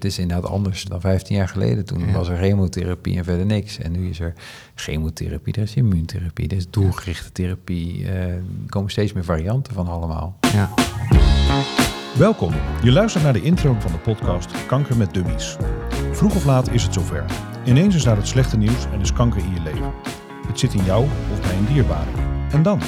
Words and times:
Het 0.00 0.10
is 0.10 0.18
inderdaad 0.18 0.50
anders 0.50 0.84
dan 0.84 1.00
15 1.00 1.36
jaar 1.36 1.48
geleden. 1.48 1.84
Toen 1.84 2.12
was 2.12 2.28
er 2.28 2.36
chemotherapie 2.36 3.16
en 3.16 3.24
verder 3.24 3.46
niks. 3.46 3.78
En 3.78 3.92
nu 3.92 4.08
is 4.08 4.20
er 4.20 4.32
chemotherapie, 4.74 5.54
er 5.54 5.62
is 5.62 5.74
immuuntherapie, 5.74 6.48
er 6.48 6.56
is 6.56 6.70
doelgerichte 6.70 7.32
therapie. 7.32 7.98
Uh, 7.98 8.12
er 8.12 8.42
komen 8.68 8.90
steeds 8.90 9.12
meer 9.12 9.24
varianten 9.24 9.74
van 9.74 9.88
allemaal. 9.88 10.38
Ja. 10.52 10.70
Welkom. 12.18 12.52
Je 12.82 12.92
luistert 12.92 13.24
naar 13.24 13.32
de 13.32 13.42
intro 13.42 13.76
van 13.78 13.92
de 13.92 13.98
podcast 13.98 14.66
Kanker 14.66 14.96
met 14.96 15.14
Dummies. 15.14 15.56
Vroeg 16.12 16.34
of 16.34 16.44
laat 16.44 16.70
is 16.70 16.82
het 16.82 16.94
zover. 16.94 17.24
Ineens 17.64 17.94
is 17.94 18.02
daar 18.02 18.16
het 18.16 18.28
slechte 18.28 18.56
nieuws 18.56 18.86
en 18.92 19.00
is 19.00 19.12
kanker 19.12 19.40
in 19.44 19.54
je 19.54 19.60
leven. 19.62 19.92
Het 20.46 20.58
zit 20.58 20.74
in 20.74 20.84
jou 20.84 21.06
of 21.32 21.40
bij 21.40 21.56
een 21.56 21.66
dierbare. 21.66 22.10
En 22.52 22.62
dan? 22.62 22.80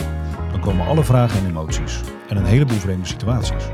Dan 0.51 0.61
komen 0.61 0.87
alle 0.87 1.05
vragen 1.05 1.41
en 1.41 1.47
emoties. 1.47 2.01
En 2.29 2.37
een 2.37 2.45
heleboel 2.45 2.79
vreemde 2.79 3.07
situaties. 3.07 3.65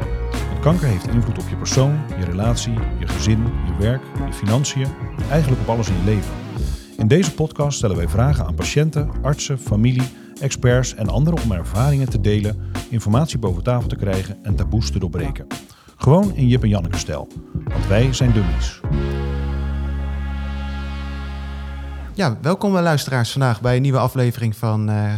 Kanker 0.61 0.89
heeft 0.89 1.09
invloed 1.09 1.39
op 1.39 1.49
je 1.49 1.57
persoon, 1.57 2.01
je 2.19 2.25
relatie, 2.25 2.73
je 2.99 3.07
gezin, 3.07 3.43
je 3.43 3.77
werk, 3.79 4.03
je 4.27 4.33
financiën, 4.33 4.87
eigenlijk 5.31 5.63
op 5.63 5.69
alles 5.69 5.89
in 5.89 5.97
je 5.97 6.05
leven. 6.05 6.31
In 6.97 7.09
deze 7.09 7.35
podcast 7.35 7.77
stellen 7.77 7.97
wij 7.97 8.09
vragen 8.09 8.47
aan 8.47 8.55
patiënten, 8.55 9.11
artsen, 9.23 9.59
familie, 9.59 10.09
experts 10.41 10.95
en 10.95 11.09
anderen 11.09 11.43
om 11.43 11.53
ervaringen 11.53 12.09
te 12.09 12.21
delen, 12.21 12.71
informatie 12.91 13.39
boven 13.39 13.63
tafel 13.63 13.89
te 13.89 13.97
krijgen 13.97 14.39
en 14.43 14.55
taboes 14.55 14.91
te 14.91 14.99
doorbreken. 14.99 15.47
Gewoon 15.97 16.35
in 16.35 16.49
Jip 16.49 16.63
en 16.63 16.69
Janneke 16.69 16.99
stijl, 16.99 17.29
want 17.65 17.87
wij 17.87 18.13
zijn 18.13 18.33
dummies. 18.33 18.81
Ja, 22.15 22.39
welkom 22.43 22.73
luisteraars 22.73 23.33
vandaag 23.33 23.61
bij 23.61 23.77
een 23.77 23.83
nieuwe 23.83 23.99
aflevering 23.99 24.57
van 24.57 24.91
uh, 24.91 25.13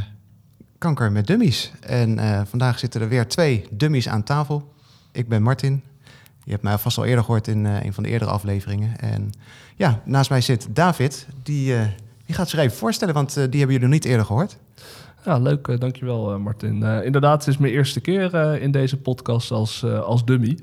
Kanker 0.78 1.12
met 1.12 1.26
Dummies. 1.26 1.72
En 1.80 2.18
uh, 2.18 2.40
vandaag 2.44 2.78
zitten 2.78 3.00
er 3.00 3.08
weer 3.08 3.28
twee 3.28 3.66
dummies 3.70 4.08
aan 4.08 4.22
tafel. 4.22 4.78
Ik 5.12 5.28
ben 5.28 5.42
Martin. 5.42 5.82
Je 6.44 6.50
hebt 6.50 6.62
mij 6.62 6.78
vast 6.78 6.98
al 6.98 7.04
eerder 7.04 7.24
gehoord 7.24 7.48
in 7.48 7.64
uh, 7.64 7.84
een 7.84 7.92
van 7.92 8.02
de 8.02 8.08
eerdere 8.08 8.30
afleveringen. 8.30 8.98
En 8.98 9.30
ja, 9.76 10.00
naast 10.04 10.30
mij 10.30 10.40
zit 10.40 10.68
David. 10.70 11.26
Die, 11.42 11.74
die 12.26 12.34
gaat 12.34 12.48
zich 12.48 12.58
even 12.58 12.76
voorstellen, 12.76 13.14
want 13.14 13.28
uh, 13.28 13.34
die 13.34 13.42
hebben 13.42 13.60
jullie 13.60 13.80
nog 13.80 13.90
niet 13.90 14.04
eerder 14.04 14.26
gehoord. 14.26 14.56
Ja, 15.24 15.38
leuk. 15.38 15.80
dankjewel, 15.80 16.38
Martin. 16.38 16.82
inderdaad, 16.82 17.44
het 17.44 17.54
is 17.54 17.58
mijn 17.58 17.72
eerste 17.72 18.00
keer 18.00 18.34
in 18.60 18.70
deze 18.70 18.96
podcast 18.96 19.50
als, 19.50 19.84
als 19.84 20.24
dummy. 20.24 20.58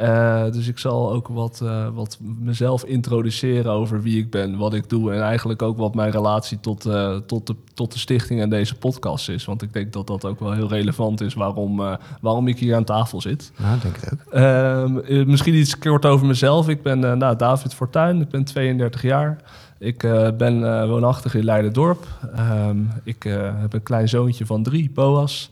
Uh, 0.00 0.44
dus 0.52 0.68
ik 0.68 0.78
zal 0.78 1.12
ook 1.12 1.28
wat, 1.28 1.60
uh, 1.62 1.86
wat 1.94 2.18
mezelf 2.20 2.84
introduceren 2.84 3.72
over 3.72 4.02
wie 4.02 4.18
ik 4.18 4.30
ben, 4.30 4.56
wat 4.56 4.74
ik 4.74 4.88
doe 4.88 5.12
en 5.12 5.22
eigenlijk 5.22 5.62
ook 5.62 5.76
wat 5.76 5.94
mijn 5.94 6.10
relatie 6.10 6.60
tot, 6.60 6.86
uh, 6.86 7.16
tot, 7.16 7.46
de, 7.46 7.54
tot 7.74 7.92
de 7.92 7.98
stichting 7.98 8.40
en 8.40 8.50
deze 8.50 8.74
podcast 8.74 9.28
is. 9.28 9.44
Want 9.44 9.62
ik 9.62 9.72
denk 9.72 9.92
dat 9.92 10.06
dat 10.06 10.24
ook 10.24 10.40
wel 10.40 10.52
heel 10.52 10.68
relevant 10.68 11.20
is 11.20 11.34
waarom, 11.34 11.98
waarom 12.20 12.48
ik 12.48 12.58
hier 12.58 12.74
aan 12.74 12.84
tafel 12.84 13.20
zit. 13.20 13.52
Nou, 13.56 13.78
denk 13.80 13.96
ik 13.96 14.12
ook. 14.12 14.32
Ehm, 14.32 15.28
misschien 15.30 15.54
iets 15.54 15.78
kort 15.78 16.06
over 16.06 16.26
mezelf. 16.26 16.68
Ik 16.68 16.82
ben 16.82 16.98
nou, 16.98 17.36
David 17.36 17.74
Fortuyn, 17.74 18.20
ik 18.20 18.28
ben 18.28 18.44
32 18.44 19.02
jaar. 19.02 19.36
Ik 19.78 19.98
ben 20.36 20.88
woonachtig 20.88 21.34
in 21.34 21.44
Leiden-dorp. 21.44 22.06
Um, 22.38 22.90
ik 23.04 23.22
heb 23.60 23.72
een 23.72 23.82
klein 23.82 24.08
zoontje 24.08 24.46
van 24.46 24.62
drie, 24.62 24.90
Boas. 24.94 25.50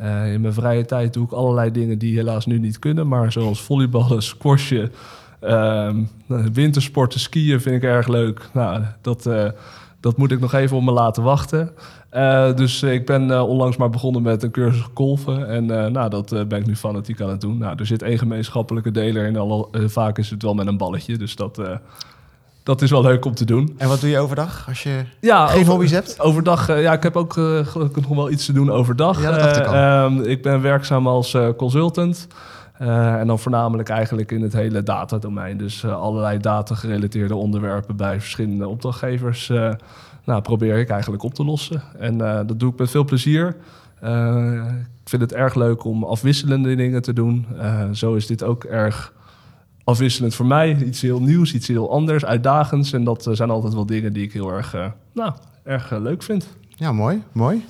Uh, 0.00 0.32
in 0.32 0.40
mijn 0.40 0.52
vrije 0.52 0.84
tijd 0.84 1.12
doe 1.12 1.24
ik 1.24 1.32
allerlei 1.32 1.70
dingen 1.70 1.98
die 1.98 2.16
helaas 2.16 2.46
nu 2.46 2.58
niet 2.58 2.78
kunnen. 2.78 3.08
Maar 3.08 3.32
zoals 3.32 3.62
volleyballen, 3.62 4.22
squashen, 4.22 4.92
um, 5.40 6.08
wintersporten, 6.52 7.20
skiën 7.20 7.60
vind 7.60 7.76
ik 7.76 7.82
erg 7.82 8.08
leuk. 8.08 8.48
Nou, 8.52 8.82
dat, 9.00 9.26
uh, 9.26 9.50
dat 10.00 10.16
moet 10.16 10.32
ik 10.32 10.40
nog 10.40 10.52
even 10.52 10.76
op 10.76 10.82
me 10.82 10.92
laten 10.92 11.22
wachten. 11.22 11.70
Uh, 12.12 12.54
dus 12.54 12.82
ik 12.82 13.06
ben 13.06 13.46
onlangs 13.46 13.76
maar 13.76 13.90
begonnen 13.90 14.22
met 14.22 14.42
een 14.42 14.50
cursus 14.50 14.86
golfen. 14.94 15.48
En 15.48 15.66
nou, 15.92 16.10
dat 16.10 16.28
ben 16.48 16.58
ik 16.58 16.66
nu 16.66 16.76
fanatiek 16.76 17.20
aan 17.20 17.28
het 17.30 17.40
doen. 17.40 17.58
Nou, 17.58 17.78
er 17.78 17.86
zit 17.86 18.02
één 18.02 18.18
gemeenschappelijke 18.18 18.90
deler 18.90 19.26
in. 19.26 19.36
Al, 19.36 19.68
vaak 19.72 20.18
is 20.18 20.30
het 20.30 20.42
wel 20.42 20.54
met 20.54 20.66
een 20.66 20.76
balletje. 20.76 21.18
Dus 21.18 21.36
dat 21.36 21.60
dat 22.66 22.82
is 22.82 22.90
wel 22.90 23.02
leuk 23.02 23.24
om 23.24 23.34
te 23.34 23.44
doen. 23.44 23.74
En 23.78 23.88
wat 23.88 24.00
doe 24.00 24.10
je 24.10 24.18
overdag 24.18 24.64
als 24.68 24.82
je 24.82 25.04
ja, 25.20 25.46
geen 25.46 25.66
hobby's 25.66 25.90
hebt? 25.90 26.20
Overdag, 26.20 26.70
uh, 26.70 26.82
ja, 26.82 26.92
ik 26.92 27.02
heb 27.02 27.16
ook 27.16 27.36
uh, 27.36 27.66
gelukkig 27.66 28.08
nog 28.08 28.16
wel 28.16 28.30
iets 28.30 28.46
te 28.46 28.52
doen 28.52 28.70
overdag. 28.70 29.22
Ja, 29.22 29.30
dat 29.30 29.40
dacht 29.40 29.56
ik 29.56 29.66
al. 29.66 29.74
Uh, 29.74 30.30
ik 30.30 30.42
ben 30.42 30.62
werkzaam 30.62 31.06
als 31.06 31.36
consultant. 31.56 32.26
en 32.78 33.26
dan 33.26 33.38
voornamelijk 33.38 33.88
eigenlijk 33.88 34.32
in 34.32 34.42
het 34.42 34.52
hele 34.52 34.82
datadomein. 34.82 35.56
Dus 35.56 35.84
allerlei 35.84 36.38
data-gerelateerde 36.38 37.34
onderwerpen 37.34 37.96
bij 37.96 38.20
verschillende 38.20 38.68
opdrachtgevers. 38.68 39.48
nou, 40.24 40.40
probeer 40.42 40.78
ik 40.78 40.88
eigenlijk 40.88 41.22
op 41.22 41.34
te 41.34 41.44
lossen. 41.44 41.82
En 41.98 42.18
dat 42.18 42.60
doe 42.60 42.72
ik 42.72 42.78
met 42.78 42.90
veel 42.90 43.04
plezier. 43.04 43.56
ik 45.02 45.08
vind 45.08 45.22
het 45.22 45.32
erg 45.32 45.54
leuk 45.54 45.84
om 45.84 46.04
afwisselende 46.04 46.74
dingen 46.74 47.02
te 47.02 47.12
doen. 47.12 47.46
zo 47.92 48.14
is 48.14 48.26
dit 48.26 48.42
ook 48.42 48.64
erg 48.64 49.12
afwisselend 49.86 50.34
voor 50.34 50.46
mij. 50.46 50.76
Iets 50.76 51.00
heel 51.00 51.20
nieuws, 51.20 51.54
iets 51.54 51.68
heel 51.68 51.90
anders, 51.90 52.24
uitdagends. 52.24 52.92
En 52.92 53.04
dat 53.04 53.26
eh, 53.26 53.34
zijn 53.34 53.50
altijd 53.50 53.74
wel 53.74 53.86
dingen 53.86 54.12
die 54.12 54.22
ik 54.22 54.32
heel 54.32 54.50
erg, 54.50 54.74
uh, 54.74 54.86
nou, 55.12 55.32
erg 55.64 55.92
uh, 55.92 56.00
leuk 56.00 56.22
vind. 56.22 56.48
Ja, 56.68 56.92
mooi, 56.92 57.22
mooi. 57.32 57.64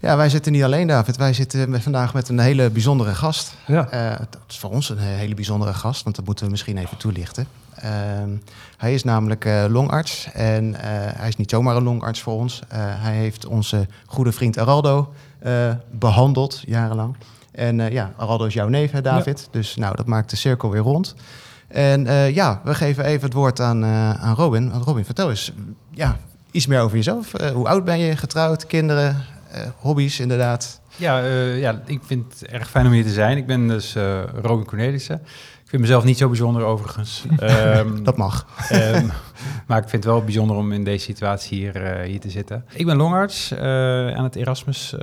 Ja, 0.00 0.16
wij 0.16 0.28
zitten 0.28 0.52
niet 0.52 0.62
alleen, 0.62 0.86
David. 0.86 1.16
Wij 1.16 1.32
zitten 1.32 1.82
vandaag 1.82 2.14
met 2.14 2.28
een 2.28 2.38
hele 2.38 2.70
bijzondere 2.70 3.14
gast. 3.14 3.54
Ja. 3.66 3.88
Uh, 3.94 4.18
dat 4.18 4.40
is 4.48 4.58
voor 4.58 4.70
ons 4.70 4.88
een 4.88 4.98
hele 4.98 5.34
bijzondere 5.34 5.74
gast, 5.74 6.02
want 6.02 6.16
dat 6.16 6.24
moeten 6.24 6.44
we 6.44 6.50
misschien 6.50 6.78
even 6.78 6.96
toelichten. 6.96 7.46
Ehm, 7.74 8.30
hij 8.76 8.94
is 8.94 9.04
namelijk 9.04 9.44
longarts 9.68 10.28
en 10.32 10.74
hij 11.16 11.28
is 11.28 11.36
niet 11.36 11.50
zomaar 11.50 11.76
een 11.76 11.82
longarts 11.82 12.20
voor 12.20 12.34
ons. 12.34 12.62
hij 12.76 13.14
heeft 13.14 13.46
onze 13.46 13.86
goede 14.06 14.32
vriend 14.32 14.58
Araldo 14.58 15.12
behandeld 15.90 16.62
jarenlang. 16.66 17.16
En 17.58 17.78
uh, 17.78 17.90
ja, 17.90 18.12
Araldo 18.16 18.44
is 18.44 18.54
jouw 18.54 18.68
neef, 18.68 18.90
hè, 18.90 19.00
David. 19.00 19.48
Dus 19.50 19.76
nou, 19.76 19.96
dat 19.96 20.06
maakt 20.06 20.30
de 20.30 20.36
cirkel 20.36 20.70
weer 20.70 20.80
rond. 20.80 21.14
En 21.68 22.06
uh, 22.06 22.34
ja, 22.34 22.60
we 22.64 22.74
geven 22.74 23.04
even 23.04 23.24
het 23.24 23.32
woord 23.32 23.60
aan, 23.60 23.84
uh, 23.84 24.10
aan 24.10 24.34
Robin. 24.34 24.70
Want 24.70 24.84
Robin, 24.84 25.04
vertel 25.04 25.30
eens 25.30 25.52
ja, 25.90 26.16
iets 26.50 26.66
meer 26.66 26.80
over 26.80 26.96
jezelf. 26.96 27.32
hoe 27.54 27.68
oud 27.68 27.84
ben 27.84 27.98
je, 27.98 28.16
getrouwd, 28.16 28.66
kinderen, 28.66 29.24
hobby's 29.76 30.18
inderdaad? 30.18 30.80
Ja, 30.96 31.18
ja, 31.54 31.82
ik 31.86 32.00
vind 32.04 32.32
het 32.32 32.50
erg 32.50 32.70
fijn 32.70 32.86
om 32.86 32.92
hier 32.92 33.04
te 33.04 33.12
zijn. 33.12 33.36
Ik 33.36 33.46
ben 33.46 33.68
dus 33.68 33.96
Robin 34.42 34.64
Cornelissen. 34.64 35.20
Ik 35.62 35.68
vind 35.74 35.82
mezelf 35.82 36.04
niet 36.04 36.18
zo 36.18 36.28
bijzonder 36.28 36.62
overigens. 36.62 37.24
um, 37.40 38.02
dat 38.04 38.16
mag. 38.16 38.46
Um, 38.72 39.10
maar 39.66 39.78
ik 39.82 39.88
vind 39.88 40.04
het 40.04 40.12
wel 40.12 40.24
bijzonder 40.24 40.56
om 40.56 40.72
in 40.72 40.84
deze 40.84 41.04
situatie 41.04 41.58
hier, 41.58 41.98
hier 42.00 42.20
te 42.20 42.30
zitten. 42.30 42.64
Ik 42.72 42.86
ben 42.86 42.96
longarts 42.96 43.54
aan 43.54 44.24
het 44.24 44.36
Erasmus 44.36 44.94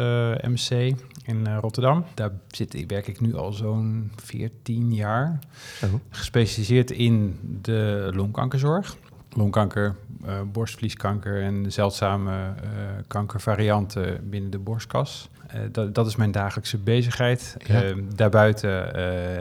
MC 0.41 0.93
in 1.25 1.45
uh, 1.47 1.57
Rotterdam. 1.61 2.05
Daar 2.13 2.31
zit, 2.47 2.85
werk 2.87 3.07
ik 3.07 3.21
nu 3.21 3.35
al 3.35 3.53
zo'n 3.53 4.11
14 4.15 4.93
jaar. 4.93 5.39
Oh. 5.83 5.93
Gespecialiseerd 6.09 6.91
in 6.91 7.39
de 7.61 8.09
longkankerzorg. 8.13 8.97
Longkanker, 9.29 9.95
uh, 10.25 10.41
borstvlieskanker 10.51 11.41
en 11.41 11.71
zeldzame 11.71 12.31
uh, 12.31 12.69
kankervarianten 13.07 14.29
binnen 14.29 14.51
de 14.51 14.59
borstkas. 14.59 15.29
Dat, 15.71 15.95
dat, 15.95 16.07
is 16.07 16.15
mijn 16.15 16.31
dagelijkse 16.31 16.77
bezigheid. 16.77 17.57
Ehm, 17.67 18.03
daarbuiten 18.15 18.71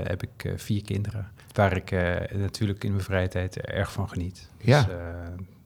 heb 0.07 0.23
ik 0.23 0.53
vier 0.57 0.83
kinderen, 0.83 1.29
waar 1.53 1.77
ik 1.77 1.91
natuurlijk 2.35 2.85
in 2.85 2.91
mijn 2.91 3.05
vrije 3.05 3.29
tijd 3.29 3.61
erg 3.61 3.93
van 3.93 4.09
geniet. 4.09 4.49
Ja. 4.59 4.83
Dus, 4.83 4.95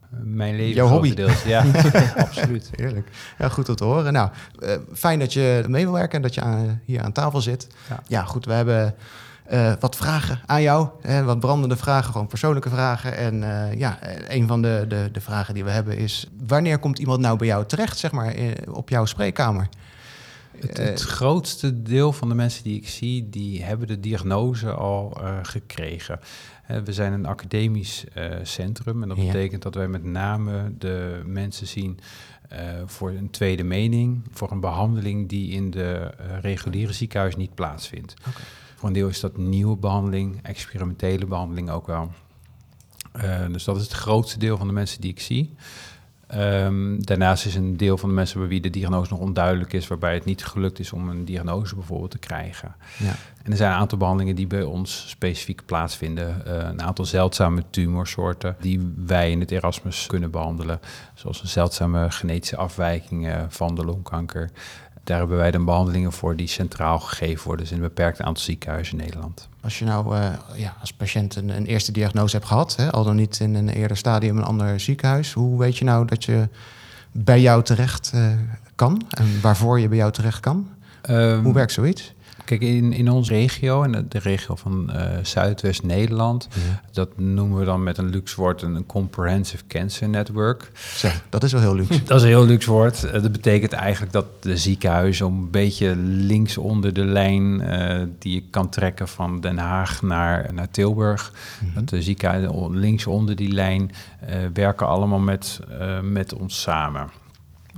mijn 0.08 0.56
leven. 0.56 0.74
Jouw 0.74 0.86
hobby. 0.86 1.14
Ja, 1.46 1.64
absoluut. 2.16 2.70
Heerlijk. 2.76 3.08
Ja, 3.38 3.48
goed 3.48 3.69
om 3.69 3.76
te 3.76 3.84
horen. 3.84 4.12
Nou, 4.12 4.30
uh, 4.60 4.70
fijn 4.94 5.19
dat 5.19 5.32
je 5.32 5.64
mee 5.69 5.84
wil 5.84 5.92
werken 5.92 6.16
en 6.16 6.22
dat 6.22 6.34
je 6.34 6.41
aan, 6.41 6.80
hier 6.84 7.02
aan 7.02 7.12
tafel 7.12 7.41
zit. 7.41 7.66
Ja, 7.88 8.02
ja 8.06 8.24
goed, 8.24 8.44
we 8.44 8.52
hebben 8.52 8.94
uh, 9.52 9.72
wat 9.80 9.96
vragen 9.96 10.41
aan 10.46 10.62
jou. 10.62 10.88
Hè, 11.02 11.24
wat 11.24 11.41
brandende 11.41 11.76
vragen, 11.76 12.12
gewoon 12.12 12.26
persoonlijke 12.26 12.69
vragen. 12.69 13.16
En 13.16 13.34
uh, 13.42 13.74
ja, 13.74 13.98
een 14.28 14.46
van 14.46 14.62
de, 14.62 14.84
de, 14.88 15.08
de 15.12 15.20
vragen 15.20 15.54
die 15.54 15.64
we 15.64 15.70
hebben 15.70 15.96
is... 15.96 16.28
wanneer 16.46 16.78
komt 16.78 16.98
iemand 16.98 17.20
nou 17.20 17.38
bij 17.38 17.46
jou 17.46 17.66
terecht, 17.66 17.98
zeg 17.98 18.12
maar, 18.12 18.34
op 18.70 18.88
jouw 18.88 19.04
spreekkamer? 19.04 19.69
Het, 20.60 20.76
het, 20.76 21.00
grootste 21.00 21.82
deel 21.82 22.12
van 22.12 22.28
de 22.28 22.34
mensen 22.34 22.62
die 22.64 22.76
ik 22.76 22.88
zie, 22.88 23.28
die 23.28 23.64
hebben 23.64 23.86
de 23.86 24.00
diagnose 24.00 24.70
al 24.70 25.20
uh, 25.20 25.30
gekregen. 25.42 26.20
We 26.84 26.93
zijn 26.93 27.12
een 27.12 27.27
academisch 27.27 28.05
uh, 28.17 28.34
centrum 28.43 29.03
en 29.03 29.09
dat 29.09 29.19
betekent 29.19 29.62
dat 29.62 29.75
wij 29.75 29.88
met 29.88 30.05
name 30.05 30.73
de 30.79 31.23
mensen 31.25 31.67
zien 31.67 31.99
uh, 32.53 32.59
voor 32.87 33.11
een 33.11 33.31
tweede 33.31 33.62
mening, 33.62 34.23
voor 34.31 34.50
een 34.50 34.61
behandeling 34.61 35.29
die 35.29 35.50
in 35.50 35.70
de 35.70 36.11
reguliere 36.41 36.93
ziekenhuis 36.93 37.37
niet 37.37 37.55
plaatsvindt. 37.55 38.15
Okay. 38.19 38.43
Voor 38.75 38.88
een 38.88 38.94
deel 38.94 39.09
is 39.09 39.20
dat 39.20 39.37
nieuwe 39.37 39.76
behandeling, 39.76 40.38
experimentele 40.43 41.26
behandeling 41.26 41.70
ook 41.70 41.87
wel. 41.87 42.12
dus 43.50 43.64
dat 43.64 43.76
is 43.76 43.82
het 43.82 43.93
grootste 43.93 44.38
deel 44.38 44.56
van 44.56 44.67
de 44.67 44.73
mensen 44.73 45.00
die 45.00 45.11
ik 45.11 45.21
zie. 45.21 45.55
Um, 46.34 47.04
daarnaast 47.04 47.46
is 47.46 47.54
een 47.54 47.76
deel 47.76 47.98
van 47.98 48.08
de 48.08 48.14
mensen 48.14 48.38
bij 48.38 48.48
wie 48.48 48.60
de 48.60 48.70
diagnose 48.70 49.12
nog 49.12 49.20
onduidelijk 49.20 49.72
is, 49.72 49.88
waarbij 49.88 50.14
het 50.14 50.25
niet 50.25 50.44
gelukt 50.44 50.78
is 50.78 50.92
om 50.92 51.08
een 51.08 51.25
diagnose 51.25 51.75
bijvoorbeeld 51.75 52.10
te 52.10 52.19
krijgen. 52.19 52.75
Ja. 52.98 53.14
En 53.42 53.50
er 53.50 53.56
zijn 53.56 53.72
een 53.72 53.78
aantal 53.78 53.98
behandelingen 53.98 54.36
die 54.36 54.46
bij 54.46 54.62
ons 54.62 55.04
specifiek 55.08 55.64
plaatsvinden. 55.64 56.42
Uh, 56.46 56.54
een 56.54 56.82
aantal 56.82 57.04
zeldzame 57.04 57.62
tumorsoorten 57.70 58.56
die 58.60 58.92
wij 59.06 59.30
in 59.30 59.40
het 59.40 59.50
Erasmus 59.50 60.06
kunnen 60.06 60.30
behandelen, 60.30 60.80
zoals 61.14 61.42
een 61.42 61.48
zeldzame 61.48 62.10
genetische 62.10 62.56
afwijkingen 62.56 63.52
van 63.52 63.75
de 63.75 63.84
longkanker. 63.84 64.50
Daar 65.08 65.19
hebben 65.19 65.37
wij 65.37 65.50
de 65.50 65.64
behandelingen 65.64 66.12
voor 66.12 66.37
die 66.37 66.46
centraal 66.46 66.99
gegeven 66.99 67.46
worden, 67.46 67.64
dus 67.64 67.75
in 67.75 67.82
een 67.82 67.88
beperkt 67.88 68.20
aantal 68.20 68.44
ziekenhuizen 68.44 68.99
in 68.99 69.05
Nederland. 69.05 69.49
Als 69.60 69.78
je 69.78 69.84
nou 69.84 70.16
uh, 70.16 70.28
ja, 70.56 70.76
als 70.81 70.93
patiënt 70.93 71.37
een, 71.37 71.49
een, 71.49 71.66
eerste 71.66 71.93
diagnose 71.93 72.37
hebt 72.37 72.49
gehad, 72.49 72.76
hè, 72.76 72.90
al 72.90 73.05
dan 73.05 73.16
niet 73.16 73.40
in 73.40 73.55
een 73.55 73.69
eerder 73.69 73.96
stadium 73.96 74.37
een 74.38 74.44
ander 74.44 74.81
ziekenhuis, 74.81 75.32
hoe 75.32 75.58
weet 75.58 75.76
je 75.76 75.84
nou 75.84 76.06
dat 76.06 76.25
je 76.25 76.49
bij 77.12 77.40
jou 77.40 77.62
terecht 77.62 78.12
uh, 78.14 78.26
kan 78.75 79.02
en 79.08 79.40
waarvoor 79.40 79.81
je 79.81 79.88
bij 79.88 79.99
jou 79.99 80.12
terecht 80.12 80.40
kan? 80.40 80.69
Um, 81.11 81.44
hoe 81.44 81.54
werkt 81.54 81.72
zoiets? 81.72 82.14
Kijk, 82.49 82.61
in, 82.61 82.93
in 82.93 83.11
onze 83.11 83.33
regio, 83.33 83.83
en 83.83 84.06
de, 84.09 84.19
regio 84.19 84.55
van 84.55 84.91
uh, 84.91 85.03
Zuidwest-Nederland, 85.23 86.49
dat 86.93 87.19
noemen 87.19 87.59
we 87.59 87.65
dan 87.65 87.83
met 87.83 87.99
een 87.99 88.09
luxe 88.09 88.37
woord 88.37 88.62
een, 88.62 88.87
Comprehensive 88.87 89.67
Cancer 89.67 90.09
Network. 90.09 90.71
Zeg, 90.95 91.25
dat 91.29 91.43
is 91.43 91.53
wel 91.53 91.61
heel 91.61 91.75
luxe. 91.75 92.03
dat 92.05 92.17
is 92.17 92.23
een 92.23 92.29
heel 92.29 92.47
luxe 92.47 92.71
woord. 92.71 93.05
Uh, 93.05 93.12
dat 93.12 93.33
betekent 93.33 93.73
eigenlijk 93.73 94.12
dat 94.12 94.27
de 94.41 94.56
ziekenhuizen 94.56 95.27
een 95.27 95.50
beetje 95.50 95.97
links 95.97 96.59
onder 96.59 96.93
de 96.93 97.05
lijn 97.05 97.61
uh, 97.61 98.03
die 98.19 98.35
je 98.35 98.43
kan 98.50 98.69
trekken 98.69 99.09
van 99.09 99.41
Den 99.41 99.59
Haag 99.59 100.03
naar, 100.03 100.55
naar 100.55 100.71
Tilburg. 100.71 101.33
Mm 101.61 101.75
Dat 101.75 101.89
de 101.89 102.03
ziekenhuizen 102.03 102.79
links 102.79 103.06
onder 103.06 103.37
die 103.37 103.53
lijn 103.53 103.91
werken 104.53 104.87
allemaal 104.87 105.19
met, 105.19 105.61
met 106.03 106.35
ons 106.35 106.61
samen. 106.61 107.11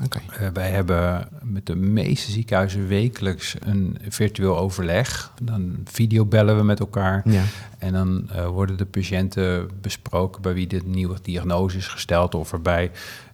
Uh, 0.00 0.48
wij 0.52 0.70
hebben 0.70 1.28
met 1.42 1.66
de 1.66 1.76
meeste 1.76 2.30
ziekenhuizen 2.30 2.86
wekelijks 2.86 3.56
een 3.60 3.98
virtueel 4.08 4.58
overleg. 4.58 5.32
Dan 5.42 5.76
videobellen 5.84 6.56
we 6.56 6.62
met 6.62 6.80
elkaar. 6.80 7.22
Ja. 7.24 7.42
En 7.78 7.92
dan 7.92 8.28
uh, 8.32 8.46
worden 8.46 8.76
de 8.76 8.86
patiënten 8.86 9.70
besproken 9.80 10.42
bij 10.42 10.54
wie 10.54 10.66
de 10.66 10.80
nieuwe 10.84 11.16
diagnose 11.22 11.76
is 11.76 11.88
gesteld 11.88 12.34
of 12.34 12.50
waarbij 12.50 12.90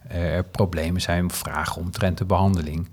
er 0.07 0.43
problemen 0.43 1.01
zijn, 1.01 1.31
vragen 1.31 1.81
omtrent 1.81 2.17
de 2.17 2.25
behandeling. 2.25 2.87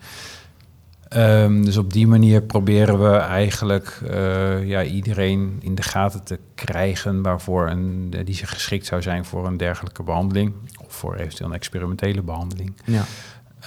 Um, 1.17 1.65
dus 1.65 1.77
op 1.77 1.93
die 1.93 2.07
manier 2.07 2.43
proberen 2.43 3.11
we 3.11 3.17
eigenlijk 3.17 4.01
uh, 4.11 4.67
ja, 4.67 4.83
iedereen 4.83 5.57
in 5.61 5.75
de 5.75 5.83
gaten 5.83 6.23
te 6.23 6.39
krijgen 6.55 7.23
waarvoor 7.23 7.69
een, 7.69 8.15
die 8.25 8.35
zich 8.35 8.51
geschikt 8.51 8.87
zou 8.87 9.03
zijn 9.03 9.25
voor 9.25 9.47
een 9.47 9.57
dergelijke 9.57 10.03
behandeling 10.03 10.53
of 10.85 10.93
voor 10.93 11.15
eventueel 11.15 11.49
een 11.49 11.55
experimentele 11.55 12.23
behandeling. 12.23 12.73
Ja. 12.85 13.05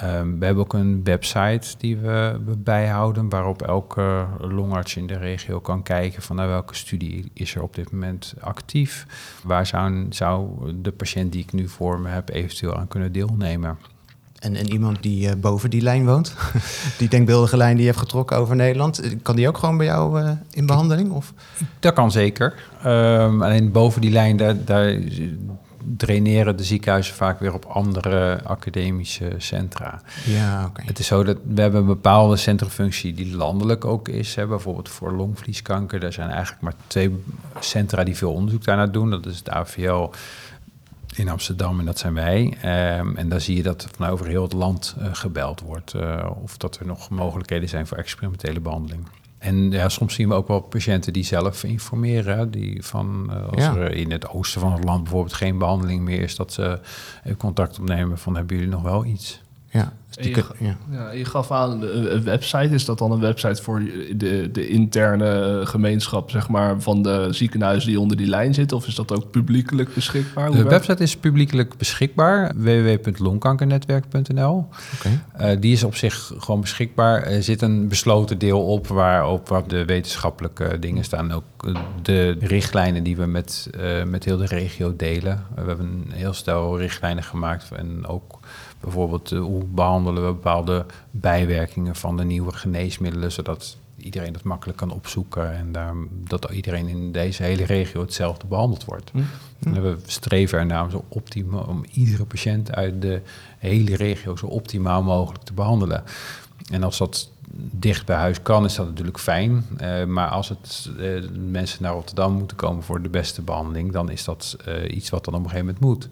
Um, 0.04 0.40
we 0.40 0.46
hebben 0.46 0.64
ook 0.64 0.74
een 0.74 1.04
website 1.04 1.78
die 1.78 1.98
we, 1.98 2.40
bijhouden, 2.58 3.30
waarop 3.30 3.62
elke 3.62 4.26
longarts 4.40 4.96
in 4.96 5.08
de 5.08 5.18
regio 5.18 5.60
kan 5.60 5.84
kijken 5.84 6.22
van 6.22 6.36
nou, 6.36 6.50
welke 6.50 6.76
studie 6.76 7.32
is 7.34 7.56
er 7.56 7.62
op 7.62 7.76
dit 7.76 7.92
moment 7.92 8.34
actief. 8.40 9.06
Waar 9.44 9.66
zou, 9.66 10.06
zou 10.10 10.50
de 10.82 10.92
patiënt 10.92 11.32
die 11.32 11.42
ik 11.42 11.54
nu 11.54 11.68
voor 11.68 12.00
me 12.00 12.10
heb 12.10 12.30
eventueel 12.30 12.76
aan 12.76 12.88
kunnen 12.88 13.12
deelnemen. 13.12 13.78
En, 14.40 14.56
en 14.56 14.72
iemand 14.72 15.04
die 15.04 15.28
uh, 15.28 15.34
boven 15.36 15.70
die 15.70 15.82
lijn 15.82 16.06
woont, 16.06 16.36
die 16.98 17.10
denkbeeldige 17.10 17.58
lijn 17.58 17.74
die 17.76 17.86
je 17.86 17.90
hebt 17.90 18.02
getrokken 18.02 18.38
over 18.38 18.56
Nederland, 18.56 19.00
eh, 19.00 19.12
kan 19.22 19.36
die 19.36 19.48
ook 19.48 19.58
gewoon 19.58 19.78
bij 19.78 19.86
jou 19.86 20.22
uh, 20.22 20.32
in 20.52 20.66
behandeling? 20.66 21.12
Of? 21.12 21.34
Dat 21.80 21.94
kan 21.94 22.12
zeker. 22.12 22.54
Um, 22.86 23.42
alleen 23.42 23.72
boven 23.72 24.02
die 24.02 24.12
lijn, 24.12 24.38
daar, 24.38 24.64
daar 24.66 24.98
draineren 25.98 26.57
de 26.57 26.63
ziekenhuizen 26.63 27.16
vaak 27.16 27.39
weer 27.39 27.54
op 27.54 27.66
andere 27.66 28.39
academische 28.44 29.34
centra. 29.38 30.01
Ja, 30.25 30.66
oké. 30.66 30.81
Het 30.86 31.00
is 31.00 31.07
zo 31.07 31.24
dat 31.24 31.38
we 31.44 31.62
hebben 31.62 31.80
een 31.80 31.88
bepaalde 31.88 32.36
centrumfunctie 32.36 33.13
die 33.13 33.36
landelijk 33.36 33.86
ook 33.86 34.07
is. 34.07 34.36
Hè. 34.36 34.48
Bijvoorbeeld 34.48 34.89
voor 34.89 35.12
longvlieskanker, 35.12 36.04
er 36.04 36.13
zijn 36.13 36.30
eigenlijk 36.30 36.62
maar 36.62 36.74
twee 36.88 37.24
centra 37.60 38.04
die 38.04 38.16
veel 38.16 38.34
onderzoek 38.34 38.63
daarnaar 38.63 38.92
doen. 38.92 39.10
Dat 39.10 39.25
is 39.25 39.38
het 39.38 39.50
AVL 39.50 40.10
in 41.16 41.30
Amsterdam 41.30 41.80
en 41.80 41.86
dat 41.86 42.00
zijn 42.00 42.13
wij. 42.13 42.57
Um, 43.00 43.18
en 43.18 43.30
dan 43.30 43.42
zie 43.42 43.56
je 43.56 43.63
dat 43.63 43.88
van 43.95 44.07
over 44.07 44.28
heel 44.28 44.44
het 44.44 44.54
land 44.54 44.95
uh, 45.00 45.07
gebeld 45.12 45.62
wordt. 45.62 45.94
Uh, 45.94 46.30
of 46.44 46.57
dat 46.57 46.78
er 46.80 46.86
nog 46.86 47.10
mogelijkheden 47.10 47.69
zijn 47.69 47.88
voor 47.88 47.98
experimentele 47.98 48.60
behandeling. 48.60 49.07
En 49.48 49.72
ja, 49.72 49.90
soms 49.90 50.14
zien 50.14 50.28
we 50.28 50.34
ook 50.34 50.48
wel 50.48 50.60
patiënten 50.60 51.14
die 51.14 51.24
zelf 51.24 51.64
informeren. 51.64 52.52
Die 52.52 52.84
van 52.84 53.30
uh, 53.30 53.48
als 53.48 53.64
er 53.64 53.92
in 53.92 54.12
het 54.12 54.30
oosten 54.30 54.62
van 54.62 54.74
het 54.74 54.84
land 54.84 55.04
bijvoorbeeld 55.04 55.34
geen 55.34 55.58
behandeling 55.58 56.02
meer 56.02 56.22
is, 56.22 56.36
dat 56.36 56.54
ze 56.54 56.80
even 57.24 57.38
contact 57.38 57.80
opnemen 57.80 58.18
van 58.18 58.36
hebben 58.36 58.56
jullie 58.56 58.72
nog 58.72 58.82
wel 58.82 59.06
iets? 59.06 59.42
Ja, 59.78 59.94
dus 60.18 60.26
je, 60.26 60.44
ja. 60.60 60.78
ja. 60.90 61.12
je 61.12 61.26
gaf 61.26 61.52
aan 61.52 61.82
een 61.82 62.24
website. 62.24 62.74
Is 62.74 62.86
dat 62.86 62.98
dan 62.98 63.12
een 63.12 63.20
website 63.20 63.64
voor 63.64 63.84
de, 64.16 64.50
de 64.52 64.68
interne 64.68 65.62
gemeenschap 65.64 66.30
zeg 66.30 66.50
maar, 66.50 66.82
van 66.82 67.02
de 67.02 67.28
ziekenhuizen 67.32 67.90
die 67.90 68.00
onder 68.00 68.18
die 68.18 68.28
lijn 68.28 68.54
zitten? 68.54 68.78
Of 68.78 68.88
is 68.88 68.96
dat 68.96 69.12
ook 69.12 69.32
publiekelijk 69.32 69.94
beschikbaar? 69.94 70.52
de 70.52 70.64
website 70.64 71.04
is 71.04 71.18
publiekelijk 71.18 71.78
beschikbaar. 71.78 72.52
www.longkankernetwerk.nl 72.56 74.68
okay. 74.96 75.20
Uh, 75.40 75.52
Die 75.62 75.74
is 75.74 75.84
op 75.84 75.96
zich 75.96 76.32
gewoon 76.38 76.62
beschikbaar. 76.62 77.24
Er 77.24 77.44
zit 77.44 77.62
een 77.62 77.88
besloten 77.88 78.38
deel 78.38 78.66
op 78.66 78.88
waar 78.88 79.28
op 79.28 79.48
waar 79.48 79.68
de 79.68 79.86
wetenschappelijke 79.86 80.80
dingen 80.80 81.04
staan. 81.04 81.32
Ook 81.32 81.44
de 82.02 82.38
richtlijnen 82.40 83.04
die 83.04 83.18
we 83.18 83.26
met, 83.26 83.70
uh, 83.80 84.04
met 84.04 84.24
heel 84.24 84.38
de 84.38 84.46
regio 84.46 84.96
delen. 84.96 85.46
we 85.56 85.68
hebben 85.68 85.86
een 85.86 86.12
heel 86.12 86.34
stel 86.34 86.80
richtlijnen 86.80 87.24
gemaakt 87.24 87.72
en 87.72 88.08
ook 88.08 88.40
Bijvoorbeeld 88.80 89.32
uh, 89.32 89.40
hoe 89.40 89.64
behandelen 89.64 90.26
we 90.26 90.34
bepaalde 90.34 90.86
bijwerkingen 91.12 91.96
van 91.96 92.18
de 92.18 92.24
nieuwe 92.24 92.52
geneesmiddelen, 92.52 93.32
zodat 93.32 93.78
iedereen 93.98 94.34
dat 94.34 94.44
makkelijk 94.44 94.78
kan 94.78 94.92
opzoeken 94.92 95.56
en 95.56 95.72
daar, 95.72 95.94
dat 96.10 96.50
iedereen 96.52 96.88
in 96.88 97.12
deze 97.12 97.44
hele 97.44 97.66
regio 97.66 98.02
hetzelfde 98.02 98.48
behandeld 98.48 98.86
wordt. 98.86 99.12
Hm. 99.12 99.20
hm. 99.64 99.82
We 99.82 99.98
streven 100.06 100.60
ernaar 100.60 100.90
zo 100.90 101.04
optimaal, 101.08 101.64
om 101.64 101.86
iedere 101.92 102.26
patiënt 102.26 102.76
uit 102.76 103.02
de 103.02 103.22
hele 103.58 103.96
regio 103.96 104.36
zo 104.36 104.46
optimaal 104.46 105.04
mogelijk 105.04 105.44
te 105.44 105.54
behandelen. 105.54 106.04
En 106.72 106.84
als 106.84 106.98
dat 106.98 107.32
dicht 107.59 108.06
bij 108.06 108.15
huis 108.15 108.42
kan, 108.42 108.65
is 108.65 108.75
dat 108.75 108.88
natuurlijk 108.88 109.19
fijn. 109.19 109.65
Uh, 109.81 110.06
maar 110.06 110.27
als 110.27 110.50
het, 110.50 110.89
uh, 111.00 111.24
mensen 111.50 111.83
naar 111.83 111.94
Rotterdam 111.94 112.33
moeten 112.33 112.57
komen 112.57 112.83
voor 112.83 113.01
de 113.01 113.09
beste 113.09 113.42
behandeling, 113.42 113.92
dan 113.92 114.09
is 114.09 114.24
dat 114.24 114.57
uh, 114.68 114.95
iets 114.95 115.09
wat 115.09 115.25
dan 115.25 115.33
op 115.33 115.44
een 115.44 115.50
gegeven 115.50 115.65
moment 115.65 115.83
moet. 115.83 116.09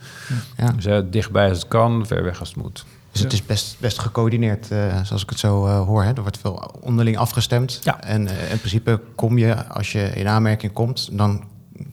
Ja. 0.57 0.71
Dus 0.71 1.03
dichtbij 1.11 1.49
als 1.49 1.57
het 1.57 1.67
kan, 1.67 2.05
ver 2.05 2.23
weg 2.23 2.39
als 2.39 2.49
het 2.49 2.57
moet. 2.57 2.85
Dus 3.11 3.23
het 3.23 3.33
is 3.33 3.45
best, 3.45 3.75
best 3.79 3.99
gecoördineerd, 3.99 4.65
zoals 5.03 5.23
ik 5.23 5.29
het 5.29 5.39
zo 5.39 5.67
hoor. 5.67 6.03
Hè? 6.03 6.13
Er 6.13 6.21
wordt 6.21 6.37
veel 6.37 6.71
onderling 6.81 7.17
afgestemd. 7.17 7.79
Ja. 7.83 8.01
En 8.01 8.27
in 8.27 8.57
principe 8.57 9.01
kom 9.15 9.37
je, 9.37 9.67
als 9.67 9.91
je 9.91 10.03
in 10.03 10.27
aanmerking 10.27 10.73
komt, 10.73 11.17
dan 11.17 11.43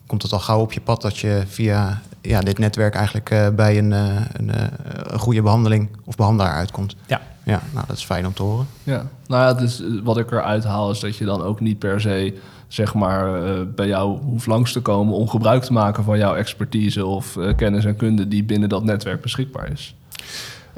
komt 0.06 0.22
het 0.22 0.32
al 0.32 0.38
gauw 0.38 0.60
op 0.60 0.72
je 0.72 0.81
pad 0.81 1.02
dat 1.02 1.19
je 1.19 1.43
via 1.46 2.02
ja, 2.20 2.40
dit 2.40 2.58
netwerk 2.58 2.94
eigenlijk 2.94 3.56
bij 3.56 3.78
een, 3.78 3.90
een, 3.90 4.50
een 5.12 5.19
goede 5.19 5.43
behandeling 5.43 5.88
of 6.04 6.14
behandelaar 6.14 6.54
uitkomt. 6.54 6.96
Ja, 7.06 7.20
ja, 7.44 7.62
nou 7.73 7.87
dat 7.87 7.97
is 7.97 8.05
fijn 8.05 8.27
om 8.27 8.33
te 8.33 8.43
horen. 8.43 8.67
Ja, 8.83 9.06
nou 9.27 9.43
ja, 9.43 9.55
dus 9.55 9.83
wat 10.03 10.19
ik 10.19 10.31
eruit 10.31 10.65
haal 10.65 10.91
is 10.91 11.00
dat 11.00 11.17
je 11.17 11.25
dan 11.25 11.43
ook 11.43 11.61
niet 11.61 11.79
per 11.79 12.00
se 12.00 12.39
zeg 12.73 12.94
maar 12.94 13.47
uh, 13.47 13.61
bij 13.75 13.87
jou 13.87 14.19
hoeft 14.23 14.47
langs 14.47 14.73
te 14.73 14.81
komen 14.81 15.15
om 15.15 15.29
gebruik 15.29 15.62
te 15.62 15.73
maken 15.73 16.05
van 16.05 16.19
jouw 16.19 16.35
expertise 16.35 17.06
of 17.06 17.37
uh, 17.37 17.55
kennis 17.56 17.85
en 17.85 17.97
kunde 17.97 18.29
die 18.29 18.44
binnen 18.44 18.69
dat 18.69 18.85
netwerk 18.85 19.21
beschikbaar 19.21 19.73
is. 19.73 19.95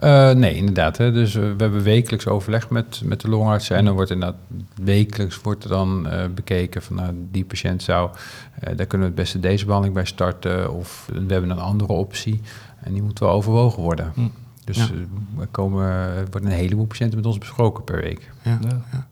Uh, 0.00 0.30
nee, 0.30 0.54
inderdaad. 0.54 0.96
Hè. 0.96 1.12
Dus 1.12 1.34
we 1.34 1.54
hebben 1.56 1.82
wekelijks 1.82 2.26
overleg 2.26 2.70
met, 2.70 3.00
met 3.04 3.20
de 3.20 3.28
longartsen. 3.28 3.76
En 3.76 3.84
dan 3.84 3.94
wordt 3.94 4.10
inderdaad 4.10 4.38
wekelijks 4.82 5.40
wordt 5.40 5.64
er 5.64 5.70
dan 5.70 6.08
bekeken 6.34 6.82
van 6.82 6.96
nou, 6.96 7.12
die 7.30 7.44
patiënt 7.44 7.82
zou, 7.82 8.10
daar 8.60 8.86
kunnen 8.86 9.08
we 9.08 9.14
het 9.14 9.22
beste 9.22 9.40
deze 9.40 9.64
behandeling 9.64 9.96
bij 9.96 10.06
starten. 10.06 10.72
Of 10.72 11.08
we 11.12 11.32
hebben 11.32 11.50
een 11.50 11.58
andere 11.58 11.92
optie. 11.92 12.40
En 12.80 12.92
die 12.92 13.02
moet 13.02 13.18
wel 13.18 13.30
overwogen 13.30 13.82
worden. 13.82 14.12
Hm. 14.14 14.20
Dus 14.64 14.76
ja. 14.76 14.84
Eh, 14.84 15.40
er, 15.40 15.46
komen, 15.46 15.86
er 15.86 16.26
worden 16.30 16.50
een 16.50 16.56
heleboel 16.56 16.86
patiënten 16.86 17.16
met 17.16 17.26
ons 17.26 17.38
besproken 17.38 17.84
per 17.84 18.00
week. 18.00 18.30
Ja, 18.42 18.58
ja. 18.92 19.06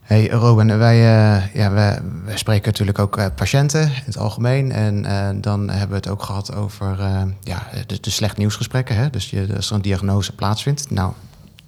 Hey 0.00 0.28
Robin, 0.28 0.78
wij, 0.78 0.96
uh, 0.96 1.54
ja, 1.54 1.70
wij, 1.70 2.00
wij, 2.24 2.36
spreken 2.36 2.66
natuurlijk 2.66 2.98
ook 2.98 3.18
uh, 3.18 3.26
patiënten 3.34 3.82
in 3.82 4.02
het 4.04 4.18
algemeen. 4.18 4.72
En 4.72 5.04
uh, 5.04 5.28
dan 5.42 5.68
hebben 5.68 5.88
we 5.88 5.94
het 5.94 6.08
ook 6.08 6.22
gehad 6.22 6.54
over 6.54 6.98
ja, 7.42 7.66
de, 7.86 8.00
de 8.00 8.10
slecht 8.10 8.36
nieuwsgesprekken. 8.36 8.96
Hè? 8.96 9.10
Dus 9.10 9.30
je, 9.30 9.48
als 9.56 9.70
er 9.70 9.76
een 9.76 9.82
diagnose 9.82 10.34
plaatsvindt. 10.34 10.90
Nou, 10.90 11.12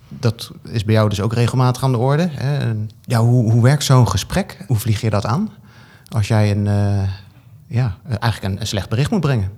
dat 0.08 0.50
is 0.62 0.84
bij 0.84 0.94
jou 0.94 1.08
dus 1.08 1.20
ook 1.20 1.32
regelmatig 1.32 1.82
aan 1.82 1.92
de 1.92 1.98
orde. 1.98 2.28
Hè? 2.30 2.58
En, 2.58 2.90
ja, 3.04 3.20
hoe, 3.20 3.52
hoe 3.52 3.62
werkt 3.62 3.84
zo'n 3.84 4.08
gesprek? 4.08 4.64
Hoe 4.66 4.78
vlieg 4.78 5.00
je 5.00 5.10
dat 5.10 5.26
aan? 5.26 5.50
Als 6.08 6.28
jij 6.28 6.50
een, 6.50 6.64
ja, 7.66 7.96
eigenlijk 8.08 8.54
een, 8.54 8.60
een 8.60 8.66
slecht 8.66 8.88
bericht 8.88 9.10
moet 9.10 9.20
brengen. 9.20 9.50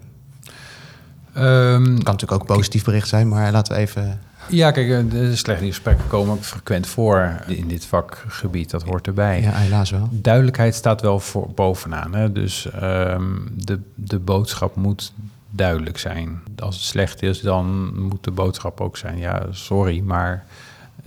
Um, 1.37 1.85
kan 1.85 1.95
natuurlijk 1.95 2.33
ook 2.33 2.41
een 2.41 2.57
positief 2.57 2.85
bericht 2.85 3.09
zijn, 3.09 3.29
maar 3.29 3.53
laten 3.53 3.75
we 3.75 3.81
even. 3.81 4.21
Ja, 4.49 4.71
kijk, 4.71 5.13
eh, 5.13 5.33
slechte 5.33 5.65
gesprekken 5.65 6.09
komen 6.09 6.35
ook 6.35 6.45
frequent 6.45 6.87
voor 6.87 7.37
in 7.47 7.69
dit 7.69 7.85
vakgebied. 7.85 8.71
Dat 8.71 8.83
hoort 8.83 9.07
erbij. 9.07 9.41
Ja, 9.41 9.51
helaas 9.53 9.91
wel. 9.91 10.09
Duidelijkheid 10.11 10.75
staat 10.75 11.01
wel 11.01 11.21
voor 11.21 11.51
bovenaan. 11.55 12.15
Hè? 12.15 12.33
Dus 12.33 12.69
um, 12.83 13.49
de, 13.57 13.81
de 13.95 14.19
boodschap 14.19 14.77
moet 14.77 15.13
duidelijk 15.51 15.99
zijn. 15.99 16.41
Als 16.59 16.75
het 16.77 16.85
slecht 16.85 17.23
is, 17.23 17.41
dan 17.41 17.99
moet 18.01 18.25
de 18.25 18.31
boodschap 18.31 18.81
ook 18.81 18.97
zijn: 18.97 19.19
ja, 19.19 19.47
sorry, 19.51 20.01
maar 20.01 20.45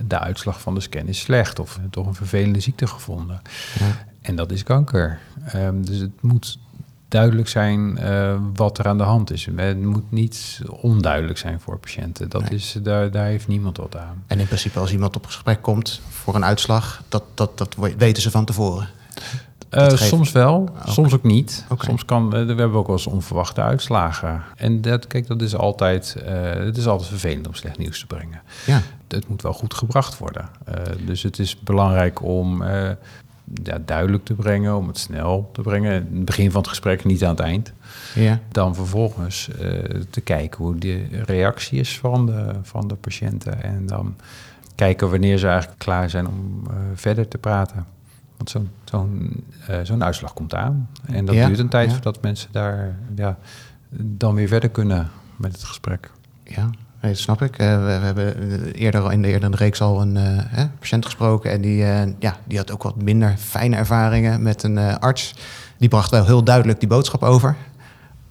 de 0.06 0.18
uitslag 0.18 0.60
van 0.60 0.74
de 0.74 0.80
scan 0.80 1.06
is 1.06 1.20
slecht 1.20 1.58
of 1.58 1.78
toch 1.90 2.06
een 2.06 2.14
vervelende 2.14 2.60
ziekte 2.60 2.86
gevonden. 2.86 3.40
Ja. 3.78 4.06
En 4.22 4.36
dat 4.36 4.50
is 4.50 4.62
kanker. 4.62 5.18
Um, 5.54 5.84
dus 5.84 5.98
het 5.98 6.22
moet 6.22 6.58
duidelijk 7.08 7.48
zijn 7.48 7.98
uh, 8.02 8.36
wat 8.54 8.78
er 8.78 8.86
aan 8.86 8.98
de 8.98 9.04
hand 9.04 9.30
is. 9.30 9.48
Het 9.56 9.82
moet 9.82 10.10
niet 10.10 10.60
onduidelijk 10.66 11.38
zijn 11.38 11.60
voor 11.60 11.78
patiënten. 11.78 12.28
Dat 12.28 12.50
is, 12.50 12.78
daar, 12.82 13.10
daar 13.10 13.26
heeft 13.26 13.48
niemand 13.48 13.76
wat 13.76 13.96
aan. 13.96 14.24
En 14.26 14.38
in 14.38 14.46
principe 14.46 14.78
als 14.78 14.92
iemand 14.92 15.16
op 15.16 15.26
gesprek 15.26 15.62
komt 15.62 16.00
voor 16.08 16.34
een 16.34 16.44
uitslag, 16.44 17.02
dat, 17.08 17.22
dat, 17.34 17.58
dat 17.58 17.76
weten 17.96 18.22
ze 18.22 18.30
van 18.30 18.44
tevoren. 18.44 18.88
Uh, 19.70 19.88
soms 19.88 20.32
wel, 20.32 20.68
soms 20.84 21.14
ook 21.14 21.22
niet. 21.22 21.64
Soms 21.78 22.04
kan, 22.04 22.30
we 22.30 22.36
hebben 22.36 22.72
ook 22.72 22.86
wel 22.86 22.96
eens 22.96 23.06
onverwachte 23.06 23.60
uitslagen. 23.60 24.42
En 24.56 24.80
dat, 24.80 25.06
kijk, 25.06 25.26
dat 25.26 25.42
is 25.42 25.56
altijd, 25.56 26.16
uh, 26.18 26.50
het 26.50 26.76
is 26.76 26.86
altijd 26.86 27.08
vervelend 27.08 27.46
om 27.46 27.54
slecht 27.54 27.78
nieuws 27.78 28.00
te 28.00 28.06
brengen. 28.06 28.40
Ja. 28.66 28.80
Het 29.08 29.28
moet 29.28 29.42
wel 29.42 29.52
goed 29.52 29.74
gebracht 29.74 30.18
worden. 30.18 30.48
Uh, 30.68 30.74
dus 31.06 31.22
het 31.22 31.38
is 31.38 31.60
belangrijk 31.60 32.22
om 32.22 32.62
ja, 33.62 33.78
duidelijk 33.84 34.24
te 34.24 34.34
brengen, 34.34 34.76
om 34.76 34.86
het 34.86 34.98
snel 34.98 35.50
te 35.52 35.62
brengen. 35.62 36.06
In 36.10 36.16
het 36.16 36.24
begin 36.24 36.50
van 36.50 36.60
het 36.60 36.70
gesprek, 36.70 37.04
niet 37.04 37.24
aan 37.24 37.30
het 37.30 37.40
eind. 37.40 37.72
Ja. 38.14 38.40
Dan 38.52 38.74
vervolgens 38.74 39.50
te 40.10 40.20
kijken 40.20 40.64
hoe 40.64 40.78
de 40.78 41.06
reactie 41.24 41.80
is 41.80 41.98
van 41.98 42.26
de, 42.26 42.54
van 42.62 42.88
de 42.88 42.94
patiënten. 42.94 43.62
En 43.62 43.86
dan 43.86 44.16
kijken 44.74 45.10
wanneer 45.10 45.38
ze 45.38 45.46
eigenlijk 45.48 45.78
klaar 45.78 46.10
zijn 46.10 46.26
om 46.26 46.62
verder 46.94 47.28
te 47.28 47.38
praten. 47.38 47.86
Want 48.36 48.50
zo'n 48.50 48.70
zo'n 48.84 49.44
uh, 49.70 49.76
zo'n 49.82 50.04
uitslag 50.04 50.32
komt 50.32 50.54
aan. 50.54 50.88
En 51.06 51.24
dat 51.24 51.34
duurt 51.34 51.58
een 51.58 51.68
tijd 51.68 51.92
voordat 51.92 52.22
mensen 52.22 52.48
daar 52.52 52.96
ja, 53.16 53.38
dan 53.90 54.34
weer 54.34 54.48
verder 54.48 54.70
kunnen 54.70 55.10
met 55.36 55.52
het 55.52 55.64
gesprek. 55.64 56.10
Ja, 56.44 56.70
nee, 57.00 57.12
dat 57.12 57.20
snap 57.20 57.42
ik. 57.42 57.58
Uh, 57.58 57.84
we, 57.84 57.90
hebben 57.90 58.72
eerder 58.72 59.12
in 59.12 59.22
de, 59.22 59.28
eerder 59.28 59.50
de 59.50 59.56
reeks 59.56 59.80
al 59.80 60.00
een 60.00 60.16
uh, 60.16 60.64
patiënt 60.78 61.04
gesproken. 61.04 61.50
En 61.50 61.60
die, 61.60 61.76
ja, 62.18 62.36
die 62.44 62.58
had 62.58 62.70
ook 62.70 62.82
wat 62.82 63.02
minder 63.02 63.34
fijne 63.38 63.76
ervaringen 63.76 64.42
met 64.42 64.62
een 64.62 64.78
arts. 64.98 65.34
Die 65.78 65.88
bracht 65.88 66.10
wel 66.10 66.24
heel 66.24 66.44
duidelijk 66.44 66.80
die 66.80 66.88
boodschap 66.88 67.22
over. 67.22 67.56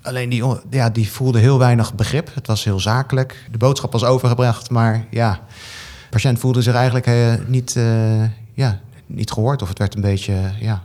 Alleen 0.02 0.30
die, 0.30 0.44
ja, 0.70 0.90
die 0.90 1.12
voelde 1.12 1.40
heel 1.40 1.60
weinig 1.60 1.96
begrip. 1.96 2.30
Het 2.34 2.48
was 2.48 2.64
heel 2.64 2.80
zakelijk. 2.80 3.48
De 3.52 3.58
boodschap 3.58 3.92
was 3.92 4.04
overgebracht, 4.04 4.70
maar 4.70 5.06
ja, 5.10 5.32
de 5.34 6.10
patiënt 6.10 6.40
voelde 6.40 6.62
zich 6.62 6.74
eigenlijk 6.74 7.08
niet, 7.48 7.80
ja, 8.54 8.80
niet 9.06 9.32
gehoord. 9.32 9.62
Of 9.62 9.70
het 9.70 9.78
werd 9.78 9.96
een 9.96 10.02
beetje, 10.02 10.52
ja... 10.60 10.84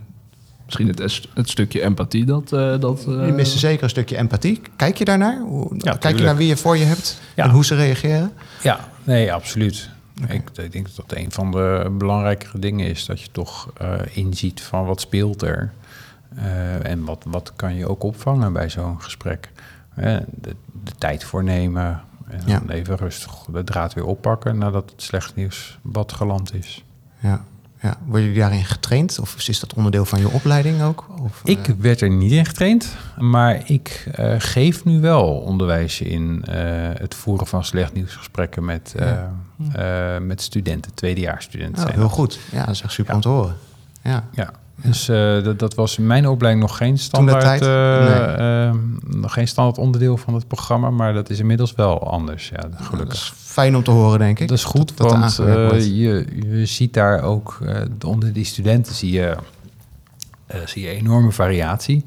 Misschien 0.79 1.05
het, 1.05 1.29
het 1.35 1.49
stukje 1.49 1.83
empathie 1.83 2.25
dat... 2.25 2.53
Uh, 2.53 2.81
dat 2.81 3.05
uh... 3.09 3.27
Je 3.27 3.33
miste 3.33 3.59
zeker 3.59 3.83
een 3.83 3.91
stukje 3.91 4.17
empathie. 4.17 4.61
Kijk 4.77 4.97
je 4.97 5.05
daarnaar? 5.05 5.41
Hoe, 5.41 5.75
ja, 5.79 5.93
kijk 5.93 6.19
je 6.19 6.25
naar 6.25 6.37
wie 6.37 6.49
je 6.49 6.57
voor 6.57 6.77
je 6.77 6.85
hebt 6.85 7.21
en 7.35 7.51
hoe 7.51 7.65
ze 7.65 7.75
reageren? 7.75 8.33
Ja, 8.63 8.89
nee, 9.05 9.33
absoluut. 9.33 9.89
Ik, 10.29 10.51
ik, 10.55 10.73
denk 10.73 10.87
dat 10.87 11.07
dat 11.09 11.19
een 11.19 11.33
van 11.33 11.51
de 11.51 11.95
belangrijkere 11.99 12.59
dingen 12.59 12.87
is. 12.87 13.07
Dat 13.07 13.21
je 13.21 13.29
toch 13.33 13.73
uh, 13.83 13.95
inziet 14.13 14.63
van 14.63 14.87
wat 14.87 15.01
speelt 15.01 15.43
er. 15.43 15.73
en 16.83 17.05
wat, 17.05 17.25
wat 17.27 17.53
kan 17.57 17.75
je 17.75 17.89
ook 17.89 18.03
opvangen 18.03 18.53
bij 18.53 18.71
zo'n 18.71 19.03
gesprek. 19.03 19.51
de, 19.95 20.25
de, 20.85 20.93
tijd 20.99 21.25
voor 21.25 21.45
nemen. 21.45 22.03
En 22.29 22.43
dan 22.47 22.71
even 22.71 22.97
rustig 22.97 23.45
de 23.53 23.65
draad 23.65 23.95
weer 23.95 24.07
oppakken 24.07 24.59
nadat 24.59 24.91
het 24.91 25.03
slecht 25.03 25.35
nieuws 25.35 25.79
wat 25.83 26.13
geland 26.13 26.55
is. 26.55 26.85
Ja. 27.19 27.45
Ja, 27.83 27.97
word 28.07 28.23
je 28.23 28.33
daarin 28.33 28.65
getraind 28.65 29.19
of 29.19 29.49
is 29.49 29.61
dat 29.61 29.75
onderdeel 29.75 30.05
van 30.05 30.19
je 30.19 30.29
opleiding 30.29 30.83
ook? 30.83 31.07
Of, 31.23 31.41
ik 31.45 31.69
uh... 31.69 31.75
werd 31.79 32.01
er 32.01 32.11
niet 32.11 32.33
in 32.33 32.47
getraind, 32.47 32.97
maar 33.19 33.71
ik 33.71 34.09
uh, 34.19 34.35
geef 34.39 34.85
nu 34.85 35.01
wel 35.01 35.29
onderwijs 35.29 36.01
in 36.01 36.45
uh, 36.49 36.55
het 36.95 37.15
voeren 37.15 37.47
van 37.47 37.65
slecht 37.65 37.93
nieuwsgesprekken 37.93 38.65
met, 38.65 38.95
ja. 38.97 40.19
met 40.19 40.43
studenten, 40.43 40.95
tweedejaarsstudenten. 40.95 41.89
Oh, 41.89 41.95
heel 41.95 42.09
goed, 42.09 42.39
ja, 42.53 42.65
dat 42.65 42.75
is 42.75 42.83
echt 42.83 42.93
super 42.93 43.11
ja. 43.11 43.17
om 43.17 43.23
te 43.23 43.29
horen. 43.29 43.57
Ja. 44.03 44.29
ja. 44.33 44.53
Dus 44.83 45.09
uh, 45.09 45.45
dat, 45.45 45.59
dat, 45.59 45.75
was 45.75 45.99
in 45.99 46.07
mijn 46.07 46.29
opleiding 46.29 46.67
nog 46.67 46.77
geen 46.77 46.99
standaard, 46.99 47.63
uh, 47.63 48.73
nee. 48.73 48.81
nog 49.21 49.33
geen 49.33 49.49
standaard 49.49 49.79
onderdeel 49.79 50.17
van 50.17 50.35
het 50.35 50.49
programma, 50.49 50.91
maar 50.91 51.13
dat 51.13 51.31
is 51.31 51.39
inmiddels 51.39 51.75
wel 51.75 52.11
anders. 52.11 52.49
Ja, 52.49 52.69
gelukkig 52.81 53.35
fijn 53.37 53.77
om 53.77 53.83
te 53.83 53.91
horen, 53.91 54.19
denk 54.19 54.39
ik. 54.39 54.49
Dat 54.49 54.59
is 54.59 54.65
goed, 54.65 54.97
dat, 54.97 55.11
want 55.11 55.39
uh, 55.41 55.81
je, 55.81 56.27
je 56.47 56.67
ziet 56.67 56.95
daar 56.95 57.23
ook 57.23 57.59
onder 58.07 58.33
die 58.33 58.45
studenten 58.45 58.95
zie 58.95 59.13
je, 59.13 59.37
zie 60.65 60.83
je 60.83 60.89
enorme 60.89 61.33
variatie. 61.33 62.05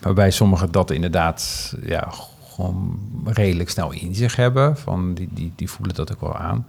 Waarbij 0.00 0.30
sommigen 0.30 0.72
dat 0.72 0.90
inderdaad 0.90 1.74
ja, 1.86 2.12
gewoon 2.54 2.98
redelijk 3.24 3.70
snel 3.70 3.92
in 3.92 4.14
zich 4.14 4.36
hebben. 4.36 4.76
Van 4.76 5.14
die, 5.14 5.28
die, 5.30 5.52
die 5.56 5.70
voelen 5.70 5.94
dat 5.94 6.12
ook 6.12 6.20
wel 6.20 6.36
aan. 6.36 6.66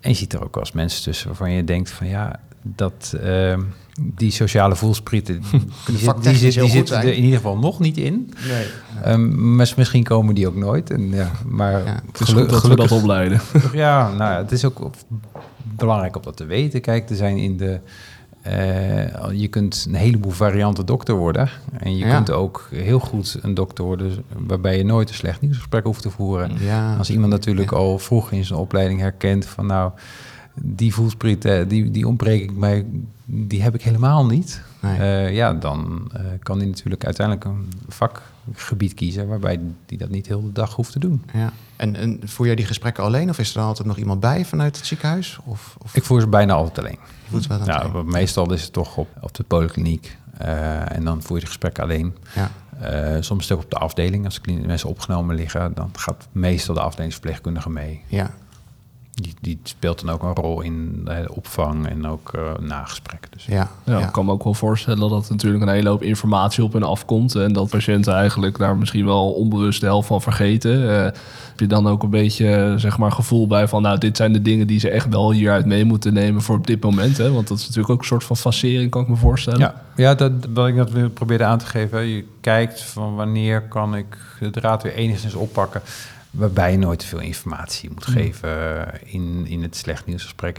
En 0.00 0.10
je 0.10 0.16
ziet 0.16 0.32
er 0.32 0.44
ook 0.44 0.56
als 0.56 0.72
mensen 0.72 1.02
tussen 1.02 1.26
waarvan 1.26 1.50
je 1.50 1.64
denkt 1.64 1.90
van 1.90 2.06
ja, 2.06 2.40
dat 2.62 3.14
die 4.14 4.30
sociale 4.30 4.76
voelsprieten, 4.76 5.42
die, 5.86 5.96
die, 6.20 6.20
die, 6.20 6.52
die 6.52 6.70
zitten 6.70 6.96
er 6.96 7.12
in 7.12 7.22
ieder 7.22 7.36
geval 7.36 7.58
nog 7.58 7.78
niet 7.78 7.96
in. 7.96 8.34
Nee. 8.48 9.12
Um, 9.14 9.56
misschien 9.56 10.04
komen 10.04 10.34
die 10.34 10.46
ook 10.46 10.56
nooit. 10.56 10.90
En, 10.90 11.10
ja, 11.10 11.30
maar 11.46 11.84
ja, 11.84 12.02
het 12.06 12.20
is 12.20 12.28
geluk, 12.28 12.48
dat 12.48 12.60
gelukkig, 12.60 12.84
we 12.84 12.88
dat 12.88 13.02
opleiden. 13.02 13.40
Ja, 13.72 14.08
nou 14.08 14.32
ja, 14.32 14.36
het 14.36 14.52
is 14.52 14.64
ook 14.64 14.90
belangrijk 15.76 16.16
om 16.16 16.22
dat 16.22 16.36
te 16.36 16.44
weten. 16.44 16.80
Kijk, 16.80 17.10
er 17.10 17.16
zijn 17.16 17.36
in 17.36 17.56
de... 17.56 17.80
Uh, 18.46 19.40
je 19.40 19.48
kunt 19.48 19.84
een 19.88 19.94
heleboel 19.94 20.30
varianten 20.30 20.86
dokter 20.86 21.14
worden. 21.14 21.48
En 21.78 21.96
je 21.96 22.06
ja. 22.06 22.14
kunt 22.14 22.30
ook 22.30 22.68
heel 22.70 22.98
goed 22.98 23.38
een 23.42 23.54
dokter 23.54 23.84
worden... 23.84 24.24
waarbij 24.36 24.76
je 24.76 24.84
nooit 24.84 25.08
een 25.08 25.14
slecht 25.14 25.40
nieuwsgesprek 25.40 25.84
hoeft 25.84 26.02
te 26.02 26.10
voeren. 26.10 26.52
Ja. 26.58 26.96
Als 26.96 27.10
iemand 27.10 27.32
natuurlijk 27.32 27.72
al 27.72 27.98
vroeg 27.98 28.32
in 28.32 28.44
zijn 28.44 28.58
opleiding 28.58 29.00
herkent 29.00 29.46
van... 29.46 29.66
nou 29.66 29.90
die 30.62 30.94
voelspriet, 30.94 31.42
die, 31.68 31.90
die 31.90 32.06
ontbreek 32.06 32.42
ik 32.42 32.56
mij, 32.56 32.86
die 33.24 33.62
heb 33.62 33.74
ik 33.74 33.82
helemaal 33.82 34.26
niet. 34.26 34.62
Uh, 34.84 35.34
ja, 35.34 35.52
dan 35.52 36.10
uh, 36.16 36.20
kan 36.42 36.58
hij 36.58 36.66
natuurlijk 36.66 37.04
uiteindelijk 37.04 37.46
een 37.46 37.68
vakgebied 37.88 38.94
kiezen 38.94 39.28
waarbij 39.28 39.60
die 39.86 39.98
dat 39.98 40.08
niet 40.08 40.26
heel 40.26 40.42
de 40.42 40.52
dag 40.52 40.74
hoeft 40.74 40.92
te 40.92 40.98
doen. 40.98 41.24
Ja. 41.32 41.52
En, 41.76 41.96
en 41.96 42.20
voer 42.24 42.46
jij 42.46 42.54
die 42.54 42.66
gesprekken 42.66 43.04
alleen 43.04 43.28
of 43.28 43.38
is 43.38 43.48
er 43.48 43.54
dan 43.54 43.66
altijd 43.66 43.88
nog 43.88 43.96
iemand 43.96 44.20
bij 44.20 44.44
vanuit 44.44 44.76
het 44.76 44.86
ziekenhuis? 44.86 45.38
Of, 45.44 45.76
of? 45.82 45.94
Ik 45.96 46.04
voer 46.04 46.20
ze 46.20 46.28
bijna 46.28 46.52
altijd 46.52 46.78
alleen. 46.78 46.98
Nou, 47.64 48.04
meestal 48.04 48.52
is 48.52 48.62
het 48.62 48.72
toch 48.72 48.96
op, 48.96 49.08
op 49.20 49.34
de 49.34 49.42
polykliniek 49.42 50.16
uh, 50.40 50.96
en 50.96 51.04
dan 51.04 51.22
voer 51.22 51.36
je 51.36 51.42
de 51.42 51.48
gesprekken 51.48 51.82
alleen. 51.82 52.16
Ja. 52.34 53.22
soms 53.22 53.52
ook 53.52 53.62
op 53.62 53.70
de 53.70 53.76
afdeling. 53.76 54.24
Als 54.24 54.40
mensen 54.66 54.88
opgenomen 54.88 55.34
liggen, 55.34 55.74
dan 55.74 55.90
gaat 55.92 56.28
meestal 56.32 56.74
de 56.74 56.80
afdelingsverpleegkundige 56.80 57.70
mee. 57.70 58.02
Ja, 58.06 58.30
die, 59.20 59.34
die 59.40 59.58
speelt 59.62 60.00
dan 60.00 60.14
ook 60.14 60.22
een 60.22 60.34
rol 60.34 60.60
in 60.60 61.04
de 61.04 61.34
opvang 61.34 61.88
en 61.88 62.06
ook 62.06 62.32
uh, 62.36 62.42
nagesprekken. 62.60 63.30
Dus. 63.30 63.44
Ja, 63.44 63.70
ja, 63.84 63.98
ik 63.98 64.12
kan 64.12 64.24
me 64.24 64.32
ook 64.32 64.44
wel 64.44 64.54
voorstellen 64.54 65.10
dat 65.10 65.30
natuurlijk 65.30 65.62
een 65.62 65.68
hele 65.68 65.88
hoop 65.88 66.02
informatie 66.02 66.64
op 66.64 66.72
hen 66.72 66.82
afkomt. 66.82 67.34
En 67.34 67.52
dat 67.52 67.68
patiënten 67.68 68.14
eigenlijk 68.14 68.58
daar 68.58 68.76
misschien 68.76 69.04
wel 69.04 69.32
onbewust 69.32 69.80
de 69.80 69.86
helft 69.86 70.06
van 70.06 70.22
vergeten. 70.22 70.82
Uh, 70.82 71.04
heb 71.60 71.60
je 71.60 71.66
dan 71.66 71.88
ook 71.88 72.02
een 72.02 72.10
beetje 72.10 72.74
zeg 72.76 72.98
maar, 72.98 73.12
gevoel 73.12 73.46
bij 73.46 73.68
van, 73.68 73.82
nou, 73.82 73.98
dit 73.98 74.16
zijn 74.16 74.32
de 74.32 74.42
dingen 74.42 74.66
die 74.66 74.80
ze 74.80 74.90
echt 74.90 75.08
wel 75.08 75.32
hieruit 75.32 75.66
mee 75.66 75.84
moeten 75.84 76.12
nemen 76.12 76.42
voor 76.42 76.56
op 76.56 76.66
dit 76.66 76.82
moment. 76.82 77.16
Hè? 77.16 77.32
Want 77.32 77.48
dat 77.48 77.58
is 77.58 77.64
natuurlijk 77.64 77.92
ook 77.92 78.00
een 78.00 78.06
soort 78.06 78.24
van 78.24 78.36
facering, 78.36 78.90
kan 78.90 79.02
ik 79.02 79.08
me 79.08 79.16
voorstellen. 79.16 79.60
Ja, 79.60 79.74
ja 79.96 80.14
dat, 80.14 80.32
wat 80.54 80.68
ik 80.68 80.76
dat 80.76 81.14
probeerde 81.14 81.44
aan 81.44 81.58
te 81.58 81.66
geven. 81.66 82.06
Je 82.06 82.24
kijkt 82.40 82.82
van 82.82 83.14
wanneer 83.14 83.62
kan 83.62 83.94
ik 83.94 84.18
de 84.40 84.50
draad 84.50 84.82
weer 84.82 84.94
enigszins 84.94 85.34
oppakken 85.34 85.82
waarbij 86.30 86.72
je 86.72 86.78
nooit 86.78 86.98
te 86.98 87.06
veel 87.06 87.20
informatie 87.20 87.90
moet 87.90 88.08
mm. 88.08 88.14
geven 88.14 88.86
in, 89.04 89.46
in 89.46 89.62
het 89.62 89.76
slecht 89.76 90.06
nieuwsgesprek. 90.06 90.58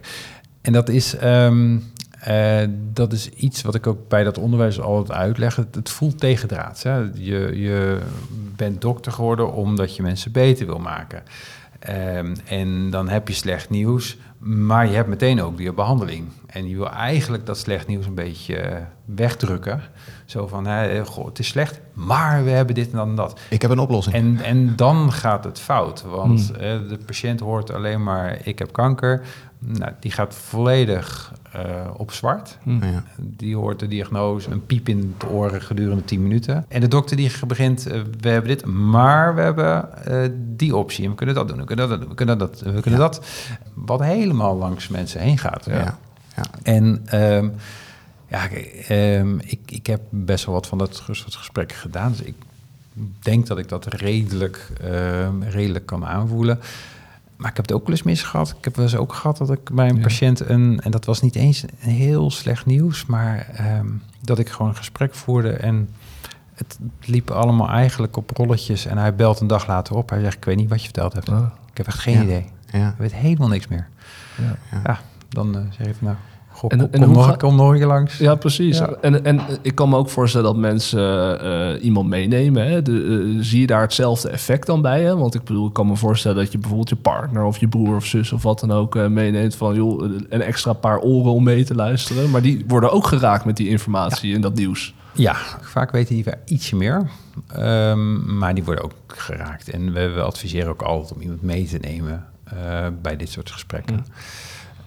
En 0.62 0.74
dat 0.74 0.90
is, 0.90 1.24
um, 1.24 1.84
uh, 2.28 2.62
dat 2.94 3.14
is 3.14 3.30
iets 3.30 3.62
wat 3.62 3.76
ik 3.76 3.88
ook 3.88 4.08
bij 4.08 4.24
dat 4.24 4.38
onderwijs 4.38 4.80
altijd 4.80 5.18
uitleg. 5.18 5.56
Het, 5.56 5.76
het 5.76 5.90
voelt 5.90 6.20
tegendraads. 6.20 6.84
Hè? 6.84 6.98
Je, 7.14 7.52
je 7.60 8.00
bent 8.56 8.82
dokter 8.82 9.12
geworden 9.12 9.54
omdat 9.54 9.96
je 9.96 10.02
mensen 10.02 10.32
beter 10.32 10.66
wil 10.66 10.80
maken. 10.80 11.24
Um, 11.90 12.36
en 12.46 12.90
dan 12.90 13.10
heb 13.10 13.28
je 13.28 13.34
slecht 13.34 13.70
nieuws, 13.70 14.18
maar 14.44 14.88
je 14.88 14.96
hebt 14.96 15.08
meteen 15.08 15.42
ook 15.42 15.58
weer 15.58 15.74
behandeling. 15.74 16.28
En 16.46 16.70
je 16.70 16.76
wil 16.76 16.90
eigenlijk 16.90 17.46
dat 17.46 17.58
slecht 17.58 17.88
nieuws 17.88 18.06
een 18.06 18.16
beetje 18.16 18.86
wegdrukken. 19.06 19.82
Zo 20.26 20.48
van, 20.48 20.66
hè, 20.66 21.06
goh, 21.06 21.26
het 21.26 21.40
is 21.40 21.48
slecht, 21.48 21.80
maar 21.94 22.44
we 22.44 22.50
hebben 22.50 22.76
dit 22.76 22.92
en 22.92 22.98
dan 22.98 23.16
dat. 23.16 23.40
Ik 23.50 23.62
heb 23.62 23.72
een 23.72 23.80
oplossing. 23.80 24.16
En, 24.16 24.40
en 24.44 24.76
dan 24.76 25.12
gaat 25.12 25.44
het 25.44 25.60
fout, 25.60 26.02
want 26.02 26.48
hmm. 26.48 26.88
de 26.88 27.00
patiënt 27.06 27.40
hoort 27.40 27.72
alleen 27.72 28.04
maar, 28.04 28.38
ik 28.44 28.60
heb 28.60 28.72
kanker. 28.72 29.22
Nou, 29.60 29.92
die 30.00 30.12
gaat 30.12 30.36
volledig 30.36 31.34
uh, 31.56 31.62
op 31.98 32.12
zwart. 32.12 32.58
Hmm. 32.64 32.84
Ja. 32.84 33.04
Die 33.18 33.56
hoort 33.56 33.80
de 33.80 33.88
diagnose, 33.88 34.52
een 34.52 34.66
piep 34.66 34.90
in 34.90 35.16
de 35.18 35.28
oren 35.28 35.62
gedurende 35.62 36.04
10 36.06 36.22
minuten. 36.22 36.66
En 36.68 36.82
de 36.82 36.88
dokter 36.88 37.18
die 37.18 37.32
begint, 37.48 37.88
uh, 37.88 38.02
we 38.20 38.30
hebben 38.30 38.50
dit, 38.50 38.66
maar 38.66 39.36
we 39.36 39.42
hebben 39.42 39.90
uh, 40.08 40.30
die 40.38 40.76
optie. 40.76 41.04
En 41.04 41.10
we 41.10 41.16
kunnen 41.16 41.36
dat 41.36 41.48
doen, 41.48 41.58
we 41.58 41.66
kunnen 41.66 41.90
dat, 41.90 42.08
we 42.08 42.16
kunnen 42.16 42.38
dat, 42.38 42.60
we 42.60 42.82
kunnen 42.82 43.00
ja. 43.00 43.08
dat. 43.08 43.26
Wat 43.74 44.04
helemaal 44.04 44.58
langs 44.58 44.88
mensen 44.88 45.22
heen 45.22 45.38
gaat. 45.38 45.66
Ja. 45.66 45.98
ja. 46.36 46.44
En... 46.64 47.06
Um, 47.14 47.54
ja, 48.32 48.50
um, 48.90 49.40
ik, 49.40 49.60
ik 49.66 49.88
heb 49.88 50.02
best 50.10 50.46
wel 50.46 50.56
wat 50.56 50.68
van 50.68 50.78
dat 50.78 51.04
soort 51.12 51.36
gesprekken 51.36 51.78
gedaan. 51.78 52.12
Dus 52.12 52.22
ik 52.22 52.36
denk 53.20 53.48
dat 53.48 53.58
ik 53.58 53.70
dat 53.70 53.86
redelijk, 53.86 54.68
uh, 54.84 55.28
redelijk 55.50 55.86
kan 55.86 56.06
aanvoelen. 56.06 56.60
Maar 57.42 57.50
ik 57.50 57.56
heb 57.56 57.66
het 57.66 57.76
ook 57.76 57.86
wel 57.86 57.96
eens 57.96 58.04
mis 58.04 58.24
gehad. 58.24 58.56
Ik 58.58 58.64
heb 58.64 58.76
wel 58.76 58.86
eens 58.86 58.96
ook 58.96 59.14
gehad 59.14 59.38
dat 59.38 59.52
ik 59.52 59.72
bij 59.72 59.90
een 59.90 59.96
ja. 59.96 60.02
patiënt 60.02 60.40
een... 60.40 60.80
en 60.84 60.92
dat 60.92 61.06
was 61.06 61.22
niet 61.22 61.36
eens 61.36 61.64
een 61.82 61.90
heel 61.90 62.32
slecht 62.32 62.66
nieuws... 62.66 63.06
maar 63.06 63.48
um, 63.80 64.02
dat 64.22 64.40
ik 64.40 64.50
gewoon 64.50 64.72
een 64.72 64.78
gesprek 64.78 65.16
voerde 65.16 65.52
en 65.52 65.90
het 66.54 66.80
liep 67.02 67.32
allemaal 67.32 67.70
eigenlijk 67.70 68.18
op 68.18 68.30
rolletjes. 68.30 68.86
En 68.86 68.98
hij 68.98 69.16
belt 69.16 69.40
een 69.40 69.48
dag 69.48 69.68
later 69.68 69.96
op. 69.96 70.10
Hij 70.10 70.22
zegt, 70.22 70.38
ik 70.38 70.46
weet 70.46 70.56
niet 70.56 70.70
wat 70.70 70.80
je 70.80 70.84
verteld 70.84 71.14
hebt. 71.14 71.30
Oh. 71.30 71.46
Ik 71.72 71.78
heb 71.78 71.88
echt 71.88 72.00
geen 72.00 72.24
idee. 72.24 72.46
Ja. 72.72 72.90
Ik 72.90 72.98
weet 72.98 73.14
helemaal 73.14 73.48
niks 73.48 73.68
meer. 73.68 73.88
Ja, 74.38 74.80
ja. 74.84 75.00
dan 75.30 75.58
uh, 75.58 75.62
zeg 75.70 75.88
je 75.88 75.94
van 75.94 76.08
nou, 76.08 76.18
en, 76.68 76.80
en 76.92 77.02
kom, 77.02 77.12
nog, 77.12 77.38
kom 77.38 77.56
nog 77.56 77.74
een 77.74 77.86
langs. 77.86 78.18
Ja, 78.18 78.36
precies. 78.36 78.82
En, 79.02 79.26
en 79.26 79.42
ik 79.62 79.76
kan 79.76 79.90
me 79.90 79.98
ook 79.98 80.10
voorstellen 80.10 80.48
dat 80.48 80.56
mensen 80.56 81.00
uh, 81.46 81.84
iemand 81.84 82.08
meenemen. 82.08 82.68
Hè? 82.68 82.82
De, 82.82 82.92
uh, 82.92 83.38
zie 83.44 83.60
je 83.60 83.68
daar 83.68 83.82
hetzelfde 83.82 84.30
effect 84.30 84.66
dan 84.66 84.82
bij? 84.82 85.04
Hè? 85.04 85.18
Want 85.18 85.36
ik 85.36 85.44
bedoel, 85.44 85.68
ik 85.68 85.74
kan 85.74 85.88
me 85.88 85.96
voorstellen 85.96 86.38
dat 86.38 86.52
je 86.52 86.58
bijvoorbeeld 86.58 86.90
je 86.90 86.96
partner 86.96 87.44
of 87.44 87.58
je 87.58 87.68
broer 87.68 87.96
of 87.96 88.06
zus 88.06 88.32
of 88.32 88.44
wat 88.44 88.60
dan 88.60 88.72
ook 88.72 88.96
uh, 88.96 89.08
meeneemt 89.08 89.56
van 89.56 89.76
joh, 89.76 90.02
een 90.30 90.42
extra 90.42 90.74
paar 90.74 91.00
oren 91.00 91.32
om 91.32 91.44
mee 91.44 91.64
te 91.64 91.76
luisteren. 91.76 92.30
Maar 92.30 92.42
die 92.42 92.64
worden 92.68 92.92
ook 92.92 93.08
geraakt 93.08 93.46
met 93.46 93.58
die 93.58 93.70
informatie 93.70 94.36
en 94.36 94.42
dat 94.42 94.56
nieuws. 94.56 94.94
Ja, 95.14 95.36
vaak 95.62 95.92
weten 95.92 96.16
die 96.16 96.26
ietsje 96.46 96.76
meer. 96.76 97.10
Um, 97.58 98.38
maar 98.38 98.54
die 98.54 98.64
worden 98.64 98.84
ook 98.84 98.94
geraakt. 99.08 99.70
En 99.70 99.94
we, 99.94 100.10
we, 100.10 100.22
adviseren 100.22 100.70
ook 100.70 100.82
altijd 100.82 101.14
om 101.14 101.22
iemand 101.22 101.42
mee 101.42 101.66
te 101.68 101.78
nemen 101.78 102.26
bij 103.02 103.18
dit 103.18 103.30
soort 103.30 103.52
gesprekken. 103.52 103.96
Mm. 103.96 104.04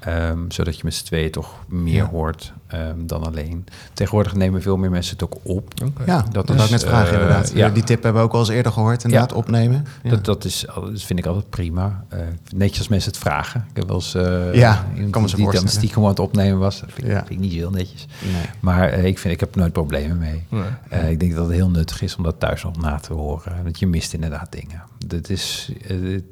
Ehm, 0.04 0.38
zodat 0.48 0.76
je 0.76 0.80
met 0.84 0.94
z'n 0.94 1.04
tweeën 1.04 1.30
toch 1.30 1.54
meer 1.68 2.04
hoort 2.04 2.52
um, 2.74 3.06
dan 3.06 3.24
alleen. 3.24 3.64
Tegenwoordig 3.92 4.34
nemen 4.34 4.62
veel 4.62 4.76
meer 4.76 4.90
mensen 4.90 5.12
het 5.12 5.24
ook 5.24 5.38
op. 5.42 5.72
Ja, 6.06 6.24
dat 6.32 6.50
is, 6.50 6.64
ik 6.64 6.70
net 6.70 6.84
vragen 6.84 7.14
uh, 7.14 7.20
inderdaad. 7.20 7.52
Ja. 7.54 7.68
Die 7.68 7.82
tip 7.82 8.02
hebben 8.02 8.22
we 8.22 8.28
ook 8.28 8.34
al 8.34 8.40
eens 8.40 8.48
eerder 8.48 8.72
gehoord, 8.72 9.04
inderdaad, 9.04 9.30
ja. 9.30 9.36
opnemen. 9.36 9.86
Ja. 10.02 10.10
Dat, 10.10 10.24
dat, 10.24 10.44
is, 10.44 10.66
dat 10.74 11.02
vind 11.02 11.18
ik 11.18 11.26
altijd 11.26 11.50
prima. 11.50 12.04
Uh, 12.12 12.20
netjes 12.54 12.78
als 12.78 12.88
mensen 12.88 13.10
het 13.10 13.20
vragen. 13.20 13.66
Ik 13.70 13.76
heb 13.76 13.86
wel 13.86 13.96
eens 13.96 14.14
uh, 14.14 14.54
ja, 14.54 14.86
kan 15.10 15.26
die 15.26 15.50
dan 15.50 15.68
stiekem 15.68 16.02
aan 16.02 16.08
het 16.08 16.18
opnemen 16.18 16.58
was. 16.58 16.80
Dat 16.80 16.90
vind, 16.92 17.06
ja. 17.06 17.18
vind 17.18 17.30
ik 17.30 17.38
niet 17.38 17.52
heel 17.52 17.70
netjes. 17.70 18.06
Nee. 18.32 18.44
Maar 18.60 18.92
ik, 18.92 19.18
vind, 19.18 19.34
ik 19.34 19.40
heb 19.40 19.56
nooit 19.56 19.72
problemen 19.72 20.18
mee. 20.18 20.46
Nee. 20.48 21.12
ik 21.12 21.20
denk 21.20 21.34
dat 21.34 21.46
het 21.46 21.54
heel 21.54 21.70
nuttig 21.70 22.02
is 22.02 22.16
om 22.16 22.22
dat 22.22 22.40
thuis 22.40 22.62
nog 22.62 22.80
na 22.80 22.98
te 22.98 23.12
horen. 23.12 23.62
Want 23.62 23.78
je 23.78 23.86
mist 23.86 24.12
inderdaad 24.12 24.52
dingen. 24.52 24.82
Het 25.08 25.30
is, 25.30 25.72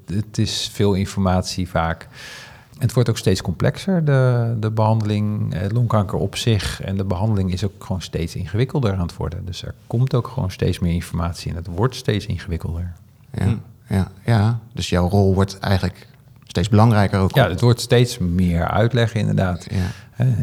het 0.06 0.38
is 0.38 0.70
veel 0.72 0.94
informatie 0.94 1.68
vaak 1.68 2.08
het 2.82 2.92
wordt 2.92 3.08
ook 3.08 3.18
steeds 3.18 3.42
complexer, 3.42 4.04
de, 4.04 4.54
de 4.60 4.70
behandeling, 4.70 5.54
eh, 5.54 5.70
longkanker 5.70 6.18
op 6.18 6.36
zich. 6.36 6.80
En 6.80 6.96
de 6.96 7.04
behandeling 7.04 7.52
is 7.52 7.64
ook 7.64 7.84
gewoon 7.84 8.02
steeds 8.02 8.34
ingewikkelder 8.34 8.92
aan 8.92 9.00
het 9.00 9.16
worden. 9.16 9.44
Dus 9.44 9.62
er 9.62 9.74
komt 9.86 10.14
ook 10.14 10.28
gewoon 10.28 10.50
steeds 10.50 10.78
meer 10.78 10.92
informatie 10.92 11.50
en 11.50 11.56
het 11.56 11.66
wordt 11.66 11.94
steeds 11.94 12.26
ingewikkelder. 12.26 12.92
Ja, 13.34 13.44
hm. 13.44 13.56
ja, 13.94 14.10
ja. 14.24 14.58
dus 14.72 14.88
jouw 14.88 15.08
rol 15.08 15.34
wordt 15.34 15.58
eigenlijk 15.58 16.06
steeds 16.46 16.68
belangrijker 16.68 17.18
ook. 17.18 17.34
Ja, 17.34 17.48
het 17.48 17.60
wordt 17.60 17.80
steeds 17.80 18.18
meer 18.18 18.68
uitleggen 18.68 19.20
inderdaad. 19.20 19.66
Ja. 19.70 19.86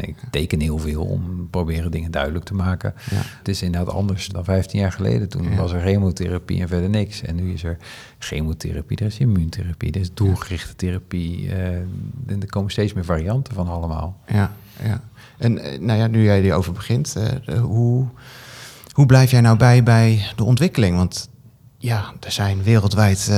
Ik 0.00 0.16
teken 0.30 0.60
heel 0.60 0.78
veel 0.78 1.04
om 1.04 1.48
proberen 1.50 1.90
dingen 1.90 2.10
duidelijk 2.10 2.44
te 2.44 2.54
maken. 2.54 2.94
Ja. 3.10 3.20
Het 3.38 3.48
is 3.48 3.62
inderdaad 3.62 3.94
anders 3.94 4.28
dan 4.28 4.44
15 4.44 4.80
jaar 4.80 4.92
geleden. 4.92 5.28
Toen 5.28 5.56
was 5.56 5.72
er 5.72 5.80
chemotherapie 5.80 6.60
en 6.60 6.68
verder 6.68 6.88
niks. 6.88 7.22
En 7.22 7.34
nu 7.36 7.52
is 7.52 7.64
er 7.64 7.76
chemotherapie, 8.18 8.96
er 8.98 9.06
is 9.06 9.18
immuuntherapie, 9.18 9.92
er 9.92 10.00
is 10.00 10.14
doelgerichte 10.14 10.76
therapie. 10.76 11.42
Uh, 11.42 11.52
er 12.26 12.46
komen 12.48 12.70
steeds 12.70 12.92
meer 12.92 13.04
varianten 13.04 13.54
van 13.54 13.68
allemaal. 13.68 14.20
Ja, 14.26 14.52
ja. 14.82 15.00
En 15.38 15.58
eh, 15.58 15.78
nou 15.80 15.98
ja, 15.98 16.06
nu 16.06 16.22
jij 16.22 16.42
erover 16.42 16.72
begint, 16.72 17.16
uh, 17.48 17.60
hoe, 17.60 18.06
hoe 18.92 19.06
blijf 19.06 19.30
jij 19.30 19.40
nou 19.40 19.56
bij 19.56 19.82
bij 19.82 20.26
de 20.36 20.44
ontwikkeling? 20.44 20.96
Want 20.96 21.28
ja, 21.78 22.12
er 22.20 22.32
zijn 22.32 22.62
wereldwijd 22.62 23.18
uh, 23.30 23.36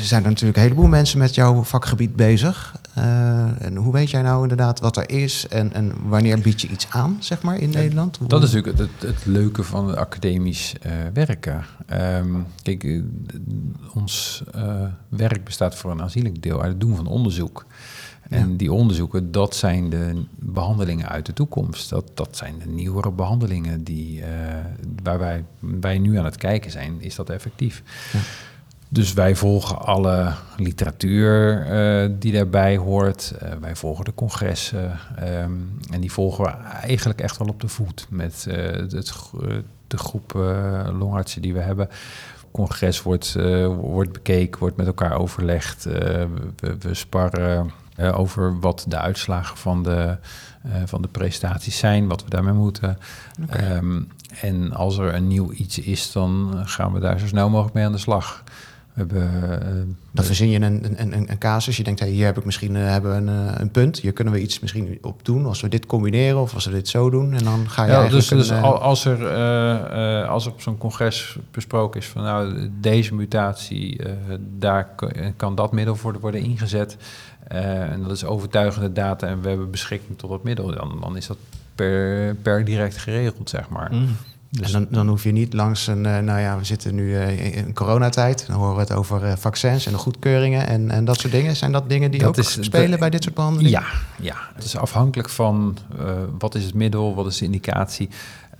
zijn 0.00 0.22
er 0.22 0.28
natuurlijk 0.28 0.56
een 0.56 0.62
heleboel 0.62 0.88
mensen 0.88 1.18
met 1.18 1.34
jouw 1.34 1.62
vakgebied 1.62 2.16
bezig. 2.16 2.77
Uh, 2.98 3.62
en 3.62 3.76
hoe 3.76 3.92
weet 3.92 4.10
jij 4.10 4.22
nou 4.22 4.42
inderdaad 4.42 4.80
wat 4.80 4.96
er 4.96 5.10
is 5.10 5.46
en, 5.48 5.72
en 5.72 5.92
wanneer 6.08 6.40
bied 6.40 6.60
je 6.60 6.68
iets 6.68 6.86
aan, 6.90 7.16
zeg 7.20 7.42
maar, 7.42 7.58
in 7.58 7.70
Nederland? 7.70 8.18
Dat 8.26 8.42
is 8.42 8.52
natuurlijk 8.52 8.78
het, 8.78 9.08
het, 9.08 9.26
leuke 9.26 9.62
van 9.62 9.96
academisch 9.96 10.74
uh, 10.86 10.92
werken. 11.12 11.64
Um, 11.92 12.46
kijk, 12.62 13.02
ons 13.94 14.42
werk 15.08 15.44
bestaat 15.44 15.74
voor 15.74 15.90
een 15.90 16.02
aanzienlijk 16.02 16.42
deel 16.42 16.62
uit 16.62 16.70
het 16.70 16.80
doen 16.80 16.96
van 16.96 17.06
onderzoek. 17.06 17.66
En 18.28 18.56
die 18.56 18.72
onderzoeken, 18.72 19.32
dat 19.32 19.56
zijn 19.56 19.90
de 19.90 20.24
behandelingen 20.38 21.08
uit 21.08 21.26
de 21.26 21.32
toekomst. 21.32 21.90
Dat, 21.90 22.10
dat 22.14 22.36
zijn 22.36 22.58
de 22.58 22.68
nieuwere 22.68 23.10
behandelingen 23.10 23.84
die, 23.84 24.22
waar 25.02 25.18
wij, 25.18 25.44
wij 25.58 25.98
nu 25.98 26.18
aan 26.18 26.24
het 26.24 26.36
kijken 26.36 26.70
zijn. 26.70 27.00
Is 27.00 27.14
dat 27.14 27.30
effectief? 27.30 27.82
Ja. 28.12 28.18
Dus 28.90 29.12
wij 29.12 29.36
volgen 29.36 29.78
alle 29.78 30.32
literatuur 30.56 31.66
uh, 31.70 32.10
die 32.18 32.32
daarbij 32.32 32.76
hoort. 32.76 33.34
Uh, 33.42 33.48
wij 33.60 33.76
volgen 33.76 34.04
de 34.04 34.14
congressen. 34.14 34.98
Um, 35.42 35.78
en 35.90 36.00
die 36.00 36.12
volgen 36.12 36.44
we 36.44 36.50
eigenlijk 36.82 37.20
echt 37.20 37.38
wel 37.38 37.48
op 37.48 37.60
de 37.60 37.68
voet 37.68 38.06
met 38.10 38.46
het, 38.48 39.22
de 39.86 39.98
groep 39.98 40.32
longartsen 40.98 41.42
die 41.42 41.52
we 41.52 41.60
hebben 41.60 41.88
congres 42.50 43.02
wordt, 43.02 43.36
wordt 43.80 44.12
bekeken, 44.12 44.60
wordt 44.60 44.76
met 44.76 44.86
elkaar 44.86 45.18
overlegd. 45.18 45.84
we, 45.84 46.76
we, 46.78 46.94
sparren 46.94 47.70
over 48.14 48.60
wat 48.60 48.84
de 48.88 48.98
uitslagen 48.98 49.56
van 49.56 49.82
de, 49.82 50.16
van 50.84 51.02
de 51.02 51.08
prestaties 51.08 51.78
zijn, 51.78 52.08
wat 52.08 52.24
we 52.24 52.30
daarmee 52.30 52.52
moeten. 52.52 52.98
Okay. 53.42 53.76
Um, 53.76 54.08
en 54.40 54.72
als 54.72 54.98
er 54.98 55.14
een 55.14 55.26
nieuw 55.26 55.52
iets 55.52 55.78
is, 55.78 56.12
dan 56.12 56.62
gaan 56.64 56.92
we 56.92 57.00
daar 57.00 57.18
zo 57.18 57.26
snel 57.26 57.50
mogelijk 57.50 57.74
mee 57.74 57.84
aan 57.84 57.92
de 57.92 57.98
slag. 57.98 58.44
We 59.06 59.18
hebben, 59.18 59.60
uh, 59.62 59.94
dan 60.10 60.24
verzin 60.24 60.48
je 60.48 60.60
een, 60.60 60.84
een, 60.84 61.12
een, 61.12 61.30
een 61.30 61.38
casus. 61.38 61.76
Je 61.76 61.84
denkt, 61.84 62.00
hey, 62.00 62.08
hier 62.08 62.24
heb 62.24 62.38
ik 62.38 62.44
misschien 62.44 62.74
hebben 62.74 63.28
een, 63.28 63.60
een 63.60 63.70
punt. 63.70 63.98
Hier 63.98 64.12
kunnen 64.12 64.34
we 64.34 64.40
iets 64.40 64.60
misschien 64.60 64.98
op 65.02 65.24
doen. 65.24 65.46
Als 65.46 65.60
we 65.60 65.68
dit 65.68 65.86
combineren 65.86 66.40
of 66.40 66.54
als 66.54 66.64
we 66.64 66.70
dit 66.70 66.88
zo 66.88 67.10
doen. 67.10 67.32
En 67.32 67.44
dan 67.44 67.70
ga 67.70 67.84
je 67.84 67.90
ja, 67.90 68.08
dus, 68.08 68.28
dus 68.28 68.52
als 68.62 69.04
er, 69.04 69.20
uh, 69.20 70.28
als 70.28 70.46
er 70.46 70.52
op 70.52 70.60
zo'n 70.60 70.78
congres 70.78 71.38
besproken 71.50 72.00
is 72.00 72.06
van 72.06 72.22
nou, 72.22 72.70
deze 72.80 73.14
mutatie, 73.14 74.00
daar 74.58 74.94
kan 75.36 75.54
dat 75.54 75.72
middel 75.72 75.96
voor 75.96 76.20
worden 76.20 76.40
ingezet. 76.40 76.96
Uh, 77.52 77.92
en 77.92 78.02
dat 78.02 78.10
is 78.10 78.24
overtuigende 78.24 78.92
data 78.92 79.26
en 79.26 79.40
we 79.40 79.48
hebben 79.48 79.70
beschikking 79.70 80.18
tot 80.18 80.30
dat 80.30 80.42
middel. 80.42 80.74
Dan, 80.74 80.98
dan 81.00 81.16
is 81.16 81.26
dat 81.26 81.36
per, 81.74 82.34
per 82.34 82.64
direct 82.64 82.96
geregeld, 82.96 83.50
zeg 83.50 83.68
maar. 83.68 83.92
Mm. 83.92 84.16
Dus 84.50 84.72
en 84.72 84.72
dan, 84.72 84.86
dan 84.90 85.08
hoef 85.08 85.22
je 85.22 85.32
niet 85.32 85.52
langs 85.52 85.86
een, 85.86 86.04
uh, 86.04 86.18
nou 86.18 86.40
ja, 86.40 86.58
we 86.58 86.64
zitten 86.64 86.94
nu 86.94 87.10
uh, 87.10 87.56
in 87.56 87.74
coronatijd. 87.74 88.46
Dan 88.46 88.56
horen 88.56 88.74
we 88.74 88.80
het 88.80 88.92
over 88.92 89.38
vaccins 89.38 89.86
en 89.86 89.92
de 89.92 89.98
goedkeuringen 89.98 90.66
en, 90.66 90.90
en 90.90 91.04
dat 91.04 91.20
soort 91.20 91.32
dingen. 91.32 91.56
Zijn 91.56 91.72
dat 91.72 91.88
dingen 91.88 92.10
die 92.10 92.26
ook 92.26 92.36
spelen 92.42 92.98
bij 92.98 93.10
dit 93.10 93.22
soort 93.22 93.34
behandelingen? 93.34 93.80
Ja, 93.80 93.86
ja, 94.20 94.36
het 94.54 94.64
is 94.64 94.76
afhankelijk 94.76 95.28
van 95.28 95.78
wat 96.38 96.54
is 96.54 96.64
het 96.64 96.74
middel, 96.74 97.14
wat 97.14 97.26
is 97.26 97.38
de 97.38 97.44
indicatie. 97.44 98.08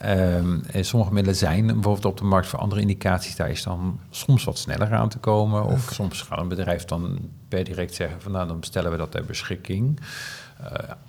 Um, 0.05 0.63
en 0.71 0.85
sommige 0.85 1.13
middelen 1.13 1.39
zijn 1.39 1.67
bijvoorbeeld 1.67 2.05
op 2.05 2.17
de 2.17 2.25
markt 2.25 2.47
voor 2.47 2.59
andere 2.59 2.81
indicaties. 2.81 3.37
Daar 3.37 3.51
is 3.51 3.63
dan 3.63 4.01
soms 4.11 4.45
wat 4.45 4.59
sneller 4.59 4.95
aan 4.95 5.09
te 5.09 5.19
komen. 5.19 5.65
Of 5.65 5.91
soms 5.93 6.23
gaat 6.23 6.39
een 6.39 6.49
bedrijf 6.49 6.85
dan 6.85 7.19
per 7.49 7.65
direct 7.65 7.95
zeggen 7.95 8.21
van 8.21 8.33
nou 8.33 8.49
dan 8.49 8.61
bestellen 8.61 8.91
we 8.91 8.97
dat 8.97 9.11
ter 9.11 9.25
beschikking. 9.25 10.01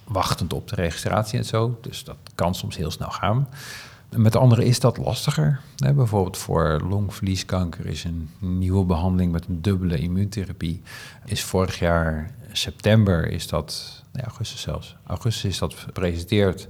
Wachtend 0.03 0.53
op 0.53 0.67
de 0.67 0.75
registratie 0.75 1.37
en 1.39 1.45
zo. 1.45 1.77
Dus 1.81 2.03
dat 2.03 2.17
kan 2.35 2.55
soms 2.55 2.77
heel 2.77 2.91
snel 2.91 3.09
gaan. 3.09 3.47
Met 4.15 4.35
andere 4.35 4.65
is 4.65 4.79
dat 4.79 4.97
lastiger. 4.97 5.59
Bijvoorbeeld 5.75 6.37
voor 6.37 6.81
longvlieskanker 6.87 7.85
is 7.85 8.03
een 8.03 8.29
nieuwe 8.39 8.85
behandeling 8.85 9.31
met 9.31 9.45
een 9.45 9.61
dubbele 9.61 9.97
immuuntherapie. 9.97 10.81
Is 11.25 11.43
vorig 11.43 11.79
jaar 11.79 12.31
september 12.51 13.31
is 13.31 13.47
dat, 13.47 14.03
nee, 14.13 14.23
augustus 14.23 14.61
zelfs, 14.61 14.95
augustus 15.05 15.51
is 15.51 15.57
dat 15.57 15.73
gepresenteerd. 15.73 16.67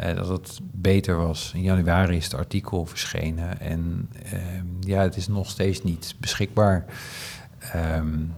Uh, 0.00 0.14
dat 0.14 0.28
het 0.28 0.60
beter 0.62 1.16
was. 1.16 1.52
In 1.54 1.62
januari 1.62 2.16
is 2.16 2.24
het 2.24 2.34
artikel 2.34 2.86
verschenen 2.86 3.60
en 3.60 4.08
uh, 4.32 4.40
ja, 4.80 5.02
het 5.02 5.16
is 5.16 5.28
nog 5.28 5.50
steeds 5.50 5.82
niet 5.82 6.14
beschikbaar. 6.18 6.84
Um, 7.76 8.34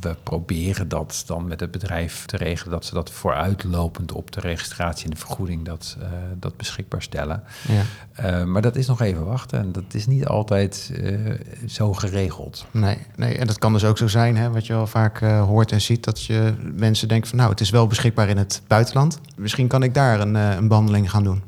we 0.00 0.16
proberen 0.22 0.88
dat 0.88 1.22
dan 1.26 1.46
met 1.46 1.60
het 1.60 1.70
bedrijf 1.70 2.26
te 2.26 2.36
regelen, 2.36 2.72
dat 2.72 2.84
ze 2.84 2.94
dat 2.94 3.10
vooruitlopend 3.10 4.12
op 4.12 4.32
de 4.32 4.40
registratie 4.40 5.04
en 5.04 5.10
de 5.10 5.16
vergoeding 5.16 5.64
dat, 5.64 5.96
uh, 5.98 6.06
dat 6.36 6.56
beschikbaar 6.56 7.02
stellen. 7.02 7.42
Ja. 7.68 7.82
Uh, 8.40 8.44
maar 8.44 8.62
dat 8.62 8.76
is 8.76 8.86
nog 8.86 9.00
even 9.00 9.24
wachten 9.24 9.58
en 9.58 9.72
dat 9.72 9.94
is 9.94 10.06
niet 10.06 10.26
altijd 10.26 10.90
uh, 11.00 11.30
zo 11.66 11.92
geregeld. 11.92 12.66
Nee, 12.70 12.98
nee, 13.16 13.38
en 13.38 13.46
dat 13.46 13.58
kan 13.58 13.72
dus 13.72 13.84
ook 13.84 13.98
zo 13.98 14.08
zijn, 14.08 14.36
hè, 14.36 14.50
wat 14.50 14.66
je 14.66 14.74
al 14.74 14.86
vaak 14.86 15.18
hoort 15.20 15.72
en 15.72 15.80
ziet, 15.80 16.04
dat 16.04 16.24
je 16.24 16.54
mensen 16.74 17.08
denken 17.08 17.28
van 17.28 17.38
nou, 17.38 17.50
het 17.50 17.60
is 17.60 17.70
wel 17.70 17.86
beschikbaar 17.86 18.28
in 18.28 18.36
het 18.36 18.62
buitenland. 18.66 19.20
Misschien 19.36 19.68
kan 19.68 19.82
ik 19.82 19.94
daar 19.94 20.20
een, 20.20 20.34
een 20.34 20.68
behandeling 20.68 21.10
gaan 21.10 21.24
doen. 21.24 21.42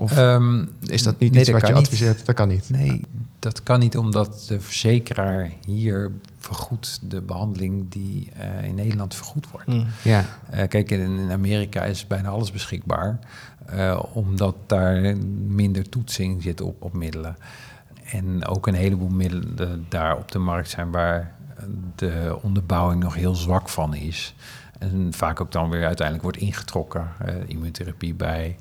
Of 0.00 0.18
um, 0.18 0.70
is 0.86 1.02
dat 1.02 1.18
niet 1.18 1.32
nee, 1.32 1.40
iets 1.40 1.50
wat 1.50 1.66
je 1.66 1.74
adviseert? 1.74 2.26
Dat 2.26 2.34
kan 2.34 2.48
niet. 2.48 2.70
Nee, 2.70 3.00
dat 3.38 3.62
kan 3.62 3.80
niet 3.80 3.96
omdat 3.96 4.44
de 4.48 4.60
verzekeraar 4.60 5.50
hier 5.66 6.10
vergoedt 6.38 7.00
de 7.02 7.20
behandeling 7.20 7.84
die 7.88 8.28
uh, 8.36 8.64
in 8.64 8.74
Nederland 8.74 9.14
vergoed 9.14 9.50
wordt. 9.50 9.66
Mm. 9.66 9.86
Ja. 10.02 10.24
Uh, 10.54 10.68
kijk, 10.68 10.90
in, 10.90 11.18
in, 11.18 11.30
Amerika 11.30 11.84
is 11.84 12.06
bijna 12.06 12.28
alles 12.28 12.52
beschikbaar, 12.52 13.18
uh, 13.74 14.02
omdat 14.12 14.54
daar 14.66 15.16
minder 15.46 15.88
toetsing 15.88 16.42
zit 16.42 16.60
op, 16.60 16.82
op 16.82 16.92
middelen. 16.92 17.36
En 18.04 18.46
ook 18.46 18.66
een 18.66 18.74
heleboel 18.74 19.08
middelen 19.08 19.86
daar 19.88 20.16
op 20.16 20.32
de 20.32 20.38
markt 20.38 20.70
zijn 20.70 20.90
waar 20.90 21.34
de 21.94 22.38
onderbouwing 22.42 23.02
nog 23.02 23.14
heel 23.14 23.34
zwak 23.34 23.68
van 23.68 23.94
is. 23.94 24.34
En 24.78 25.08
vaak 25.10 25.40
ook 25.40 25.52
dan 25.52 25.70
weer 25.70 25.86
uiteindelijk 25.86 26.22
wordt 26.22 26.38
ingetrokken. 26.38 27.08
immuuntherapie 27.46 28.14
bij 28.14 28.56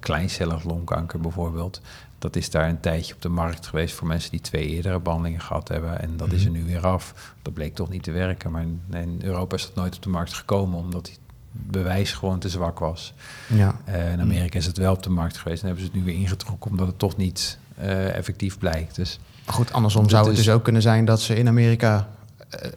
kleincellig 0.00 0.64
longkanker 0.64 1.20
bijvoorbeeld 1.20 1.80
Dat 2.18 2.36
is 2.36 2.50
daar 2.50 2.68
een 2.68 2.80
tijdje 2.80 3.14
op 3.14 3.22
de 3.22 3.28
markt 3.28 3.66
geweest 3.66 3.94
voor 3.94 4.06
mensen 4.06 4.30
die 4.30 4.40
twee 4.40 4.66
eerdere 4.66 5.00
behandelingen 5.00 5.40
gehad 5.40 5.68
hebben. 5.68 6.00
En 6.00 6.16
dat 6.16 6.32
is 6.32 6.44
er 6.44 6.50
mhm. 6.50 6.60
nu 6.60 6.66
weer 6.66 6.86
af. 6.86 7.34
Dat 7.42 7.54
bleek 7.54 7.74
toch 7.74 7.88
niet 7.88 8.02
te 8.02 8.10
werken. 8.10 8.50
Maar 8.50 8.64
in 8.90 9.20
Europa 9.22 9.56
is 9.56 9.62
dat 9.62 9.74
nooit 9.74 9.96
op 9.96 10.02
de 10.02 10.08
markt 10.08 10.32
gekomen, 10.32 10.78
omdat 10.78 11.06
het 11.06 11.18
bewijs 11.52 12.12
gewoon 12.12 12.38
te 12.38 12.48
zwak 12.48 12.78
was. 12.78 13.14
Ja. 13.46 13.76
Uh, 13.88 14.12
in 14.12 14.20
Amerika 14.20 14.58
is 14.58 14.66
het 14.66 14.76
wel 14.76 14.92
op 14.92 15.02
de 15.02 15.10
markt 15.10 15.36
geweest 15.36 15.60
en 15.60 15.66
hebben 15.66 15.84
ze 15.84 15.90
het 15.90 16.00
nu 16.00 16.04
weer 16.04 16.20
ingetrokken, 16.20 16.70
omdat 16.70 16.86
het 16.86 16.98
toch 16.98 17.16
niet 17.16 17.58
uh, 17.80 18.16
effectief 18.16 18.58
blijkt. 18.58 18.94
Dus, 18.94 19.18
Goed, 19.46 19.72
andersom 19.72 20.08
zou 20.08 20.26
het 20.26 20.36
dus 20.36 20.50
ook 20.50 20.64
kunnen 20.64 20.82
zijn 20.82 21.04
dat 21.04 21.20
ze 21.20 21.34
in 21.34 21.48
Amerika 21.48 22.08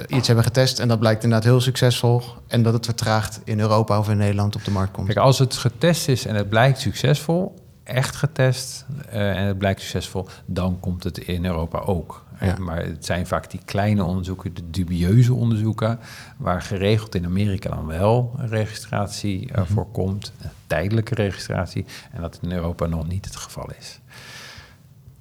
iets 0.07 0.27
hebben 0.27 0.45
getest 0.45 0.79
en 0.79 0.87
dat 0.87 0.99
blijkt 0.99 1.23
inderdaad 1.23 1.47
heel 1.47 1.61
succesvol 1.61 2.21
en 2.47 2.63
dat 2.63 2.73
het 2.73 2.85
vertraagt 2.85 3.41
in 3.43 3.59
Europa 3.59 3.99
of 3.99 4.09
in 4.09 4.17
Nederland 4.17 4.55
op 4.55 4.63
de 4.63 4.71
markt 4.71 4.91
komt. 4.91 5.07
Kijk, 5.07 5.19
als 5.19 5.39
het 5.39 5.55
getest 5.55 6.07
is 6.07 6.25
en 6.25 6.35
het 6.35 6.49
blijkt 6.49 6.79
succesvol, 6.79 7.55
echt 7.83 8.15
getest 8.15 8.85
uh, 9.07 9.37
en 9.37 9.45
het 9.45 9.57
blijkt 9.57 9.81
succesvol, 9.81 10.27
dan 10.45 10.79
komt 10.79 11.03
het 11.03 11.17
in 11.17 11.45
Europa 11.45 11.79
ook. 11.79 12.23
Ja. 12.39 12.55
Maar 12.59 12.85
het 12.85 13.05
zijn 13.05 13.27
vaak 13.27 13.51
die 13.51 13.59
kleine 13.65 14.03
onderzoeken, 14.03 14.53
de 14.53 14.69
dubieuze 14.69 15.33
onderzoeken, 15.33 15.99
waar 16.37 16.61
geregeld 16.61 17.15
in 17.15 17.25
Amerika 17.25 17.69
dan 17.69 17.85
wel 17.85 18.33
een 18.37 18.47
registratie 18.47 19.49
uh, 19.55 19.61
voor 19.65 19.87
komt, 19.91 20.33
een 20.41 20.49
tijdelijke 20.67 21.15
registratie, 21.15 21.85
en 22.11 22.21
dat 22.21 22.39
in 22.41 22.51
Europa 22.51 22.85
nog 22.85 23.07
niet 23.07 23.25
het 23.25 23.35
geval 23.35 23.69
is. 23.79 23.99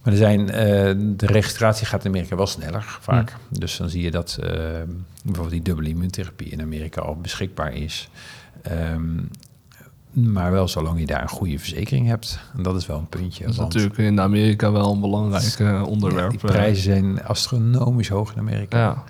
Maar 0.05 0.13
er 0.13 0.19
zijn, 0.19 0.41
uh, 0.41 0.49
de 1.17 1.27
registratie 1.27 1.87
gaat 1.87 2.05
in 2.05 2.11
Amerika 2.11 2.37
wel 2.37 2.47
sneller, 2.47 2.99
vaak. 3.01 3.37
Dus 3.49 3.77
dan 3.77 3.89
zie 3.89 4.03
je 4.03 4.11
dat 4.11 4.39
uh, 4.41 4.49
bijvoorbeeld 5.23 5.51
die 5.51 5.63
dubbele 5.63 5.89
immuuntherapie 5.89 6.49
in 6.49 6.61
Amerika 6.61 7.01
al 7.01 7.17
beschikbaar 7.17 7.73
is. 7.73 8.09
Um, 8.73 9.29
maar 10.15 10.51
wel 10.51 10.69
zolang 10.69 10.99
je 10.99 11.07
daar 11.07 11.23
een 11.23 11.29
goede 11.29 11.59
verzekering 11.59 12.07
hebt. 12.07 12.39
En 12.57 12.63
dat 12.63 12.77
is 12.77 12.87
wel 12.87 12.99
een 12.99 13.09
puntje. 13.09 13.45
Dat 13.45 13.53
is 13.53 13.59
natuurlijk 13.59 13.99
in 13.99 14.21
Amerika 14.21 14.73
wel 14.73 14.93
een 14.93 15.01
belangrijk 15.01 15.59
uh, 15.59 15.83
onderwerp. 15.87 16.31
die 16.31 16.39
prijzen 16.39 16.83
zijn 16.83 17.25
astronomisch 17.25 18.09
hoog 18.09 18.33
in 18.33 18.39
Amerika. 18.39 18.79
Ja, 18.79 19.05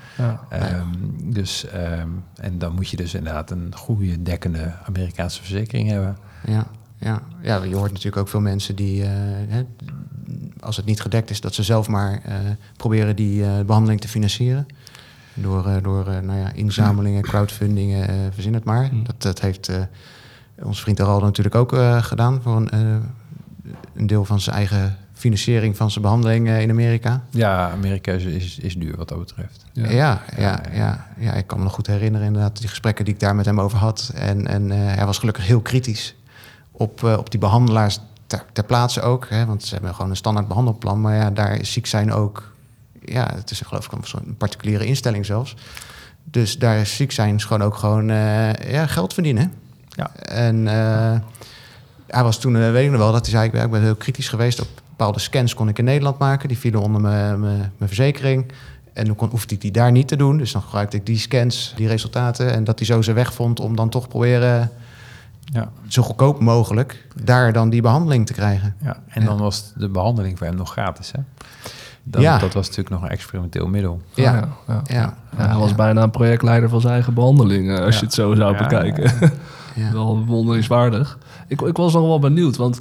ja. 0.50 0.78
Um, 0.78 1.32
dus, 1.32 1.66
um, 1.74 2.24
en 2.34 2.58
dan 2.58 2.74
moet 2.74 2.88
je 2.88 2.96
dus 2.96 3.14
inderdaad 3.14 3.50
een 3.50 3.72
goede 3.76 4.22
dekkende 4.22 4.72
Amerikaanse 4.86 5.40
verzekering 5.40 5.88
hebben. 5.88 6.16
Ja, 6.46 6.66
ja. 6.98 7.22
ja 7.42 7.62
je 7.62 7.74
hoort 7.74 7.90
natuurlijk 7.90 8.16
ook 8.16 8.28
veel 8.28 8.40
mensen 8.40 8.76
die, 8.76 9.02
uh, 9.02 9.08
hè, 9.48 9.64
als 10.64 10.76
het 10.76 10.86
niet 10.86 11.00
gedekt 11.00 11.30
is, 11.30 11.40
dat 11.40 11.54
ze 11.54 11.62
zelf 11.62 11.88
maar 11.88 12.22
uh, 12.28 12.34
proberen 12.76 13.16
die 13.16 13.64
behandeling 13.64 14.00
te 14.00 14.08
financieren. 14.08 14.66
Door, 15.34 15.82
door 15.82 16.04
nou 16.04 16.38
ja, 16.38 16.52
inzamelingen, 16.52 17.22
crowdfundingen, 17.22 18.32
verzin 18.32 18.54
het 18.54 18.64
maar. 18.64 18.88
Mm. 18.92 19.04
Dat, 19.04 19.22
dat 19.22 19.40
heeft 19.40 19.70
onze 20.62 20.82
vriend 20.82 20.98
Harald 20.98 21.22
natuurlijk 21.22 21.54
ook 21.54 21.72
uh, 21.72 22.02
gedaan 22.02 22.42
voor 22.42 22.56
een, 22.56 22.70
uh, 22.74 22.96
een, 23.94 24.06
deel 24.06 24.24
van 24.24 24.40
zijn 24.40 24.56
eigen 24.56 24.96
financiering 25.12 25.76
van 25.76 25.90
zijn 25.90 26.04
behandeling 26.04 26.48
uh, 26.48 26.60
in 26.60 26.70
Amerika. 26.70 27.22
Ja, 27.30 27.70
Amerika 27.70 28.12
is, 28.12 28.24
is, 28.24 28.58
is, 28.58 28.74
duur 28.74 28.96
wat 28.96 29.08
dat 29.08 29.18
betreft. 29.18 29.64
Ja. 29.72 29.90
Ja, 29.90 30.22
ja, 30.36 30.62
ja, 30.72 31.06
ja, 31.18 31.32
ik 31.32 31.46
kan 31.46 31.58
me 31.58 31.64
nog 31.64 31.72
goed 31.72 31.86
herinneren 31.86 32.26
inderdaad 32.26 32.58
die 32.58 32.68
gesprekken 32.68 33.04
die 33.04 33.14
ik 33.14 33.20
daar 33.20 33.34
met 33.34 33.44
hem 33.44 33.60
over 33.60 33.78
had. 33.78 34.12
En, 34.14 34.46
en 34.46 34.70
hij 34.70 35.06
was 35.06 35.18
gelukkig 35.18 35.46
heel 35.46 35.60
kritisch 35.60 36.14
op, 36.70 37.02
op 37.02 37.30
die 37.30 37.40
behandelaars 37.40 38.00
ter, 38.26 38.44
ter 38.52 38.64
plaatse 38.64 39.00
ook. 39.00 39.28
Hè, 39.28 39.46
want 39.46 39.64
ze 39.64 39.74
hebben 39.74 39.94
gewoon 39.94 40.10
een 40.10 40.16
standaard 40.16 40.48
behandelplan. 40.48 41.00
Maar 41.00 41.14
ja, 41.16 41.30
daar 41.30 41.60
is 41.60 41.72
ziek 41.72 41.86
zijn 41.86 42.12
ook... 42.12 42.52
Ja, 43.04 43.30
het 43.34 43.50
is 43.50 43.60
geloof 43.60 43.86
ik 43.86 43.92
een 43.92 44.36
particuliere 44.36 44.84
instelling 44.84 45.26
zelfs. 45.26 45.56
Dus 46.24 46.58
daar 46.58 46.78
is 46.78 46.96
ziek 46.96 47.12
zijn 47.12 47.34
is 47.34 47.44
gewoon 47.44 47.62
ook 47.62 47.74
gewoon 47.74 48.06
ja, 48.06 48.86
geld 48.86 49.14
verdienen. 49.14 49.52
Ja. 49.88 50.10
En 50.16 50.56
uh, 50.56 51.14
hij 52.06 52.22
was 52.22 52.38
toen, 52.38 52.54
uh, 52.54 52.70
weet 52.70 52.84
ik 52.84 52.90
nog 52.90 53.00
wel, 53.00 53.12
dat 53.12 53.26
hij 53.26 53.30
zei, 53.30 53.64
ik 53.64 53.70
ben 53.70 53.82
heel 53.82 53.94
kritisch 53.94 54.28
geweest 54.28 54.60
op 54.60 54.68
bepaalde 54.88 55.18
scans 55.18 55.54
kon 55.54 55.68
ik 55.68 55.78
in 55.78 55.84
Nederland 55.84 56.18
maken. 56.18 56.48
Die 56.48 56.58
vielen 56.58 56.80
onder 56.80 57.00
mijn 57.00 57.70
verzekering. 57.80 58.52
En 58.92 59.04
dan 59.04 59.14
kon, 59.14 59.28
hoefde 59.28 59.54
ik 59.54 59.60
die 59.60 59.70
daar 59.70 59.92
niet 59.92 60.08
te 60.08 60.16
doen. 60.16 60.38
Dus 60.38 60.52
dan 60.52 60.62
gebruikte 60.62 60.96
ik 60.96 61.06
die 61.06 61.18
scans, 61.18 61.72
die 61.76 61.88
resultaten. 61.88 62.52
En 62.52 62.64
dat 62.64 62.78
hij 62.78 62.86
zo 62.86 63.02
zijn 63.02 63.16
weg 63.16 63.34
vond 63.34 63.60
om 63.60 63.76
dan 63.76 63.88
toch 63.88 64.08
proberen 64.08 64.70
ja. 65.44 65.70
zo 65.88 66.02
goedkoop 66.02 66.40
mogelijk 66.40 67.06
daar 67.22 67.52
dan 67.52 67.70
die 67.70 67.82
behandeling 67.82 68.26
te 68.26 68.32
krijgen. 68.32 68.76
Ja, 68.82 68.96
en 69.08 69.24
dan 69.24 69.38
was 69.38 69.72
de 69.76 69.88
behandeling 69.88 70.38
voor 70.38 70.46
hem 70.46 70.56
nog 70.56 70.72
gratis, 70.72 71.12
hè? 71.12 71.20
Dan, 72.02 72.22
ja. 72.22 72.38
Dat 72.38 72.52
was 72.52 72.66
natuurlijk 72.68 72.94
nog 72.94 73.02
een 73.02 73.08
experimenteel 73.08 73.66
middel. 73.66 74.02
Ja, 74.14 74.48
ja, 74.66 74.82
ja. 74.84 75.16
hij 75.36 75.56
was 75.56 75.74
bijna 75.74 76.02
een 76.02 76.10
projectleider 76.10 76.68
van 76.68 76.80
zijn 76.80 76.92
eigen 76.92 77.14
behandeling, 77.14 77.70
eh, 77.70 77.84
als 77.84 77.98
je 77.98 78.04
het 78.04 78.14
zo 78.14 78.34
zou 78.34 78.56
bekijken. 78.56 79.30
Ja. 79.74 79.92
wel 79.92 80.24
wonderingswaardig. 80.24 81.18
Ik, 81.48 81.60
ik 81.60 81.76
was 81.76 81.92
nog 81.92 82.06
wel 82.06 82.18
benieuwd, 82.18 82.56
want 82.56 82.80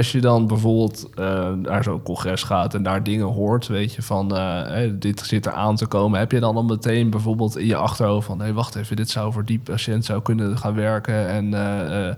als 0.00 0.12
je 0.12 0.20
dan 0.20 0.46
bijvoorbeeld 0.46 1.08
uh, 1.18 1.52
naar 1.52 1.84
zo'n 1.84 2.02
congres 2.02 2.42
gaat 2.42 2.74
en 2.74 2.82
daar 2.82 3.02
dingen 3.02 3.26
hoort, 3.26 3.66
weet 3.66 3.94
je, 3.94 4.02
van 4.02 4.36
uh, 4.36 4.90
dit 4.92 5.20
zit 5.20 5.46
er 5.46 5.52
aan 5.52 5.76
te 5.76 5.86
komen, 5.86 6.18
heb 6.18 6.32
je 6.32 6.40
dan 6.40 6.56
al 6.56 6.64
meteen 6.64 7.10
bijvoorbeeld 7.10 7.56
in 7.56 7.66
je 7.66 7.76
achterhoofd 7.76 8.26
van, 8.26 8.38
hé, 8.38 8.44
hey, 8.44 8.52
wacht 8.52 8.74
even, 8.74 8.96
dit 8.96 9.10
zou 9.10 9.32
voor 9.32 9.44
die 9.44 9.58
patiënt 9.58 10.04
zou 10.04 10.22
kunnen 10.22 10.58
gaan 10.58 10.74
werken 10.74 11.28
en 11.28 11.44
uh, 11.44 12.14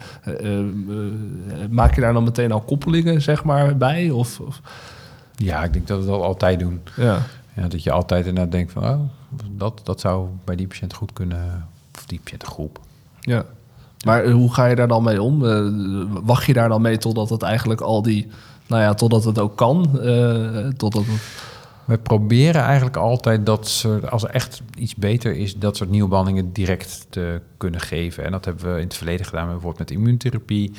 maak 1.70 1.94
je 1.94 2.00
daar 2.00 2.12
dan 2.12 2.24
meteen 2.24 2.52
al 2.52 2.60
koppelingen, 2.60 3.22
zeg 3.22 3.44
maar, 3.44 3.76
bij? 3.76 4.10
Of, 4.10 4.40
of? 4.40 4.60
Ja, 5.36 5.64
ik 5.64 5.72
denk 5.72 5.86
dat 5.86 5.98
we 6.00 6.06
dat 6.06 6.22
altijd 6.22 6.58
doen. 6.58 6.80
Ja. 6.96 7.18
ja. 7.54 7.68
dat 7.68 7.82
je 7.82 7.90
altijd 7.90 8.26
inderdaad 8.26 8.52
denkt 8.52 8.72
van, 8.72 8.84
oh, 8.84 9.00
dat, 9.50 9.80
dat 9.84 10.00
zou 10.00 10.28
bij 10.44 10.56
die 10.56 10.66
patiënt 10.66 10.94
goed 10.94 11.12
kunnen, 11.12 11.68
of 11.94 12.06
die 12.06 12.20
patiëntengroep. 12.22 12.80
Ja. 13.20 13.44
Maar 14.04 14.30
hoe 14.30 14.54
ga 14.54 14.66
je 14.66 14.74
daar 14.74 14.88
dan 14.88 15.02
mee 15.02 15.22
om? 15.22 15.44
Uh, 15.44 16.04
wacht 16.22 16.46
je 16.46 16.52
daar 16.52 16.68
dan 16.68 16.82
mee 16.82 16.98
totdat 16.98 17.30
het 17.30 17.42
eigenlijk 17.42 17.80
al 17.80 18.02
die, 18.02 18.28
nou 18.66 18.82
ja, 18.82 18.94
totdat 18.94 19.24
het 19.24 19.38
ook 19.38 19.56
kan? 19.56 19.90
Uh, 19.94 20.68
totdat 20.68 21.04
We 21.84 21.98
proberen 21.98 22.62
eigenlijk 22.62 22.96
altijd 22.96 23.46
dat 23.46 23.68
soort, 23.68 24.10
als 24.10 24.22
er 24.22 24.30
echt 24.30 24.62
iets 24.74 24.94
beter 24.94 25.36
is, 25.36 25.58
dat 25.58 25.76
soort 25.76 25.90
nieuwe 25.90 26.08
behandelingen 26.08 26.52
direct 26.52 27.06
te 27.10 27.40
kunnen 27.56 27.80
geven. 27.80 28.24
En 28.24 28.30
dat 28.32 28.44
hebben 28.44 28.72
we 28.72 28.78
in 28.80 28.86
het 28.86 28.94
verleden 28.94 29.26
gedaan, 29.26 29.44
bijvoorbeeld 29.46 29.78
met 29.78 29.90
immuuntherapie. 29.90 30.72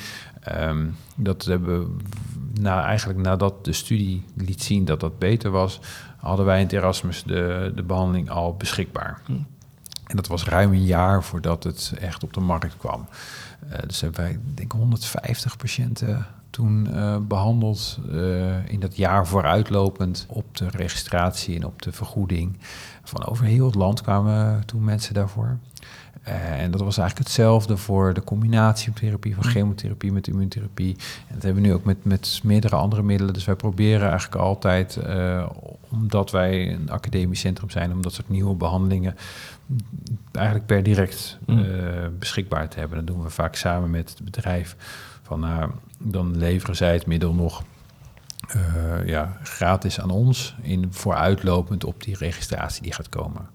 Um, 0.58 0.96
dat 1.16 1.44
hebben 1.44 1.80
we 1.80 1.96
nou, 2.60 2.84
eigenlijk 2.84 3.18
nadat 3.18 3.64
de 3.64 3.72
studie 3.72 4.24
liet 4.36 4.62
zien 4.62 4.84
dat 4.84 5.00
dat 5.00 5.18
beter 5.18 5.50
was, 5.50 5.80
hadden 6.16 6.46
wij 6.46 6.58
in 6.58 6.64
het 6.64 6.72
Erasmus 6.72 7.22
de, 7.22 7.72
de 7.74 7.82
behandeling 7.82 8.30
al 8.30 8.54
beschikbaar. 8.56 9.20
Hm. 9.26 9.32
En 10.06 10.16
dat 10.16 10.26
was 10.26 10.44
ruim 10.44 10.72
een 10.72 10.84
jaar 10.84 11.22
voordat 11.22 11.64
het 11.64 11.92
echt 12.00 12.22
op 12.22 12.32
de 12.32 12.40
markt 12.40 12.76
kwam. 12.76 13.06
Uh, 13.72 13.78
dus 13.86 14.00
hebben 14.00 14.20
wij, 14.20 14.38
denk 14.54 14.72
ik, 14.72 14.78
150 14.78 15.56
patiënten 15.56 16.26
toen 16.50 16.88
uh, 16.90 17.16
behandeld 17.16 17.98
uh, 18.10 18.68
in 18.68 18.80
dat 18.80 18.96
jaar 18.96 19.26
vooruitlopend 19.26 20.26
op 20.28 20.56
de 20.56 20.68
registratie 20.68 21.56
en 21.56 21.64
op 21.64 21.82
de 21.82 21.92
vergoeding. 21.92 22.58
Van 23.02 23.26
over 23.26 23.44
heel 23.44 23.66
het 23.66 23.74
land 23.74 24.02
kwamen 24.02 24.66
toen 24.66 24.84
mensen 24.84 25.14
daarvoor. 25.14 25.58
Uh, 26.28 26.62
en 26.62 26.70
dat 26.70 26.80
was 26.80 26.98
eigenlijk 26.98 27.28
hetzelfde 27.28 27.76
voor 27.76 28.14
de 28.14 28.24
combinatietherapie 28.24 29.34
van 29.34 29.44
chemotherapie 29.44 30.12
met 30.12 30.26
immuuntherapie. 30.26 30.96
En 31.28 31.34
dat 31.34 31.42
hebben 31.42 31.62
we 31.62 31.68
nu 31.68 31.74
ook 31.74 31.84
met, 31.84 32.04
met 32.04 32.40
meerdere 32.42 32.76
andere 32.76 33.02
middelen. 33.02 33.34
Dus 33.34 33.44
wij 33.44 33.54
proberen 33.54 34.08
eigenlijk 34.08 34.42
altijd, 34.42 34.98
omdat 35.90 36.30
wij 36.30 36.72
een 36.72 36.90
academisch 36.90 37.40
centrum 37.40 37.70
zijn, 37.70 37.92
om 37.92 38.02
dat 38.02 38.12
soort 38.12 38.28
nieuwe 38.28 38.54
behandelingen 38.54 39.16
eigenlijk 40.32 40.66
per 40.66 40.82
direct 40.82 41.38
mm. 41.46 41.58
uh, 41.58 41.66
beschikbaar 42.18 42.68
te 42.68 42.78
hebben. 42.78 42.98
Dat 42.98 43.06
doen 43.06 43.22
we 43.22 43.30
vaak 43.30 43.54
samen 43.54 43.90
met 43.90 44.08
het 44.08 44.24
bedrijf. 44.24 44.76
Van, 45.22 45.40
nou, 45.40 45.70
dan 45.98 46.36
leveren 46.36 46.76
zij 46.76 46.92
het 46.92 47.06
middel 47.06 47.34
nog 47.34 47.62
uh, 48.56 49.06
ja, 49.06 49.38
gratis 49.42 50.00
aan 50.00 50.10
ons 50.10 50.54
in 50.62 50.86
vooruitlopend 50.90 51.84
op 51.84 52.02
die 52.02 52.16
registratie 52.16 52.82
die 52.82 52.92
gaat 52.92 53.08
komen. 53.08 53.48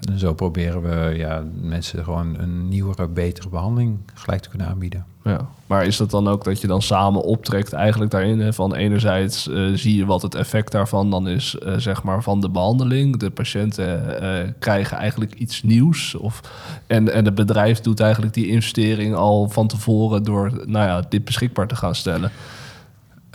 En 0.00 0.18
zo 0.18 0.34
proberen 0.34 0.82
we 0.82 1.16
ja, 1.16 1.44
mensen 1.60 2.04
gewoon 2.04 2.38
een 2.38 2.68
nieuwere, 2.68 3.08
betere 3.08 3.48
behandeling 3.48 3.98
gelijk 4.14 4.42
te 4.42 4.48
kunnen 4.48 4.68
aanbieden. 4.68 5.04
Ja, 5.24 5.48
maar 5.66 5.86
is 5.86 5.96
dat 5.96 6.10
dan 6.10 6.28
ook 6.28 6.44
dat 6.44 6.60
je 6.60 6.66
dan 6.66 6.82
samen 6.82 7.22
optrekt 7.22 7.72
eigenlijk 7.72 8.10
daarin? 8.10 8.40
Hè? 8.40 8.52
Van 8.52 8.74
enerzijds 8.74 9.48
uh, 9.48 9.74
zie 9.74 9.96
je 9.96 10.06
wat 10.06 10.22
het 10.22 10.34
effect 10.34 10.72
daarvan 10.72 11.10
dan 11.10 11.28
is, 11.28 11.56
uh, 11.62 11.76
zeg 11.76 12.02
maar, 12.02 12.22
van 12.22 12.40
de 12.40 12.50
behandeling. 12.50 13.16
De 13.16 13.30
patiënten 13.30 14.16
uh, 14.22 14.52
krijgen 14.58 14.96
eigenlijk 14.96 15.34
iets 15.34 15.62
nieuws. 15.62 16.14
Of, 16.14 16.40
en, 16.86 17.12
en 17.12 17.24
het 17.24 17.34
bedrijf 17.34 17.80
doet 17.80 18.00
eigenlijk 18.00 18.34
die 18.34 18.48
investering 18.48 19.14
al 19.14 19.48
van 19.48 19.66
tevoren 19.66 20.22
door 20.22 20.50
nou 20.64 20.86
ja, 20.86 21.02
dit 21.08 21.24
beschikbaar 21.24 21.66
te 21.66 21.76
gaan 21.76 21.94
stellen. 21.94 22.30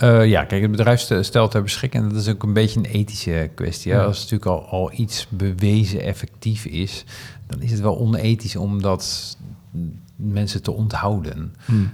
Uh, 0.02 0.26
ja, 0.26 0.44
kijk, 0.44 0.62
het 0.62 0.70
bedrijf 0.70 1.00
stelt 1.20 1.50
ter 1.50 1.62
beschikking. 1.62 2.02
En 2.02 2.08
dat 2.08 2.18
is 2.18 2.28
ook 2.28 2.42
een 2.42 2.52
beetje 2.52 2.78
een 2.78 2.86
ethische 2.86 3.50
kwestie. 3.54 3.92
Ja. 3.92 4.04
Als 4.04 4.20
het 4.20 4.30
natuurlijk 4.30 4.62
al, 4.62 4.80
al 4.80 4.92
iets 4.92 5.26
bewezen 5.28 6.00
effectief 6.00 6.64
is, 6.64 7.04
dan 7.46 7.60
is 7.60 7.70
het 7.70 7.80
wel 7.80 7.98
onethisch 7.98 8.56
om 8.56 8.82
dat 8.82 9.36
mensen 10.16 10.62
te 10.62 10.72
onthouden. 10.72 11.54
Hmm. 11.64 11.92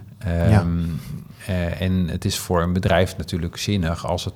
Um, 0.52 1.00
uh, 1.48 1.80
en 1.80 2.08
het 2.08 2.24
is 2.24 2.38
voor 2.38 2.62
een 2.62 2.72
bedrijf 2.72 3.16
natuurlijk 3.16 3.56
zinnig 3.56 4.06
als 4.06 4.24
het 4.24 4.34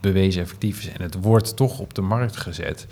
bewezen 0.00 0.42
effectief 0.42 0.78
is 0.78 0.88
en 0.88 1.02
het 1.02 1.14
wordt 1.14 1.56
toch 1.56 1.78
op 1.78 1.94
de 1.94 2.02
markt 2.02 2.36
gezet. 2.36 2.86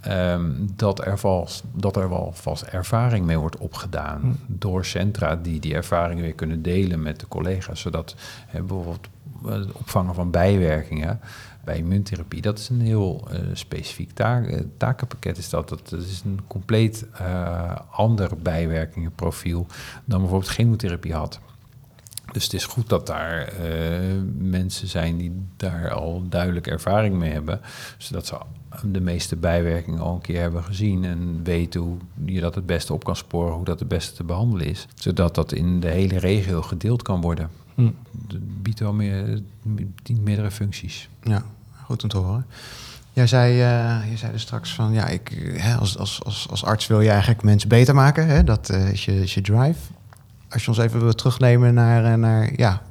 ehm, 0.00 0.50
dat, 0.76 1.06
er 1.06 1.18
vast, 1.18 1.62
dat 1.72 1.96
er 1.96 2.08
wel 2.08 2.30
vast 2.34 2.62
ervaring 2.62 3.26
mee 3.26 3.38
wordt 3.38 3.56
opgedaan 3.56 4.20
hm. 4.20 4.28
door 4.46 4.84
centra 4.84 5.36
die 5.36 5.60
die 5.60 5.74
ervaring 5.74 6.20
weer 6.20 6.34
kunnen 6.34 6.62
delen 6.62 7.02
met 7.02 7.20
de 7.20 7.28
collega's. 7.28 7.80
Zodat 7.80 8.14
hè, 8.46 8.60
bijvoorbeeld 8.60 9.08
het 9.46 9.72
opvangen 9.72 10.14
van 10.14 10.30
bijwerkingen 10.30 11.20
bij 11.64 11.76
immuuntherapie, 11.76 12.42
dat 12.42 12.58
is 12.58 12.68
een 12.68 12.80
heel 12.80 13.28
uh, 13.32 13.38
specifiek 13.52 14.10
taak, 14.10 14.48
uh, 14.48 14.60
takenpakket. 14.76 15.38
Is 15.38 15.48
dat. 15.48 15.68
dat. 15.68 15.92
is 15.92 16.22
een 16.24 16.40
compleet 16.46 17.06
ander 17.90 18.30
bijwerkingenprofiel 18.42 19.66
dan 20.04 20.20
bijvoorbeeld 20.20 20.50
chemotherapie 20.50 21.14
had. 21.14 21.40
Dus 22.32 22.44
het 22.44 22.52
is 22.52 22.64
goed 22.64 22.88
dat 22.88 23.06
daar 23.06 23.52
mensen 24.38 24.88
zijn 24.88 25.16
die 25.16 25.32
daar 25.56 25.90
al 25.90 26.22
duidelijk 26.28 26.66
ervaring 26.66 27.14
mee 27.14 27.32
hebben, 27.32 27.60
zodat 27.98 28.26
ze 28.26 28.36
de 28.84 29.00
meeste 29.00 29.36
bijwerkingen 29.36 30.00
al 30.00 30.14
een 30.14 30.20
keer 30.20 30.40
hebben 30.40 30.64
gezien 30.64 31.04
en 31.04 31.40
weten 31.44 31.80
hoe 31.80 31.96
je 32.24 32.40
dat 32.40 32.54
het 32.54 32.66
beste 32.66 32.92
op 32.92 33.04
kan 33.04 33.16
sporen, 33.16 33.54
hoe 33.54 33.64
dat 33.64 33.78
het 33.78 33.88
beste 33.88 34.14
te 34.14 34.24
behandelen 34.24 34.66
is, 34.66 34.86
zodat 34.94 35.34
dat 35.34 35.52
in 35.52 35.80
de 35.80 35.88
hele 35.88 36.18
regio 36.18 36.62
gedeeld 36.62 37.02
kan 37.02 37.20
worden. 37.20 37.50
Hm. 37.76 37.90
Het 38.28 38.62
biedt 38.62 38.80
wel 38.80 38.92
meer, 38.92 39.40
meerdere 40.20 40.50
functies. 40.50 41.08
Ja, 41.22 41.42
goed 41.84 42.02
om 42.02 42.08
te 42.08 42.16
horen. 42.16 42.46
Jij 43.12 43.26
zei, 43.26 43.52
uh, 43.52 44.10
je 44.10 44.16
zei 44.16 44.32
er 44.32 44.40
straks 44.40 44.74
van, 44.74 44.92
ja, 44.92 45.06
ik, 45.06 45.52
hè, 45.56 45.74
als, 45.74 45.98
als, 45.98 46.24
als, 46.24 46.46
als 46.50 46.64
arts 46.64 46.86
wil 46.86 47.00
je 47.00 47.10
eigenlijk 47.10 47.42
mensen 47.42 47.68
beter 47.68 47.94
maken. 47.94 48.26
Hè? 48.26 48.44
Dat 48.44 48.70
uh, 48.70 48.90
is, 48.90 49.04
je, 49.04 49.22
is 49.22 49.34
je 49.34 49.40
drive. 49.40 49.78
Als 50.48 50.62
je 50.62 50.68
ons 50.68 50.78
even 50.78 51.00
wil 51.00 51.14
terugnemen 51.14 51.74
naar, 51.74 52.04
eh, 52.04 52.14
naar, 52.14 52.52
ja, 52.56 52.82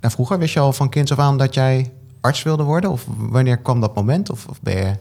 naar 0.00 0.10
vroeger, 0.10 0.38
wist 0.38 0.54
je 0.54 0.60
al 0.60 0.72
van 0.72 0.88
kinds 0.88 1.12
af 1.12 1.18
aan 1.18 1.38
dat 1.38 1.54
jij 1.54 1.92
arts 2.20 2.42
wilde 2.42 2.62
worden? 2.62 2.90
Of 2.90 3.06
wanneer 3.16 3.56
kwam 3.56 3.80
dat 3.80 3.94
moment? 3.94 4.30
Of, 4.30 4.46
of 4.46 4.60
ben 4.62 4.76
je 4.76 4.96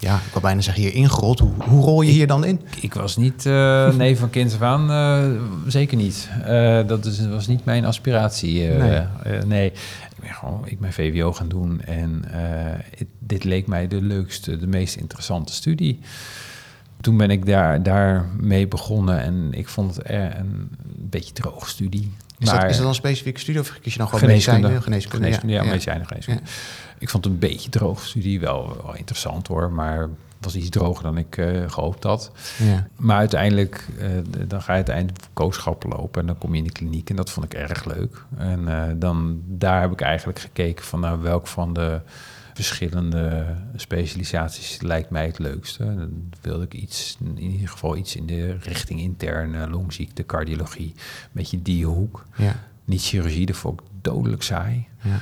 ja, 0.00 0.14
ik 0.14 0.32
wil 0.32 0.40
bijna 0.40 0.60
zeggen 0.60 0.82
hier 0.82 0.94
ingerold. 0.94 1.38
Hoe, 1.38 1.52
hoe 1.58 1.84
rol 1.84 2.02
je 2.02 2.10
hier 2.10 2.26
dan 2.26 2.44
in? 2.44 2.60
Ik, 2.80 2.94
was 2.94 3.16
niet, 3.16 3.44
uh, 3.44 3.94
nee, 3.94 4.18
van 4.18 4.30
kind 4.30 4.54
af 4.54 4.62
aan, 4.62 4.90
uh, 4.90 5.40
zeker 5.66 5.96
niet. 5.96 6.30
Uh, 6.46 6.86
dat 6.86 7.04
is, 7.04 7.26
was 7.26 7.46
niet 7.46 7.64
mijn 7.64 7.84
aspiratie. 7.84 8.62
nee. 8.62 9.06
nee. 9.46 9.66
ik 9.66 10.20
ben 10.20 10.34
gewoon, 10.34 10.62
ik 10.64 10.80
ben 10.80 10.92
VWO 10.92 11.32
gaan 11.32 11.48
doen 11.48 11.80
en 11.80 12.22
het, 12.96 13.08
dit 13.18 13.44
leek 13.44 13.66
mij 13.66 13.88
de 13.88 14.02
leukste, 14.02 14.56
de 14.56 14.66
meest 14.66 14.96
interessante 14.96 15.52
studie. 15.52 15.98
Toen 17.00 17.16
ben 17.16 17.30
ik 17.30 17.46
daar, 17.46 17.82
daarmee 17.82 18.68
begonnen 18.68 19.20
en 19.20 19.48
ik 19.50 19.68
vond 19.68 19.96
het 19.96 20.08
een 20.08 20.70
beetje 20.96 21.32
droog 21.32 21.68
studie. 21.68 22.12
Is, 22.40 22.46
maar, 22.46 22.60
dat, 22.60 22.64
is 22.64 22.70
dat 22.70 22.78
dan 22.78 22.88
een 22.88 22.94
specifieke 22.94 23.40
studie 23.40 23.60
of 23.60 23.78
kies 23.80 23.92
je 23.92 23.98
dan 23.98 24.08
gewoon 24.08 24.22
geneeskunde? 24.22 24.80
Geneeskunde, 24.80 25.16
geneeskunde 25.16 25.54
ja, 25.54 25.62
ja, 25.62 25.98
ja. 25.98 26.04
geneeskunde. 26.04 26.42
Ik 26.98 27.08
vond 27.08 27.24
het 27.24 27.32
een 27.32 27.38
beetje 27.38 27.70
droog 27.70 28.06
studie, 28.06 28.40
wel, 28.40 28.76
wel 28.82 28.96
interessant 28.96 29.46
hoor, 29.46 29.72
maar 29.72 30.08
was 30.40 30.56
iets 30.56 30.68
droger 30.68 31.02
dan 31.02 31.16
ik 31.18 31.36
uh, 31.36 31.70
gehoopt 31.70 32.04
had. 32.04 32.32
Ja. 32.58 32.86
Maar 32.96 33.16
uiteindelijk, 33.16 33.86
uh, 33.98 34.06
dan 34.48 34.62
ga 34.62 34.72
je 34.72 34.78
het 34.78 34.88
eind 34.88 35.12
kooschappen 35.32 35.88
lopen 35.88 36.20
en 36.20 36.26
dan 36.26 36.38
kom 36.38 36.52
je 36.52 36.58
in 36.58 36.64
de 36.64 36.72
kliniek 36.72 37.10
en 37.10 37.16
dat 37.16 37.30
vond 37.30 37.46
ik 37.46 37.54
erg 37.54 37.84
leuk. 37.84 38.24
En 38.36 38.60
uh, 38.60 38.82
dan 38.96 39.42
daar 39.46 39.80
heb 39.80 39.92
ik 39.92 40.00
eigenlijk 40.00 40.38
gekeken 40.38 40.84
van 40.84 41.00
nou, 41.00 41.20
welk 41.20 41.46
van 41.46 41.72
de 41.72 42.00
verschillende 42.64 43.44
specialisaties 43.76 44.80
lijkt 44.80 45.10
mij 45.10 45.26
het 45.26 45.38
leukste. 45.38 45.84
Dan 45.84 46.32
wilde 46.40 46.64
ik 46.64 46.74
iets, 46.74 47.16
in 47.34 47.38
ieder 47.38 47.68
geval 47.68 47.96
iets 47.96 48.16
in 48.16 48.26
de 48.26 48.56
richting 48.60 49.00
interne 49.00 49.70
longziekte, 49.70 50.26
cardiologie, 50.26 50.92
een 50.96 51.30
beetje 51.32 51.62
die 51.62 51.86
hoek. 51.86 52.24
Ja. 52.36 52.54
Niet 52.84 53.02
chirurgie, 53.02 53.46
dat 53.46 53.56
vond 53.56 53.80
ik 53.80 53.86
dodelijk 54.00 54.42
saai. 54.42 54.86
Ja. 55.02 55.20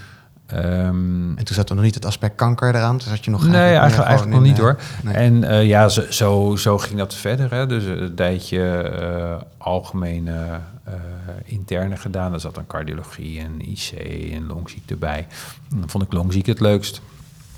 Um, 0.86 1.36
en 1.36 1.44
toen 1.44 1.54
zat 1.54 1.68
er 1.68 1.74
nog 1.74 1.84
niet 1.84 1.94
het 1.94 2.04
aspect 2.04 2.34
kanker 2.34 2.74
eraan. 2.74 2.98
Toen 2.98 3.08
zat 3.08 3.24
je 3.24 3.30
nog 3.30 3.46
nee, 3.46 3.74
eigenlijk, 3.74 4.08
eigenlijk 4.08 4.36
nog 4.36 4.46
niet 4.46 4.58
eh, 4.58 4.62
hoor. 4.62 4.78
En 5.04 5.42
uh, 5.42 5.66
ja, 5.66 5.88
zo, 5.88 6.02
zo, 6.10 6.56
zo, 6.56 6.78
ging 6.78 6.98
dat 6.98 7.14
verder. 7.14 7.50
Hè. 7.50 7.66
Dus 7.66 7.84
een 7.84 8.14
tijdje 8.14 8.92
uh, 9.00 9.42
algemene 9.58 10.60
interne 11.44 11.96
gedaan. 11.96 12.30
Daar 12.30 12.40
zat 12.40 12.54
dan 12.54 12.66
cardiologie 12.66 13.40
en 13.40 13.70
IC 13.70 13.90
en 14.32 14.46
longziekte 14.46 14.96
bij. 14.96 15.26
En 15.70 15.80
dan 15.80 15.88
vond 15.88 16.04
ik 16.04 16.12
longziekte 16.12 16.50
het 16.50 16.60
leukst. 16.60 17.00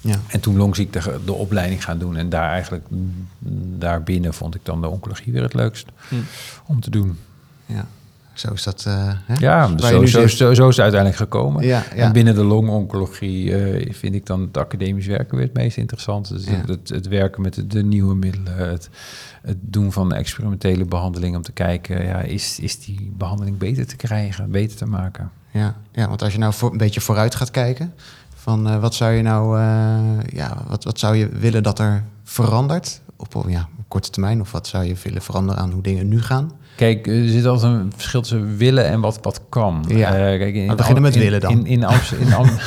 Ja. 0.02 0.16
En 0.26 0.40
toen 0.40 0.56
longziekte 0.56 1.20
de 1.24 1.32
opleiding 1.32 1.84
gaan 1.84 1.98
doen. 1.98 2.16
En 2.16 2.28
daar 2.28 2.50
eigenlijk, 2.50 2.84
daarbinnen 3.78 4.34
vond 4.34 4.54
ik 4.54 4.64
dan 4.64 4.80
de 4.80 4.88
oncologie 4.88 5.32
weer 5.32 5.42
het 5.42 5.54
leukst 5.54 5.88
hm. 6.08 6.14
om 6.66 6.80
te 6.80 6.90
doen. 6.90 7.18
Ja. 7.66 7.86
Zo 8.32 8.52
is 8.52 8.62
dat. 8.62 8.84
Uh, 8.88 9.12
hè? 9.24 9.34
Ja, 9.38 9.78
zo, 9.78 10.06
zo, 10.06 10.26
zo, 10.26 10.54
zo, 10.54 10.68
is 10.68 10.76
het 10.76 10.80
uiteindelijk 10.80 11.16
gekomen. 11.16 11.64
Ja, 11.64 11.84
ja. 11.94 12.02
En 12.02 12.12
binnen 12.12 12.34
de 12.34 12.44
longoncologie 12.44 13.44
uh, 13.44 13.92
vind 13.94 14.14
ik 14.14 14.26
dan 14.26 14.40
het 14.40 14.56
academisch 14.56 15.06
werken 15.06 15.36
weer 15.36 15.46
het 15.46 15.56
meest 15.56 15.76
interessant. 15.76 16.28
Dus 16.28 16.46
het, 16.46 16.88
het, 16.88 17.08
werken 17.08 17.42
met 17.42 17.54
de, 17.54 17.66
de, 17.66 17.82
nieuwe 17.82 18.14
middelen, 18.14 18.56
het, 18.56 18.88
het 19.42 19.56
doen 19.60 19.92
van 19.92 20.12
experimentele 20.12 20.84
behandeling 20.84 21.36
om 21.36 21.42
te 21.42 21.52
kijken, 21.52 22.04
ja, 22.04 22.20
is, 22.20 22.58
is 22.60 22.84
die 22.84 23.12
behandeling 23.16 23.58
beter 23.58 23.86
te 23.86 23.96
krijgen, 23.96 24.50
beter 24.50 24.76
te 24.76 24.86
maken? 24.86 25.30
Ja, 25.50 25.76
ja 25.92 26.08
want 26.08 26.22
als 26.22 26.32
je 26.32 26.38
nou 26.38 26.52
voor, 26.52 26.70
een 26.70 26.78
beetje 26.78 27.00
vooruit 27.00 27.34
gaat 27.34 27.50
kijken, 27.50 27.94
van 28.50 28.68
uh, 28.68 28.80
wat 28.80 28.94
zou 28.94 29.12
je 29.12 29.22
nou, 29.22 29.60
ja, 30.32 30.56
wat, 30.68 30.84
wat 30.84 30.98
zou 30.98 31.16
je 31.16 31.28
willen 31.28 31.62
dat 31.62 31.78
er 31.78 32.04
verandert 32.24 33.00
op 33.16 33.44
ja, 33.48 33.68
korte 33.88 34.10
termijn? 34.10 34.40
Of 34.40 34.52
wat 34.52 34.66
zou 34.66 34.84
je 34.84 34.94
willen 35.02 35.22
veranderen 35.22 35.62
aan 35.62 35.70
hoe 35.70 35.82
dingen 35.82 36.08
nu 36.08 36.22
gaan? 36.22 36.52
Kijk, 36.76 37.06
er 37.06 37.28
zit 37.28 37.46
altijd 37.46 37.72
een 37.72 37.92
verschil 37.96 38.20
tussen 38.20 38.56
willen 38.56 38.84
en 38.84 39.00
wat, 39.00 39.18
wat 39.22 39.40
kan. 39.48 39.84
Ja. 39.88 40.08
Uh, 40.08 40.38
kijk, 40.38 40.54
in, 40.54 40.68
we 40.68 40.74
beginnen 40.74 41.02
met 41.02 41.16
willen 41.16 41.40
dan. 41.40 41.50
In, 41.50 41.66
in, 41.66 41.84
Amsterdam, 41.84 42.44
in 42.44 42.58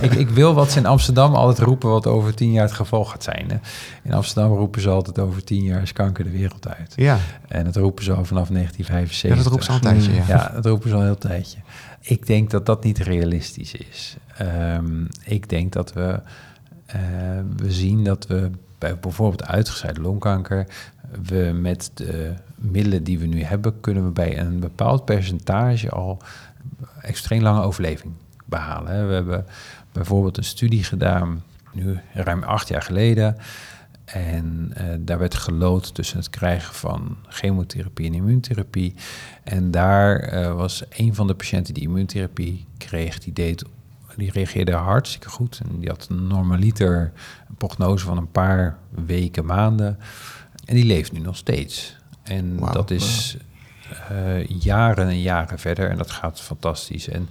ik, 0.10 0.12
ik 0.12 0.28
wil 0.28 0.54
wat 0.54 0.70
ze 0.70 0.78
in 0.78 0.86
Amsterdam 0.86 1.34
altijd 1.34 1.58
roepen 1.58 1.88
wat 1.88 2.06
over 2.06 2.34
tien 2.34 2.52
jaar 2.52 2.64
het 2.64 2.72
geval 2.72 3.04
gaat 3.04 3.22
zijn. 3.22 3.44
Hè. 3.48 3.56
In 4.02 4.12
Amsterdam 4.12 4.56
roepen 4.56 4.80
ze 4.80 4.88
altijd 4.88 5.18
over 5.18 5.44
tien 5.44 5.62
jaar 5.62 5.82
is 5.82 5.92
kanker 5.92 6.24
de 6.24 6.30
wereld 6.30 6.68
uit. 6.68 6.92
Ja. 6.96 7.18
En 7.48 7.64
dat 7.64 7.76
roepen 7.76 8.04
ze 8.04 8.12
al 8.12 8.24
vanaf 8.24 8.48
1975. 8.48 9.30
Ja, 9.30 9.36
dat 9.36 9.46
roepen 9.46 9.64
ze 9.64 9.70
al 9.70 9.76
een 9.76 9.82
tijdje, 9.82 10.14
ja. 10.14 10.24
ja. 10.28 10.50
dat 10.54 10.66
roepen 10.66 10.88
ze 10.88 10.94
al 10.94 11.00
een 11.00 11.06
heel 11.06 11.18
tijdje. 11.18 11.58
Ik 12.08 12.26
denk 12.26 12.50
dat 12.50 12.66
dat 12.66 12.84
niet 12.84 12.98
realistisch 12.98 13.74
is. 13.74 14.16
Um, 14.42 15.08
ik 15.24 15.48
denk 15.48 15.72
dat 15.72 15.92
we, 15.92 16.20
uh, 16.96 17.00
we 17.56 17.72
zien 17.72 18.04
dat 18.04 18.26
we 18.26 18.50
bij 18.78 18.98
bijvoorbeeld 18.98 19.46
uitgezaaide 19.46 20.00
longkanker 20.00 20.66
we 21.22 21.52
met 21.54 21.90
de 21.94 22.34
middelen 22.54 23.04
die 23.04 23.18
we 23.18 23.26
nu 23.26 23.42
hebben, 23.42 23.80
kunnen 23.80 24.04
we 24.04 24.10
bij 24.10 24.38
een 24.38 24.60
bepaald 24.60 25.04
percentage 25.04 25.90
al 25.90 26.18
extreem 27.00 27.42
lange 27.42 27.62
overleving 27.62 28.12
behalen. 28.44 29.08
We 29.08 29.14
hebben 29.14 29.46
bijvoorbeeld 29.92 30.36
een 30.36 30.44
studie 30.44 30.84
gedaan, 30.84 31.42
nu 31.72 31.98
ruim 32.12 32.42
acht 32.42 32.68
jaar 32.68 32.82
geleden. 32.82 33.36
En 34.06 34.72
uh, 34.80 34.84
daar 35.00 35.18
werd 35.18 35.34
gelood 35.34 35.94
tussen 35.94 36.18
het 36.18 36.30
krijgen 36.30 36.74
van 36.74 37.16
chemotherapie 37.28 38.06
en 38.06 38.14
immuuntherapie. 38.14 38.94
En 39.44 39.70
daar 39.70 40.34
uh, 40.34 40.54
was 40.54 40.84
een 40.90 41.14
van 41.14 41.26
de 41.26 41.34
patiënten 41.34 41.74
die 41.74 41.82
immuuntherapie 41.82 42.66
kreeg, 42.78 43.18
die, 43.18 43.32
deed, 43.32 43.64
die 44.16 44.30
reageerde 44.30 44.72
hartstikke 44.72 45.28
goed. 45.28 45.60
En 45.68 45.78
die 45.80 45.88
had 45.88 46.06
een 46.10 46.26
normaliter 46.26 47.12
een 47.48 47.54
prognose 47.54 48.04
van 48.04 48.16
een 48.16 48.30
paar 48.30 48.78
weken, 48.88 49.44
maanden. 49.44 49.98
En 50.64 50.74
die 50.74 50.84
leeft 50.84 51.12
nu 51.12 51.20
nog 51.20 51.36
steeds. 51.36 51.96
En 52.22 52.56
dat 52.56 52.90
is 52.90 53.36
uh, 54.12 54.46
jaren 54.46 55.08
en 55.08 55.20
jaren 55.20 55.58
verder 55.58 55.90
en 55.90 55.96
dat 55.96 56.10
gaat 56.10 56.40
fantastisch. 56.40 57.08
En 57.08 57.28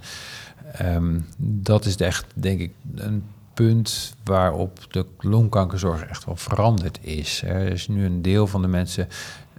um, 0.82 1.26
dat 1.38 1.84
is 1.84 1.96
echt, 1.96 2.26
denk 2.34 2.60
ik, 2.60 2.72
een 2.94 3.24
punt 3.56 4.14
waarop 4.24 4.86
de 4.90 5.06
longkankerzorg 5.18 6.02
echt 6.02 6.24
wel 6.24 6.36
veranderd 6.36 6.98
is. 7.00 7.42
Er 7.42 7.72
is 7.72 7.88
nu 7.88 8.04
een 8.04 8.22
deel 8.22 8.46
van 8.46 8.62
de 8.62 8.68
mensen 8.68 9.08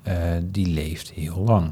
uh, 0.08 0.14
die 0.44 0.68
leeft 0.68 1.10
heel 1.10 1.38
lang. 1.38 1.72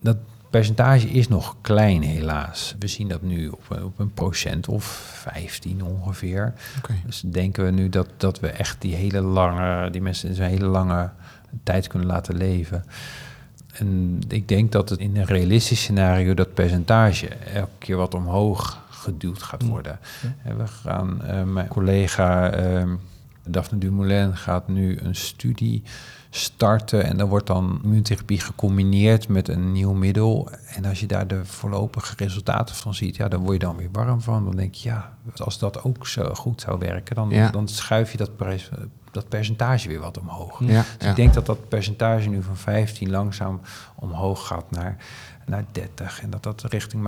Dat 0.00 0.16
percentage 0.50 1.08
is 1.08 1.28
nog 1.28 1.56
klein, 1.60 2.02
helaas. 2.02 2.74
We 2.78 2.86
zien 2.86 3.08
dat 3.08 3.22
nu 3.22 3.48
op, 3.48 3.80
op 3.84 3.98
een 3.98 4.12
procent 4.12 4.68
of 4.68 4.84
15 4.84 5.84
ongeveer. 5.84 6.54
Okay. 6.78 7.02
Dus 7.06 7.20
denken 7.20 7.64
we 7.64 7.70
nu 7.70 7.88
dat, 7.88 8.08
dat 8.16 8.40
we 8.40 8.48
echt 8.48 8.80
die 8.80 8.94
hele 8.94 9.20
lange, 9.20 9.90
die 9.90 10.02
mensen 10.02 10.28
in 10.28 10.34
zo'n 10.34 10.44
hele 10.44 10.66
lange 10.66 11.10
tijd 11.62 11.86
kunnen 11.86 12.08
laten 12.08 12.36
leven. 12.36 12.84
En 13.72 14.20
ik 14.28 14.48
denk 14.48 14.72
dat 14.72 14.88
het 14.88 14.98
in 14.98 15.16
een 15.16 15.24
realistisch 15.24 15.80
scenario 15.80 16.34
dat 16.34 16.54
percentage 16.54 17.28
elke 17.28 17.70
keer 17.78 17.96
wat 17.96 18.14
omhoog 18.14 18.84
geduwd 19.06 19.42
gaat 19.42 19.62
mm. 19.62 19.68
worden. 19.68 19.98
En 20.42 20.58
we 20.58 20.66
gaan, 20.66 21.20
uh, 21.24 21.42
mijn 21.42 21.68
collega 21.68 22.58
uh, 22.58 22.92
Daphne 23.48 23.78
Dumoulin 23.78 24.36
gaat 24.36 24.68
nu 24.68 24.98
een 24.98 25.14
studie 25.14 25.82
starten. 26.30 27.04
En 27.04 27.16
dan 27.16 27.28
wordt 27.28 27.46
dan 27.46 27.80
immuuntherapie 27.82 28.40
gecombineerd 28.40 29.28
met 29.28 29.48
een 29.48 29.72
nieuw 29.72 29.92
middel. 29.92 30.48
En 30.66 30.84
als 30.84 31.00
je 31.00 31.06
daar 31.06 31.26
de 31.26 31.44
voorlopige 31.44 32.14
resultaten 32.16 32.74
van 32.74 32.94
ziet, 32.94 33.16
ja, 33.16 33.28
dan 33.28 33.40
word 33.40 33.52
je 33.52 33.66
dan 33.66 33.76
weer 33.76 33.88
warm 33.92 34.20
van. 34.20 34.44
Dan 34.44 34.56
denk 34.56 34.74
je, 34.74 34.88
ja, 34.88 35.16
als 35.36 35.58
dat 35.58 35.82
ook 35.82 36.06
zo 36.06 36.34
goed 36.34 36.60
zou 36.60 36.78
werken, 36.78 37.14
dan, 37.14 37.32
dan 37.52 37.68
schuif 37.68 38.12
je 38.12 38.18
dat, 38.18 38.30
dat 39.10 39.28
percentage 39.28 39.88
weer 39.88 40.00
wat 40.00 40.18
omhoog. 40.18 40.60
Ja, 40.60 40.84
dus 40.98 41.08
ik 41.08 41.16
denk 41.16 41.34
dat 41.34 41.46
dat 41.46 41.68
percentage 41.68 42.28
nu 42.28 42.42
van 42.42 42.56
15 42.56 43.10
langzaam 43.10 43.60
omhoog 43.94 44.46
gaat 44.46 44.70
naar, 44.70 44.96
naar 45.46 45.64
30. 45.72 46.22
En 46.22 46.30
dat 46.30 46.42
dat 46.42 46.62
richting 46.62 47.02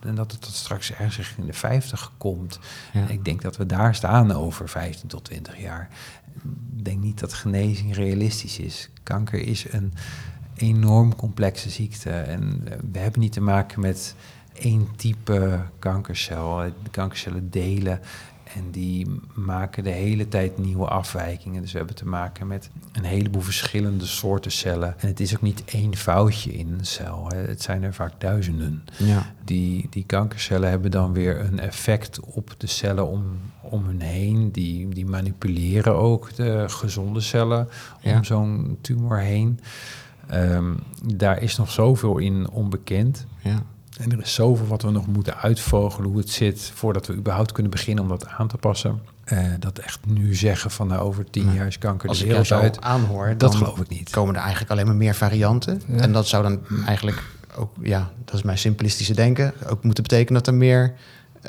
en 0.00 0.14
dat 0.14 0.32
het 0.32 0.44
straks 0.44 0.92
ergens 0.92 1.34
in 1.36 1.46
de 1.46 1.52
50 1.52 2.12
komt. 2.18 2.58
Ik 3.08 3.24
denk 3.24 3.42
dat 3.42 3.56
we 3.56 3.66
daar 3.66 3.94
staan 3.94 4.32
over 4.32 4.68
15 4.68 5.08
tot 5.08 5.24
20 5.24 5.60
jaar. 5.60 5.88
Ik 6.76 6.84
denk 6.84 7.00
niet 7.02 7.18
dat 7.20 7.32
genezing 7.32 7.94
realistisch 7.94 8.58
is. 8.58 8.90
Kanker 9.02 9.42
is 9.42 9.72
een 9.72 9.92
enorm 10.56 11.16
complexe 11.16 11.70
ziekte. 11.70 12.10
En 12.10 12.64
we 12.92 12.98
hebben 12.98 13.20
niet 13.20 13.32
te 13.32 13.40
maken 13.40 13.80
met 13.80 14.14
één 14.52 14.88
type 14.96 15.62
kankercel. 15.78 16.56
De 16.82 16.90
kankercellen 16.90 17.50
delen 17.50 18.00
en 18.54 18.70
die 18.70 19.06
maken 19.34 19.84
de 19.84 19.90
hele 19.90 20.28
tijd 20.28 20.58
nieuwe 20.58 20.86
afwijkingen. 20.86 21.62
Dus 21.62 21.72
we 21.72 21.78
hebben 21.78 21.96
te 21.96 22.06
maken 22.06 22.46
met 22.46 22.70
een 22.92 23.04
heleboel 23.04 23.42
verschillende 23.42 24.06
soorten 24.06 24.52
cellen. 24.52 24.94
En 25.00 25.08
het 25.08 25.20
is 25.20 25.34
ook 25.34 25.42
niet 25.42 25.64
één 25.64 25.96
foutje 25.96 26.52
in 26.52 26.72
een 26.78 26.86
cel. 26.86 27.26
Hè. 27.28 27.36
Het 27.36 27.62
zijn 27.62 27.82
er 27.82 27.94
vaak 27.94 28.12
duizenden. 28.18 28.84
Ja. 28.96 29.32
Die, 29.44 29.86
die 29.90 30.04
kankercellen 30.04 30.70
hebben 30.70 30.90
dan 30.90 31.12
weer 31.12 31.40
een 31.40 31.60
effect 31.60 32.20
op 32.20 32.54
de 32.58 32.66
cellen 32.66 33.08
om, 33.08 33.24
om 33.60 33.84
hun 33.84 34.00
heen. 34.00 34.52
Die, 34.52 34.88
die 34.88 35.06
manipuleren 35.06 35.94
ook 35.94 36.34
de 36.34 36.64
gezonde 36.68 37.20
cellen 37.20 37.68
om 38.02 38.24
zo'n 38.24 38.78
tumor 38.80 39.18
heen. 39.18 39.60
Um, 40.34 40.78
daar 41.14 41.42
is 41.42 41.56
nog 41.56 41.70
zoveel 41.70 42.18
in 42.18 42.50
onbekend. 42.50 43.26
Ja. 43.42 43.62
En 44.00 44.12
er 44.12 44.20
is 44.20 44.34
zoveel 44.34 44.66
wat 44.66 44.82
we 44.82 44.90
nog 44.90 45.06
moeten 45.06 45.36
uitvogelen 45.36 46.10
hoe 46.10 46.18
het 46.18 46.30
zit 46.30 46.70
voordat 46.74 47.06
we 47.06 47.14
überhaupt 47.14 47.52
kunnen 47.52 47.72
beginnen 47.72 48.04
om 48.04 48.10
dat 48.10 48.26
aan 48.26 48.48
te 48.48 48.56
passen. 48.56 49.00
Uh, 49.32 49.38
dat 49.58 49.78
echt 49.78 49.98
nu 50.06 50.34
zeggen 50.34 50.70
van 50.70 50.86
nou, 50.86 51.00
over 51.00 51.30
tien 51.30 51.52
jaar 51.52 51.66
is 51.66 51.78
kanker 51.78 52.08
Als 52.08 52.18
de 52.18 52.26
wereld 52.26 52.52
uit. 52.52 52.80
aanhoor, 52.80 53.34
dat 53.36 53.54
geloof 53.54 53.80
ik 53.80 53.88
niet. 53.88 54.10
Komen 54.10 54.34
er 54.34 54.40
eigenlijk 54.40 54.70
alleen 54.70 54.86
maar 54.86 54.94
meer 54.94 55.14
varianten. 55.14 55.82
En 55.96 56.12
dat 56.12 56.26
zou 56.26 56.42
dan 56.42 56.60
eigenlijk 56.86 57.22
ook, 57.56 57.72
ja, 57.80 58.10
dat 58.24 58.34
is 58.34 58.42
mijn 58.42 58.58
simplistische 58.58 59.14
denken, 59.14 59.52
ook 59.68 59.84
moeten 59.84 60.02
betekenen 60.02 60.34
dat 60.34 60.46
er 60.46 60.58
meer 60.58 60.94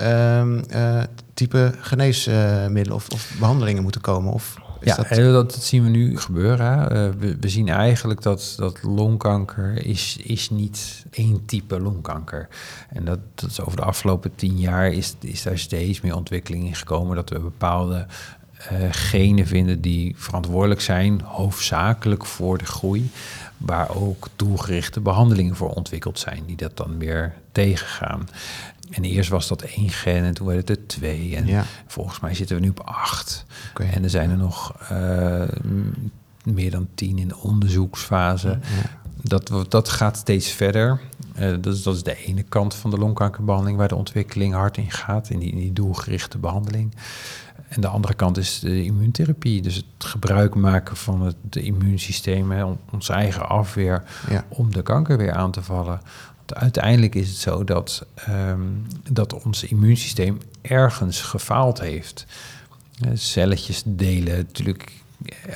um, 0.02 0.64
uh, 0.74 1.04
type 1.34 1.74
geneesmiddelen 1.80 2.92
of, 2.92 3.10
of 3.10 3.32
behandelingen 3.40 3.84
moeten 3.84 4.02
komen. 4.02 4.34
Of 4.34 4.56
ja, 4.82 4.96
dat... 4.96 5.52
dat... 5.52 5.64
zien 5.64 5.84
we 5.84 5.90
nu 5.90 6.20
gebeuren. 6.20 6.82
Uh, 6.82 7.10
we, 7.20 7.38
we, 7.40 7.50
zien 7.50 7.70
eigenlijk 7.70 8.22
dat, 8.22 8.54
dat 8.58 8.84
longkanker 8.84 9.86
is, 9.86 10.18
is 10.24 10.50
niet 10.50 11.06
één 11.12 11.46
type 11.46 11.80
longkanker. 11.80 12.48
En 12.90 13.06
dat, 13.06 13.20
dat 13.36 13.50
is 13.50 13.62
over 13.62 13.76
de 13.76 13.86
afgelopen 13.86 14.36
tien 14.36 14.60
jaar 14.60 14.92
is, 14.92 15.16
is 15.20 15.44
daar 15.44 15.58
steeds 15.58 16.02
meer 16.02 16.16
ontwikkeling 16.16 16.66
in 16.66 16.76
gekomen. 16.76 17.16
Dat 17.16 17.30
we 17.30 17.40
bepaalde 17.40 18.06
uh, 18.72 18.88
genen 18.92 19.48
vinden 19.48 19.82
die 19.82 20.16
verantwoordelijk 20.18 20.82
zijn, 20.82 21.22
hoofdzakelijk 21.22 22.26
voor 22.26 22.58
de 22.58 22.66
groei. 22.66 23.12
Waar 23.58 23.96
ook 23.96 24.28
doelgerichte 24.36 25.00
behandelingen 25.00 25.56
voor 25.56 25.70
ontwikkeld 25.70 26.20
zijn, 26.20 26.44
die 26.46 26.56
dat 26.56 26.78
dan 26.78 26.98
weer 26.98 27.34
tegengaan. 27.52 28.30
En 28.92 29.04
eerst 29.04 29.30
was 29.30 29.48
dat 29.48 29.62
één 29.62 29.90
gen 29.90 30.24
en 30.24 30.34
toen 30.34 30.48
werd 30.48 30.68
het 30.68 30.78
er 30.78 30.88
twee. 30.88 31.36
En 31.36 31.66
volgens 31.88 32.20
mij 32.20 32.34
zitten 32.34 32.56
we 32.56 32.62
nu 32.62 32.70
op 32.70 32.80
acht. 32.80 33.46
En 33.74 34.04
er 34.04 34.10
zijn 34.10 34.30
er 34.30 34.38
nog 34.38 34.76
uh, 34.92 35.44
meer 36.44 36.72
dan 36.72 36.88
tien 36.96 37.18
in 37.18 37.28
de 37.28 37.38
onderzoeksfase. 37.38 38.60
Dat, 39.22 39.52
dat 39.70 39.90
gaat 39.90 40.18
steeds 40.18 40.52
verder. 40.52 41.02
Uh, 41.40 41.56
dat, 41.62 41.74
is, 41.76 41.84
dat 41.84 41.96
is 41.96 42.04
de 42.04 42.26
ene 42.26 42.44
kant 42.44 42.76
van 42.76 42.90
de 42.90 42.98
longkankerbehandeling 42.98 43.78
waar 43.78 43.88
de 43.88 43.96
ontwikkeling 43.96 44.54
hard 44.54 44.78
in 44.78 44.92
gaat, 44.92 45.30
in 45.30 45.40
die, 45.40 45.52
in 45.52 45.58
die 45.58 45.74
doelgerichte 45.74 46.38
behandeling. 46.38 46.94
En 47.68 47.82
de 47.82 47.88
andere 47.88 48.14
kant 48.14 48.38
is 48.38 48.60
de 48.60 48.84
immuuntherapie. 48.84 49.62
Dus 49.62 49.76
het 49.76 49.86
gebruik 49.98 50.56
maken 50.56 50.98
van 50.98 51.22
het 51.22 51.56
immuunsysteem, 51.56 52.52
hè, 52.52 52.66
ons 52.92 53.10
eigen 53.10 53.50
afweer, 53.50 54.04
om 54.48 54.74
de 54.74 54.82
kanker 54.82 55.18
weer 55.18 55.34
aan 55.34 55.52
te 55.52 55.62
vallen 55.62 56.02
uiteindelijk 56.56 57.16
is 57.16 57.30
het 57.30 57.38
zo 57.38 57.64
dat, 57.64 58.06
um, 58.30 58.88
dat 59.10 59.44
ons 59.44 59.64
immuunsysteem 59.64 60.38
ergens 60.62 61.22
gefaald 61.22 61.80
heeft. 61.80 62.26
Celletjes 63.14 63.84
delen 63.86 64.36
natuurlijk. 64.36 64.92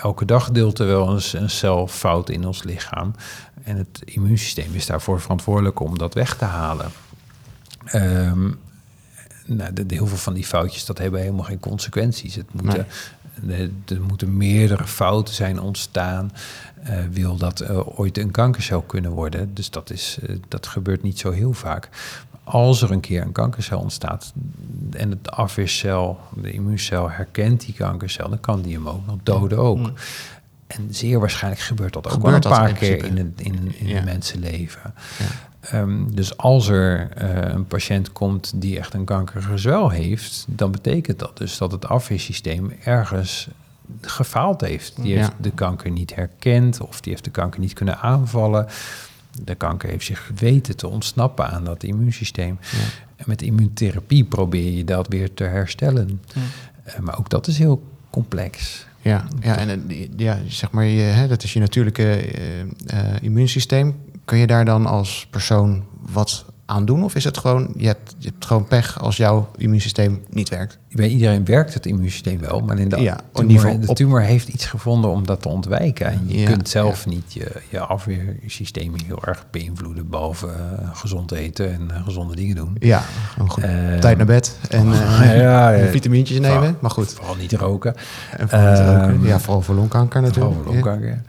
Elke 0.01 0.25
dag 0.25 0.51
deelt 0.51 0.79
er 0.79 0.87
wel 0.87 1.13
eens 1.13 1.33
een 1.33 1.49
cel 1.49 1.87
fout 1.87 2.29
in 2.29 2.45
ons 2.45 2.63
lichaam. 2.63 3.15
En 3.63 3.77
het 3.77 4.01
immuunsysteem 4.05 4.73
is 4.73 4.85
daarvoor 4.85 5.21
verantwoordelijk 5.21 5.79
om 5.79 5.97
dat 5.97 6.13
weg 6.13 6.37
te 6.37 6.45
halen. 6.45 6.91
Um, 7.93 8.59
nou, 9.45 9.73
de, 9.73 9.83
heel 9.87 10.07
veel 10.07 10.17
van 10.17 10.33
die 10.33 10.45
foutjes, 10.45 10.85
dat 10.85 10.97
hebben 10.97 11.19
helemaal 11.19 11.43
geen 11.43 11.59
consequenties. 11.59 12.35
Het 12.35 12.53
moeten, 12.53 12.87
er 13.85 14.01
moeten 14.07 14.37
meerdere 14.37 14.87
fouten 14.87 15.33
zijn 15.33 15.61
ontstaan. 15.61 16.31
Uh, 16.89 16.97
wil 17.11 17.37
dat 17.37 17.61
uh, 17.61 17.99
ooit 17.99 18.17
een 18.17 18.31
kankercel 18.31 18.81
kunnen 18.81 19.11
worden. 19.11 19.53
Dus 19.53 19.69
dat, 19.69 19.89
is, 19.89 20.17
uh, 20.23 20.35
dat 20.47 20.67
gebeurt 20.67 21.03
niet 21.03 21.19
zo 21.19 21.31
heel 21.31 21.53
vaak. 21.53 21.89
Als 22.43 22.81
er 22.81 22.91
een 22.91 22.99
keer 22.99 23.21
een 23.21 23.31
kankercel 23.31 23.79
ontstaat 23.79 24.33
en 24.91 25.09
het 25.09 25.31
afweercel, 25.31 26.19
de 26.35 26.51
immuuncel, 26.51 27.09
herkent 27.09 27.65
die 27.65 27.73
kankercel, 27.73 28.29
dan 28.29 28.39
kan 28.39 28.61
die 28.61 28.73
hem 28.73 28.89
ook 28.89 29.05
nog 29.05 29.17
doden 29.23 29.57
ook. 29.57 29.77
Mm. 29.77 29.93
En 30.67 30.87
zeer 30.89 31.19
waarschijnlijk 31.19 31.61
gebeurt 31.61 31.93
dat 31.93 32.05
ook 32.05 32.13
gebeurt 32.13 32.43
wel 32.43 32.53
een 32.53 32.59
paar 32.59 32.73
keer 32.73 33.05
in, 33.05 33.17
het, 33.17 33.41
in, 33.41 33.75
in 33.77 33.87
ja. 33.87 33.97
een 33.97 34.05
mensenleven. 34.05 34.93
Ja. 35.19 35.25
Um, 35.73 36.15
dus 36.15 36.37
als 36.37 36.67
er 36.67 37.09
uh, 37.21 37.53
een 37.53 37.67
patiënt 37.67 38.11
komt 38.11 38.53
die 38.55 38.77
echt 38.77 38.93
een 38.93 39.05
kankergezwel 39.05 39.89
heeft, 39.89 40.45
dan 40.47 40.71
betekent 40.71 41.19
dat 41.19 41.37
dus 41.37 41.57
dat 41.57 41.71
het 41.71 41.87
afweersysteem 41.87 42.71
ergens 42.83 43.47
gefaald 44.01 44.61
heeft. 44.61 44.93
Die 45.01 45.17
heeft 45.17 45.31
de 45.41 45.51
kanker 45.51 45.91
niet 45.91 46.15
herkend 46.15 46.81
of 46.81 47.01
die 47.01 47.11
heeft 47.11 47.23
de 47.23 47.31
kanker 47.31 47.59
niet 47.59 47.73
kunnen 47.73 47.99
aanvallen. 47.99 48.67
De 49.43 49.55
kanker 49.55 49.89
heeft 49.89 50.05
zich 50.05 50.31
weten 50.35 50.75
te 50.75 50.87
ontsnappen 50.87 51.49
aan 51.49 51.63
dat 51.63 51.83
immuunsysteem. 51.83 52.57
Ja. 52.61 52.77
En 53.15 53.25
met 53.27 53.41
immuuntherapie 53.41 54.23
probeer 54.23 54.71
je 54.71 54.83
dat 54.83 55.07
weer 55.07 55.33
te 55.33 55.43
herstellen. 55.43 56.21
Ja. 56.33 56.41
Uh, 56.87 56.99
maar 56.99 57.19
ook 57.19 57.29
dat 57.29 57.47
is 57.47 57.57
heel 57.57 57.83
complex. 58.09 58.85
Ja, 59.01 59.25
ja 59.39 59.57
en 59.57 59.91
ja, 60.17 60.39
zeg 60.47 60.71
maar, 60.71 60.85
je, 60.85 61.01
hè, 61.01 61.27
dat 61.27 61.43
is 61.43 61.53
je 61.53 61.59
natuurlijke 61.59 62.37
uh, 62.37 62.59
uh, 62.59 62.65
immuunsysteem. 63.21 63.95
Kun 64.25 64.37
je 64.37 64.47
daar 64.47 64.65
dan 64.65 64.85
als 64.85 65.27
persoon 65.29 65.83
wat 66.11 66.45
aan 66.65 66.85
doen? 66.85 67.03
Of 67.03 67.15
is 67.15 67.23
het 67.23 67.37
gewoon, 67.37 67.73
je 67.77 67.87
hebt, 67.87 68.15
je 68.17 68.27
hebt 68.27 68.45
gewoon 68.45 68.67
pech 68.67 69.01
als 69.01 69.17
jouw 69.17 69.49
immuunsysteem 69.57 70.23
niet 70.29 70.49
werkt? 70.49 70.77
Bij 70.91 71.07
iedereen 71.07 71.45
werkt 71.45 71.73
het 71.73 71.85
immuunsysteem 71.85 72.39
wel, 72.39 72.59
maar 72.59 72.79
in 72.79 72.89
de, 72.89 73.01
ja, 73.01 73.19
tumor, 73.33 73.79
de 73.79 73.93
tumor 73.93 74.21
heeft 74.21 74.47
iets 74.47 74.65
gevonden 74.65 75.09
om 75.09 75.25
dat 75.25 75.41
te 75.41 75.47
ontwijken. 75.47 76.07
En 76.07 76.21
je 76.25 76.45
kunt 76.45 76.69
zelf 76.69 77.05
niet 77.05 77.33
je, 77.33 77.51
je 77.69 77.79
afweersysteem 77.79 78.93
heel 79.05 79.23
erg 79.25 79.45
beïnvloeden, 79.51 80.09
behalve 80.09 80.47
uh, 80.47 80.89
gezond 80.93 81.31
eten 81.31 81.73
en 81.73 81.87
uh, 81.91 82.03
gezonde 82.03 82.35
dingen 82.35 82.55
doen. 82.55 82.75
Ja, 82.79 83.03
goed. 83.47 83.63
Uh, 83.63 83.97
tijd 83.97 84.17
naar 84.17 84.25
bed 84.25 84.57
en 84.69 84.87
ja, 85.41 85.87
vitamintjes 85.89 86.39
nemen, 86.39 86.77
maar 86.79 86.91
goed. 86.91 87.13
Vooral 87.13 87.35
niet 87.35 87.53
roken. 87.53 87.95
En 88.37 88.49
vooral 88.49 88.69
niet 88.69 88.79
roken. 88.79 89.13
Ehm, 89.13 89.25
ja, 89.25 89.39
vooral 89.39 89.61
voor 89.61 89.75
longkanker 89.75 90.21
natuurlijk. 90.21 90.55
Vooral 90.55 90.73
voor 90.73 90.73
longkanker, 90.73 91.21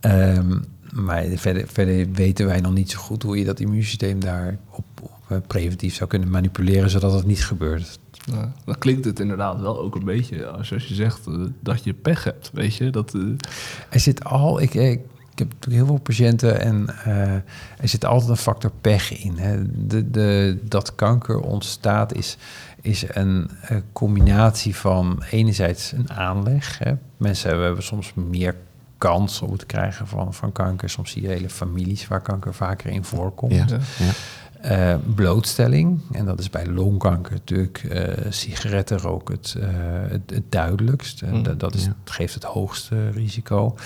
um, 0.00 0.64
maar 0.92 1.24
verder, 1.34 1.68
verder, 1.68 2.12
weten 2.12 2.46
wij 2.46 2.60
nog 2.60 2.74
niet 2.74 2.90
zo 2.90 2.98
goed 2.98 3.22
hoe 3.22 3.38
je 3.38 3.44
dat 3.44 3.60
immuunsysteem 3.60 4.20
daar 4.20 4.58
op, 4.70 4.84
op 5.02 5.10
eh, 5.28 5.36
preventief 5.46 5.94
zou 5.94 6.08
kunnen 6.08 6.30
manipuleren, 6.30 6.90
zodat 6.90 7.12
het 7.12 7.26
niet 7.26 7.44
gebeurt. 7.44 7.98
Ja, 8.24 8.52
dan 8.64 8.78
klinkt 8.78 9.04
het 9.04 9.20
inderdaad 9.20 9.60
wel 9.60 9.80
ook 9.80 9.94
een 9.94 10.04
beetje 10.04 10.46
als, 10.46 10.72
als 10.72 10.86
je 10.86 10.94
zegt 10.94 11.26
uh, 11.28 11.46
dat 11.60 11.84
je 11.84 11.94
pech 11.94 12.24
hebt, 12.24 12.50
weet 12.52 12.74
je. 12.74 12.90
Dat, 12.90 13.14
uh... 13.14 13.34
Er 13.90 14.00
zit 14.00 14.24
al, 14.24 14.60
ik, 14.60 14.74
ik, 14.74 15.00
ik 15.32 15.38
heb 15.38 15.72
heel 15.72 15.86
veel 15.86 15.98
patiënten 15.98 16.60
en 16.60 16.86
uh, 17.06 17.32
er 17.78 17.88
zit 17.88 18.04
altijd 18.04 18.30
een 18.30 18.36
factor 18.36 18.70
pech 18.80 19.22
in. 19.22 19.36
Hè. 19.36 19.86
De, 19.86 20.10
de, 20.10 20.58
dat 20.62 20.94
kanker 20.94 21.40
ontstaat 21.40 22.14
is, 22.14 22.36
is 22.80 23.04
een, 23.08 23.50
een 23.62 23.82
combinatie 23.92 24.76
van 24.76 25.22
enerzijds 25.30 25.92
een 25.92 26.10
aanleg. 26.10 26.78
Hè. 26.78 26.92
Mensen 27.16 27.48
hebben, 27.48 27.66
hebben 27.66 27.84
soms 27.84 28.12
meer 28.14 28.54
kans 28.98 29.42
op 29.42 29.52
het 29.52 29.66
krijgen 29.66 30.06
van, 30.06 30.34
van 30.34 30.52
kanker. 30.52 30.90
Soms 30.90 31.10
zie 31.10 31.22
je 31.22 31.28
hele 31.28 31.50
families 31.50 32.08
waar 32.08 32.20
kanker 32.20 32.54
vaker 32.54 32.90
in 32.90 33.04
voorkomt. 33.04 33.52
Ja, 33.54 33.66
ja. 33.98 34.12
Uh, 34.64 34.94
blootstelling, 35.14 36.00
en 36.12 36.24
dat 36.24 36.38
is 36.38 36.50
bij 36.50 36.66
longkanker 36.66 37.32
natuurlijk 37.32 37.82
uh, 37.82 38.02
sigarettenrook 38.28 39.28
het, 39.28 39.54
uh, 39.58 39.64
het, 40.08 40.30
het, 40.30 40.52
duidelijkst. 40.52 41.22
Mm, 41.22 41.42
dat, 41.42 41.60
dat 41.60 41.74
is, 41.74 41.88
geeft 42.04 42.34
het 42.34 42.44
hoogste 42.44 43.10
risico. 43.10 43.76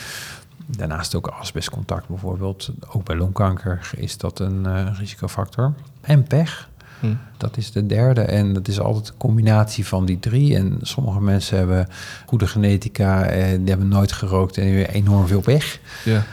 Daarnaast 0.66 1.14
ook 1.14 1.27
asbestcontact 1.27 2.09
bijvoorbeeld. 2.09 2.70
Ook 2.88 3.05
bij 3.05 3.16
longkanker 3.16 3.90
is 3.96 4.18
dat 4.18 4.38
een 4.38 4.94
risicofactor. 4.94 5.75
En 6.01 6.22
pech. 6.22 6.68
Hm. 7.02 7.14
Dat 7.36 7.56
is 7.56 7.72
de 7.72 7.86
derde. 7.86 8.20
En 8.20 8.52
dat 8.52 8.68
is 8.68 8.80
altijd 8.80 9.08
een 9.08 9.16
combinatie 9.16 9.86
van 9.86 10.04
die 10.04 10.18
drie. 10.18 10.56
En 10.56 10.78
sommige 10.80 11.20
mensen 11.20 11.58
hebben 11.58 11.88
goede 12.26 12.46
genetica, 12.46 13.24
en 13.24 13.60
die 13.60 13.68
hebben 13.68 13.88
nooit 13.88 14.12
gerookt 14.12 14.58
en 14.58 14.64
weer 14.64 14.88
enorm 14.88 15.26
veel 15.26 15.40
pech. 15.40 15.80
Ja. 16.04 16.24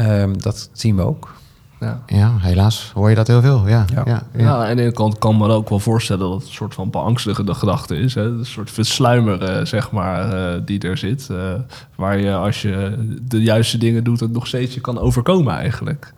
Um, 0.00 0.42
dat 0.42 0.70
zien 0.72 0.96
we 0.96 1.02
ook. 1.02 1.36
Ja. 1.80 2.02
ja, 2.06 2.36
helaas 2.38 2.90
hoor 2.94 3.08
je 3.08 3.14
dat 3.14 3.26
heel 3.26 3.40
veel. 3.40 3.68
Ja, 3.68 3.84
ja. 3.94 4.02
ja, 4.06 4.22
ja. 4.36 4.68
aan 4.68 4.76
de 4.76 4.82
ene 4.82 4.92
kant 4.92 5.18
kan 5.18 5.36
me 5.36 5.48
ook 5.48 5.68
wel 5.68 5.78
voorstellen 5.78 6.28
dat 6.28 6.38
het 6.38 6.48
een 6.48 6.54
soort 6.54 6.74
van 6.74 6.90
beangstigende 6.90 7.54
gedachte 7.54 7.96
is. 7.96 8.14
Hè? 8.14 8.22
Een 8.22 8.46
soort 8.46 8.70
versluimer, 8.70 9.66
zeg 9.66 9.90
maar, 9.90 10.34
uh, 10.34 10.60
die 10.64 10.80
er 10.80 10.98
zit. 10.98 11.28
Uh, 11.30 11.52
waar 11.94 12.18
je 12.18 12.34
als 12.34 12.62
je 12.62 12.96
de 13.22 13.42
juiste 13.42 13.78
dingen 13.78 14.04
doet, 14.04 14.20
het 14.20 14.32
nog 14.32 14.46
steeds 14.46 14.74
je 14.74 14.80
kan 14.80 14.98
overkomen 14.98 15.54
eigenlijk. 15.54 16.12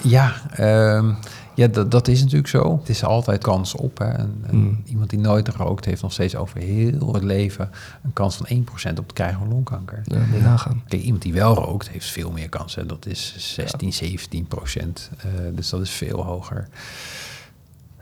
Ja, 0.00 0.32
um, 0.60 1.16
Ja, 1.56 1.66
dat, 1.66 1.90
dat 1.90 2.08
is 2.08 2.20
natuurlijk 2.20 2.48
zo. 2.48 2.78
Het 2.78 2.88
is 2.88 3.04
altijd 3.04 3.42
kans 3.42 3.74
op. 3.74 3.98
Hè. 3.98 4.08
En, 4.08 4.44
mm. 4.50 4.82
Iemand 4.84 5.10
die 5.10 5.18
nooit 5.18 5.48
gerookt 5.48 5.84
heeft 5.84 6.02
nog 6.02 6.12
steeds 6.12 6.36
over 6.36 6.58
heel 6.58 7.12
het 7.14 7.22
leven 7.22 7.70
een 8.02 8.12
kans 8.12 8.36
van 8.36 8.46
1% 8.48 8.98
op 8.98 9.08
te 9.08 9.14
krijgen 9.14 9.38
van 9.38 9.48
longkanker. 9.48 10.02
Ja, 10.04 10.18
moet 10.30 10.42
nagaan. 10.42 10.82
Kijk, 10.88 11.02
iemand 11.02 11.22
die 11.22 11.32
wel 11.32 11.54
rookt 11.54 11.88
heeft 11.88 12.06
veel 12.06 12.30
meer 12.30 12.48
kansen. 12.48 12.86
Dat 12.86 13.06
is 13.06 13.34
16, 13.54 13.92
17 13.92 14.46
procent. 14.46 15.10
Uh, 15.16 15.56
dus 15.56 15.68
dat 15.68 15.80
is 15.80 15.90
veel 15.90 16.24
hoger. 16.24 16.68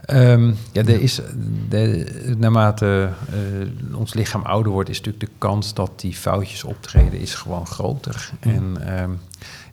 Um, 0.09 0.55
ja, 0.71 0.81
er 0.81 1.01
is, 1.01 1.21
de, 1.69 2.35
naarmate 2.37 3.09
uh, 3.33 3.97
ons 3.97 4.13
lichaam 4.13 4.41
ouder 4.41 4.71
wordt, 4.71 4.89
is 4.89 4.97
natuurlijk 4.97 5.25
de 5.25 5.37
kans 5.37 5.73
dat 5.73 5.91
die 5.95 6.13
foutjes 6.13 6.63
optreden 6.63 7.19
is 7.19 7.35
gewoon 7.35 7.67
groter. 7.67 8.31
Mm. 8.43 8.51
En 8.51 9.01
um, 9.01 9.19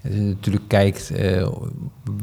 als 0.05 0.15
je 0.15 0.21
natuurlijk 0.21 0.69
kijkt, 0.69 1.11
uh, 1.11 1.49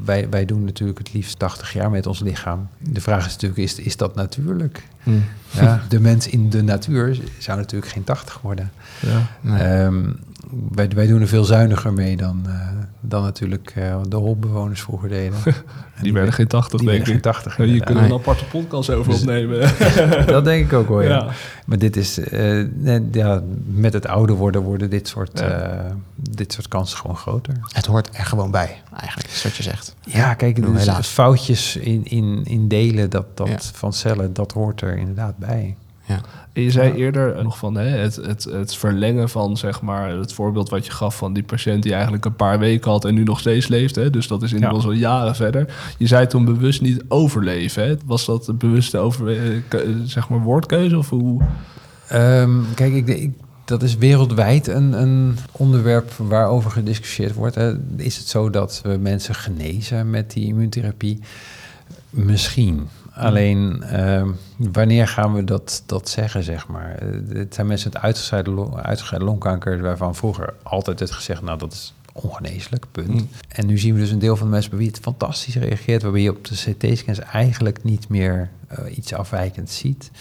wij, 0.06 0.30
wij 0.30 0.46
doen 0.46 0.64
natuurlijk 0.64 0.98
het 0.98 1.14
liefst 1.14 1.40
80 1.40 1.74
jaar 1.74 1.90
met 1.90 2.08
ons 2.08 2.20
lichaam. 2.20 2.68
De 2.78 3.02
vraag 3.02 3.26
is 3.26 3.32
natuurlijk, 3.32 3.62
is, 3.62 3.76
is 3.76 3.98
dat 3.98 4.16
natuurlijk? 4.16 4.84
Mm. 5.04 5.24
Ja, 5.52 5.82
de 5.90 6.00
mens 6.00 6.28
in 6.28 6.50
de 6.50 6.64
natuur 6.64 7.20
zou 7.38 7.58
natuurlijk 7.58 7.92
geen 7.92 8.04
80 8.04 8.42
worden. 8.42 8.72
Ja, 9.00 9.28
nee. 9.42 9.84
um, 9.84 10.20
wij, 10.72 10.90
wij 10.90 11.08
doen 11.08 11.22
er 11.22 11.28
veel 11.28 11.44
zuiniger 11.44 11.94
mee 11.94 12.18
dan, 12.18 12.44
uh, 12.48 12.68
dan 13.00 13.24
natuurlijk 13.24 13.74
uh, 13.78 13.98
de 14.08 14.16
holbewoners 14.16 14.82
vroeger 14.82 15.10
deden. 15.10 15.38
die, 16.02 16.14
werden 16.14 16.34
geen 16.34 16.48
80, 16.48 16.82
denk 16.82 17.00
ik. 17.00 17.06
Geen 17.06 17.22
80, 17.22 17.58
ja, 17.58 17.64
je 17.64 17.84
kunt 17.84 18.00
een 18.00 18.14
aparte 18.14 18.46
podcast 18.46 18.90
over 18.90 19.12
dus, 19.12 19.20
opnemen. 19.20 19.72
dat 20.26 20.44
denk 20.44 20.66
ik 20.66 20.74
ook 20.74 20.88
wel, 20.88 21.02
ja. 21.02 21.10
ja. 21.10 21.28
Maar 21.66 21.78
dit 21.78 21.98
is, 21.98 22.20
uh, 22.20 23.12
ja, 23.12 23.42
met 23.66 23.94
het 23.94 24.08
ouder 24.08 24.36
worden, 24.36 24.62
worden 24.62 24.90
dit 24.90 25.08
soort, 25.08 25.40
ja. 25.40 25.96
dit 26.16 26.54
soort 26.54 26.68
kansen 26.68 26.98
gewoon 26.98 27.18
groter. 27.18 27.54
Het 27.68 27.86
hoort 27.86 28.10
er 28.12 28.26
gewoon 28.26 28.52
bij, 28.52 28.82
eigenlijk, 28.96 29.30
is 29.30 29.44
wat 29.44 29.56
je 29.56 29.64
zegt. 29.64 29.96
Ja, 30.06 30.34
kijk, 30.34 30.56
dus 30.56 30.80
helaas. 30.80 31.08
foutjes 31.08 31.76
in, 31.76 32.06
in, 32.06 32.42
in 32.46 32.68
delen 32.68 33.10
dat, 33.10 33.26
dat 33.38 33.72
van 33.74 33.94
cellen, 33.94 34.34
dat 34.34 34.52
hoort 34.52 34.82
er 34.82 34.98
inderdaad 34.98 35.38
bij. 35.38 35.76
Ja. 36.10 36.22
je 36.54 36.72
zei 36.72 36.94
eerder 36.94 37.44
nog 37.44 37.58
van 37.58 37.76
hè, 37.76 37.88
het, 37.88 38.16
het, 38.16 38.44
het 38.44 38.76
verlengen 38.76 39.30
van 39.30 39.58
zeg 39.58 39.82
maar, 39.82 40.10
het 40.10 40.34
voorbeeld 40.34 40.70
wat 40.70 40.86
je 40.86 40.92
gaf 40.92 41.18
van 41.18 41.34
die 41.34 41.44
patiënt 41.44 41.84
die 41.84 41.94
eigenlijk 41.94 42.26
een 42.26 42.36
paar 42.36 42.60
weken 42.60 42.92
had 42.92 43.06
en 43.06 43.14
nu 43.14 43.24
nog 43.24 43.40
steeds 43.40 43.68
leeft. 43.68 43.96
Hè, 43.96 44.10
dus 44.10 44.28
dat 44.28 44.44
is 44.44 44.54
inmiddels 44.54 44.84
ja. 44.84 44.90
al 44.90 44.96
jaren 44.96 45.36
verder. 45.36 45.74
Je 45.98 46.08
zei 46.08 46.28
toen 46.28 46.46
bewust 46.46 46.82
niet 46.82 47.04
overleven. 47.08 47.84
Hè? 47.84 47.96
Was 48.06 48.26
dat 48.26 48.48
een 48.48 48.58
bewuste 48.58 48.98
over, 48.98 49.28
eh, 49.28 49.80
zeg 50.04 50.30
maar, 50.30 50.40
woordkeuze 50.40 50.98
of 50.98 51.10
hoe? 51.10 51.42
Um, 52.14 52.66
kijk, 52.76 52.94
ik, 52.94 53.08
ik, 53.08 53.32
dat 53.66 53.84
is 53.84 53.98
wereldwijd 53.98 54.68
een, 54.68 55.02
een 55.02 55.38
onderwerp 55.52 56.12
waarover 56.12 56.72
gediscussieerd 56.72 57.34
wordt. 57.34 57.56
Hè. 57.56 57.74
Is 57.96 58.18
het 58.18 58.28
zo 58.28 58.50
dat 58.50 58.82
we 58.84 58.98
mensen 58.98 59.36
genezen 59.36 60.10
met 60.10 60.32
die 60.32 60.46
immuuntherapie? 60.46 61.20
Misschien. 62.10 62.88
Alleen 63.20 63.84
uh, 63.92 64.28
wanneer 64.58 65.08
gaan 65.08 65.34
we 65.34 65.44
dat, 65.44 65.84
dat 65.86 66.10
zeggen, 66.10 66.44
zeg 66.44 66.68
maar? 66.68 67.04
Het 67.30 67.54
zijn 67.54 67.68
mensen 67.68 67.92
met 67.94 68.02
uitgescheiden, 68.02 69.24
longkanker, 69.24 69.82
waarvan 69.82 70.16
vroeger 70.16 70.54
altijd 70.64 71.00
werd 71.00 71.12
gezegd, 71.12 71.42
nou 71.42 71.58
dat 71.58 71.72
is 71.72 71.94
ongeneeslijk, 72.14 72.86
punt. 72.92 73.08
Mm. 73.08 73.30
En 73.48 73.66
nu 73.66 73.78
zien 73.78 73.94
we 73.94 74.00
dus 74.00 74.12
een 74.12 74.20
deel 74.20 74.36
van 74.36 74.46
de 74.46 74.54
mensen 74.54 74.70
bij 74.70 74.80
wie 74.80 74.88
het 74.88 75.00
fantastisch 75.00 75.56
reageert, 75.56 76.02
waarbij 76.02 76.22
je 76.22 76.30
op 76.30 76.46
de 76.46 76.56
CT-scans 76.56 77.20
eigenlijk 77.20 77.84
niet 77.84 78.10
meer 78.10 78.50
uh, 78.80 78.98
iets 78.98 79.14
afwijkends 79.14 79.78
ziet. 79.78 80.12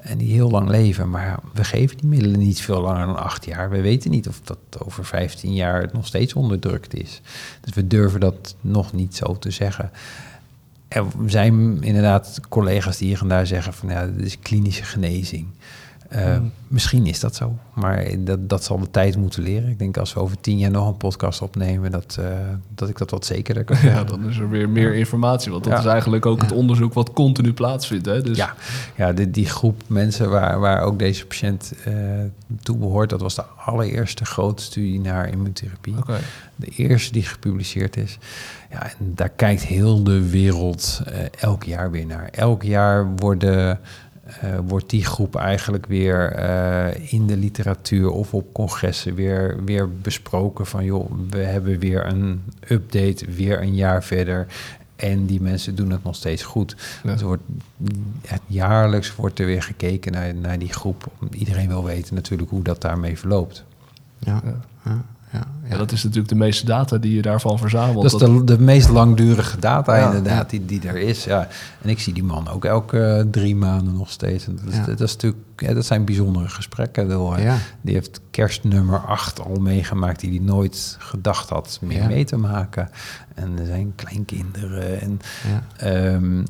En 0.00 0.18
die 0.18 0.32
heel 0.32 0.50
lang 0.50 0.68
leven, 0.68 1.10
maar 1.10 1.38
we 1.52 1.64
geven 1.64 1.96
die 1.96 2.08
middelen 2.08 2.38
niet 2.38 2.60
veel 2.60 2.80
langer 2.80 3.06
dan 3.06 3.16
acht 3.16 3.44
jaar. 3.44 3.70
We 3.70 3.80
weten 3.80 4.10
niet 4.10 4.28
of 4.28 4.40
dat 4.40 4.58
over 4.78 5.04
15 5.04 5.54
jaar 5.54 5.88
nog 5.92 6.06
steeds 6.06 6.34
onderdrukt 6.34 6.94
is. 6.94 7.20
Dus 7.60 7.74
we 7.74 7.86
durven 7.86 8.20
dat 8.20 8.54
nog 8.60 8.92
niet 8.92 9.16
zo 9.16 9.38
te 9.38 9.50
zeggen 9.50 9.90
er 10.94 11.06
zijn 11.26 11.82
inderdaad 11.82 12.40
collega's 12.48 12.96
die 12.96 13.08
hier 13.08 13.20
en 13.20 13.28
daar 13.28 13.46
zeggen 13.46 13.72
van 13.72 13.88
ja, 13.88 14.06
dit 14.06 14.26
is 14.26 14.38
klinische 14.38 14.84
genezing. 14.84 15.46
Uh, 16.14 16.36
Misschien 16.68 17.06
is 17.06 17.20
dat 17.20 17.34
zo, 17.34 17.58
maar 17.74 18.06
dat, 18.18 18.48
dat 18.48 18.64
zal 18.64 18.78
de 18.78 18.90
tijd 18.90 19.16
moeten 19.16 19.42
leren. 19.42 19.70
Ik 19.70 19.78
denk 19.78 19.96
als 19.96 20.14
we 20.14 20.20
over 20.20 20.40
tien 20.40 20.58
jaar 20.58 20.70
nog 20.70 20.88
een 20.88 20.96
podcast 20.96 21.42
opnemen, 21.42 21.90
dat, 21.90 22.16
uh, 22.20 22.26
dat 22.74 22.88
ik 22.88 22.98
dat 22.98 23.10
wat 23.10 23.26
zekerder 23.26 23.64
kan 23.64 23.76
Ja, 23.82 24.04
dan 24.04 24.28
is 24.28 24.38
er 24.38 24.50
weer 24.50 24.68
meer 24.68 24.94
informatie, 24.94 25.52
want 25.52 25.64
dat 25.64 25.72
ja. 25.72 25.78
is 25.78 25.84
eigenlijk 25.84 26.26
ook 26.26 26.40
het 26.40 26.52
onderzoek 26.52 26.92
wat 26.92 27.12
continu 27.12 27.52
plaatsvindt. 27.52 28.06
Hè? 28.06 28.22
Dus... 28.22 28.36
Ja, 28.36 28.54
ja 28.96 29.12
die, 29.12 29.30
die 29.30 29.46
groep 29.46 29.82
mensen 29.86 30.30
waar, 30.30 30.60
waar 30.60 30.82
ook 30.82 30.98
deze 30.98 31.26
patiënt 31.26 31.72
uh, 31.88 31.94
toe 32.62 32.76
behoort, 32.76 33.10
dat 33.10 33.20
was 33.20 33.34
de 33.34 33.44
allereerste 33.44 34.24
grote 34.24 34.62
studie 34.62 35.00
naar 35.00 35.28
immunotherapie. 35.28 35.96
Okay. 35.98 36.20
De 36.56 36.66
eerste 36.66 37.12
die 37.12 37.22
gepubliceerd 37.22 37.96
is. 37.96 38.18
Ja, 38.70 38.82
en 38.82 39.12
daar 39.14 39.28
kijkt 39.28 39.62
heel 39.62 40.02
de 40.02 40.30
wereld 40.30 41.02
elk 41.38 41.62
jaar 41.62 41.90
weer 41.90 42.06
naar. 42.06 42.28
Elk 42.30 42.62
jaar 42.62 43.14
worden 43.16 43.80
uh, 44.26 44.58
wordt 44.66 44.90
die 44.90 45.04
groep 45.04 45.36
eigenlijk 45.36 45.86
weer 45.86 46.38
uh, 46.38 47.12
in 47.12 47.26
de 47.26 47.36
literatuur 47.36 48.10
of 48.10 48.34
op 48.34 48.52
congressen 48.52 49.14
weer, 49.14 49.64
weer 49.64 49.90
besproken 49.98 50.66
van 50.66 50.84
joh, 50.84 51.10
we 51.30 51.38
hebben 51.38 51.78
weer 51.78 52.06
een 52.06 52.42
update, 52.68 53.26
weer 53.30 53.62
een 53.62 53.74
jaar 53.74 54.04
verder. 54.04 54.46
En 54.96 55.26
die 55.26 55.40
mensen 55.40 55.74
doen 55.74 55.90
het 55.90 56.04
nog 56.04 56.14
steeds 56.14 56.42
goed. 56.42 56.76
Ja. 57.02 57.12
Dus 57.12 57.22
wordt, 57.22 57.42
het 58.26 58.42
jaarlijks 58.46 59.14
wordt 59.14 59.38
er 59.38 59.46
weer 59.46 59.62
gekeken 59.62 60.12
naar, 60.12 60.34
naar 60.34 60.58
die 60.58 60.72
groep. 60.72 61.06
Iedereen 61.30 61.68
wil 61.68 61.84
weten 61.84 62.14
natuurlijk 62.14 62.50
hoe 62.50 62.62
dat 62.62 62.80
daarmee 62.80 63.18
verloopt. 63.18 63.64
Ja, 64.18 64.42
ja 64.84 65.04
ja, 65.34 65.46
ja. 65.68 65.76
dat 65.76 65.92
is 65.92 66.02
natuurlijk 66.02 66.28
de 66.28 66.34
meeste 66.34 66.66
data 66.66 66.98
die 66.98 67.14
je 67.14 67.22
daarvan 67.22 67.58
verzamelt. 67.58 68.02
Dat 68.02 68.22
is 68.22 68.28
de, 68.28 68.44
de 68.44 68.58
meest 68.58 68.88
langdurige 68.88 69.58
data 69.58 69.96
inderdaad 69.96 70.50
die, 70.50 70.64
die 70.64 70.88
er 70.88 70.96
is. 70.96 71.24
Ja. 71.24 71.48
En 71.82 71.88
ik 71.88 72.00
zie 72.00 72.12
die 72.12 72.24
man 72.24 72.48
ook 72.48 72.64
elke 72.64 73.22
uh, 73.24 73.30
drie 73.30 73.56
maanden 73.56 73.94
nog 73.94 74.10
steeds. 74.10 74.46
En 74.46 74.58
dat, 74.64 74.72
is, 74.72 74.86
dat, 74.86 75.00
is 75.00 75.12
natuurlijk, 75.12 75.42
ja, 75.56 75.74
dat 75.74 75.86
zijn 75.86 76.04
bijzondere 76.04 76.48
gesprekken. 76.48 77.08
Die 77.80 77.94
heeft 77.94 78.20
kerstnummer 78.30 78.98
8 78.98 79.40
al 79.40 79.60
meegemaakt... 79.60 80.20
die 80.20 80.30
hij 80.30 80.38
nooit 80.38 80.96
gedacht 80.98 81.48
had 81.48 81.78
meer 81.82 82.06
mee 82.06 82.24
te 82.24 82.36
maken. 82.36 82.90
En 83.34 83.58
er 83.58 83.66
zijn 83.66 83.92
kleinkinderen. 83.94 85.00
En, 85.00 85.20
ja. 85.78 86.12
Um, 86.14 86.44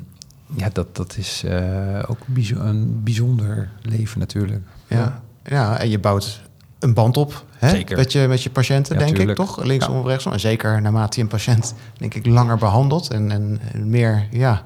ja, 0.53 0.69
dat, 0.73 0.95
dat 0.95 1.17
is 1.17 1.43
uh, 1.45 2.03
ook 2.07 2.17
een 2.55 3.01
bijzonder 3.03 3.69
leven 3.81 4.19
natuurlijk. 4.19 4.63
Ja. 4.87 5.21
ja, 5.43 5.79
en 5.79 5.89
je 5.89 5.99
bouwt 5.99 6.41
een 6.79 6.93
band 6.93 7.17
op. 7.17 7.43
Hè? 7.57 7.69
Zeker. 7.69 7.97
Met, 7.97 8.11
je, 8.11 8.27
met 8.27 8.43
je 8.43 8.49
patiënten, 8.49 8.97
denk 8.97 9.17
ik, 9.17 9.35
toch? 9.35 9.63
Linksom 9.63 9.93
ja. 9.93 9.99
of 9.99 10.05
rechtsom. 10.05 10.31
En 10.31 10.39
zeker 10.39 10.81
naarmate 10.81 11.17
je 11.17 11.23
een 11.23 11.29
patiënt, 11.29 11.73
denk 11.97 12.13
ik, 12.13 12.25
langer 12.25 12.57
behandelt 12.57 13.11
en, 13.11 13.31
en, 13.31 13.59
meer, 13.89 14.27
ja, 14.31 14.63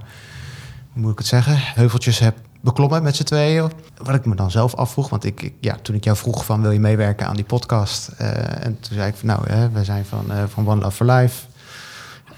hoe 0.93 1.01
moet 1.01 1.11
ik 1.11 1.17
het 1.17 1.27
zeggen, 1.27 1.53
heuveltjes 1.57 2.19
hebt 2.19 2.39
beklommen 2.61 3.03
met 3.03 3.15
z'n 3.15 3.23
tweeën. 3.23 3.71
Wat 4.03 4.15
ik 4.15 4.25
me 4.25 4.35
dan 4.35 4.51
zelf 4.51 4.75
afvroeg, 4.75 5.09
want 5.09 5.25
ik, 5.25 5.53
ja, 5.59 5.77
toen 5.81 5.95
ik 5.95 6.03
jou 6.03 6.17
vroeg 6.17 6.45
van 6.45 6.61
wil 6.61 6.71
je 6.71 6.79
meewerken 6.79 7.27
aan 7.27 7.35
die 7.35 7.45
podcast, 7.45 8.09
uh, 8.21 8.27
en 8.65 8.77
toen 8.79 8.93
zei 8.93 9.09
ik 9.09 9.15
van 9.15 9.27
nou, 9.27 9.41
hè, 9.49 9.69
we 9.69 9.83
zijn 9.83 10.05
van, 10.05 10.25
uh, 10.29 10.43
van 10.47 10.67
One 10.67 10.81
Love 10.81 10.95
for 10.95 11.05
Life. 11.05 11.45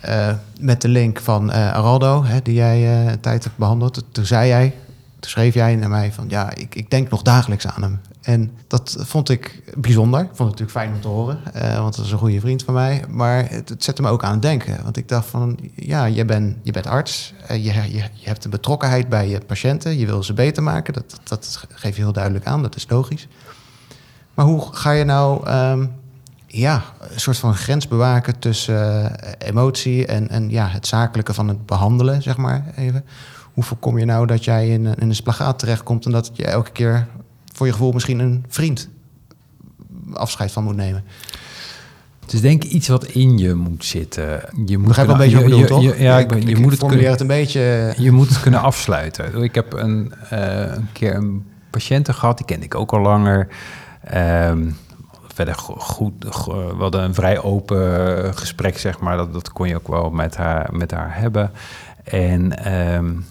Uh, 0.06 0.34
met 0.60 0.82
de 0.82 0.88
link 0.88 1.20
van 1.20 1.52
Araldo, 1.52 2.24
hè, 2.24 2.42
die 2.42 2.54
jij 2.54 3.08
een 3.08 3.20
tijd 3.20 3.44
hebt 3.44 3.58
behandeld. 3.58 4.04
Toen 4.12 4.26
zei 4.26 4.48
jij, 4.48 4.74
toen 5.22 5.32
schreef 5.32 5.54
jij 5.54 5.76
naar 5.76 5.90
mij 5.90 6.12
van 6.12 6.26
ja, 6.30 6.56
ik, 6.56 6.76
ik 6.76 6.90
denk 6.90 7.10
nog 7.10 7.22
dagelijks 7.22 7.68
aan 7.68 7.82
hem. 7.82 8.02
En 8.22 8.52
dat 8.68 8.96
vond 9.00 9.30
ik 9.30 9.64
bijzonder. 9.78 10.20
Vond 10.20 10.38
het 10.38 10.60
natuurlijk 10.60 10.72
fijn 10.72 10.94
om 10.94 11.02
te 11.02 11.08
horen, 11.08 11.40
uh, 11.56 11.80
want 11.80 11.96
dat 11.96 12.06
is 12.06 12.12
een 12.12 12.18
goede 12.18 12.40
vriend 12.40 12.64
van 12.64 12.74
mij. 12.74 13.04
Maar 13.10 13.50
het, 13.50 13.70
het 13.70 13.84
zette 13.84 14.02
me 14.02 14.10
ook 14.10 14.24
aan 14.24 14.32
het 14.32 14.42
denken. 14.42 14.84
Want 14.84 14.98
ik 14.98 15.08
dacht 15.08 15.28
van, 15.28 15.58
ja, 15.76 16.06
je, 16.06 16.26
bent 16.26 16.58
je 16.62 16.72
bent 16.72 16.88
arts. 16.88 17.34
Uh, 17.52 17.66
je, 17.66 17.74
je, 17.74 18.04
je, 18.14 18.28
hebt 18.28 18.44
een 18.44 18.50
betrokkenheid 18.50 19.10
bij 19.10 19.28
je 19.28 19.40
patiënten. 19.40 19.98
Je 19.98 20.06
wil 20.06 20.24
ze 20.24 20.34
beter 20.34 20.64
maken. 20.64 20.94
Dat, 20.94 21.20
dat 21.24 21.66
geef 21.70 21.96
je 21.96 22.02
heel 22.02 22.14
duidelijk 22.14 22.46
aan, 22.46 22.62
dat 22.62 22.76
is 22.76 22.86
logisch. 22.90 23.28
Maar 24.34 24.46
hoe 24.46 24.68
ga 24.72 24.92
je 24.92 25.04
nou 25.04 25.50
um, 25.50 25.92
ja, 26.48 26.84
een 27.00 27.20
soort 27.20 27.38
van 27.38 27.56
grens 27.56 27.88
bewaken 27.88 28.40
tussen 28.40 29.02
uh, 29.04 29.32
emotie 29.38 30.06
en, 30.06 30.30
en 30.30 30.50
ja, 30.50 30.68
het 30.68 30.88
zakelijke 30.88 31.34
van 31.34 31.48
het 31.48 31.66
behandelen, 31.66 32.22
zeg 32.22 32.38
maar 32.38 32.66
even 32.76 33.06
hoe 33.54 33.64
voorkom 33.64 33.98
je 33.98 34.06
nou 34.06 34.26
dat 34.26 34.44
jij 34.44 34.70
in, 34.70 34.86
in 34.86 35.10
een 35.10 35.16
splagaat 35.16 35.60
terechtkomt 35.60 36.06
en 36.06 36.12
dat 36.12 36.32
je 36.34 36.46
elke 36.46 36.72
keer 36.72 37.08
voor 37.54 37.66
je 37.66 37.72
gevoel 37.72 37.92
misschien 37.92 38.20
een 38.20 38.46
vriend 38.48 38.90
afscheid 40.14 40.52
van 40.52 40.64
moet 40.64 40.76
nemen? 40.76 41.04
Het 42.22 42.34
is 42.34 42.42
denk 42.42 42.64
ik 42.64 42.72
iets 42.72 42.88
wat 42.88 43.06
in 43.06 43.38
je 43.38 43.54
moet 43.54 43.86
zitten. 43.86 44.42
Je 44.66 44.78
moet 44.78 44.88
Begrijp 44.88 45.08
een 45.08 45.18
beetje 45.18 45.58
je, 45.58 45.66
toch? 45.66 45.98
ja, 45.98 46.20
ik, 46.20 46.48
je 46.48 46.58
moet 46.58 46.72
het 46.72 46.86
kunnen, 46.86 47.10
het 47.10 47.20
een 47.20 47.28
beetje... 47.28 47.94
Je 47.98 48.12
moet 48.12 48.30
het 48.30 48.42
kunnen 48.42 48.62
afsluiten. 48.62 49.44
Ik 49.44 49.56
heb 49.56 49.74
een, 49.74 50.14
uh, 50.34 50.76
een 50.76 50.88
keer 50.92 51.16
een 51.16 51.46
patiënt 51.70 52.10
gehad, 52.10 52.38
die 52.38 52.46
kende 52.46 52.66
ik 52.66 52.76
ook 52.76 52.92
al 52.92 53.00
langer. 53.00 53.48
Um, 54.16 54.78
verder 55.34 55.56
goed, 55.56 56.14
we 56.46 56.76
hadden 56.78 57.04
een 57.04 57.14
vrij 57.14 57.42
open 57.42 58.38
gesprek, 58.38 58.78
zeg 58.78 59.00
maar. 59.00 59.18
Dat, 59.18 59.34
dat 59.34 59.52
kon 59.52 59.68
je 59.68 59.76
ook 59.76 59.88
wel 59.88 60.10
met 60.10 60.36
haar, 60.36 60.70
met 60.72 60.92
haar 60.92 61.20
hebben. 61.20 61.52
En 62.04 62.74
um, 62.74 63.16
uh, 63.16 63.24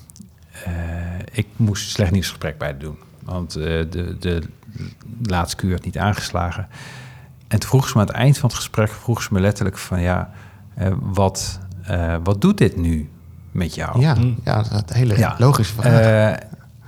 ik 1.33 1.47
moest 1.57 1.91
slecht 1.91 2.11
nieuwsgesprek 2.11 2.59
bij 2.59 2.77
doen. 2.77 2.99
Want 3.23 3.57
uh, 3.57 3.65
de, 3.65 4.17
de 4.19 4.43
laatste 5.23 5.57
kuur 5.57 5.73
had 5.73 5.85
niet 5.85 5.99
aangeslagen. 5.99 6.69
En 7.49 7.61
toen 7.61 7.69
vroeg 7.69 7.89
ze 7.89 7.93
me 7.95 8.01
aan 8.01 8.07
het 8.07 8.17
eind 8.17 8.39
van 8.39 8.49
het 8.49 8.59
gesprek... 8.59 8.89
vroeg 8.89 9.23
ze 9.23 9.29
me 9.33 9.41
letterlijk 9.41 9.79
van... 9.79 10.01
ja, 10.01 10.31
uh, 10.79 10.93
wat, 11.01 11.61
wat 12.23 12.41
doet 12.41 12.59
dit 12.59 12.77
nu 12.77 13.11
met 13.51 13.75
jou? 13.75 14.01
Ja, 14.01 14.15
mm. 14.15 14.39
ja 14.45 14.63
dat 14.63 14.93
hele 14.93 15.19
ja. 15.19 15.35
logische 15.39 15.75
vraag. 15.75 16.39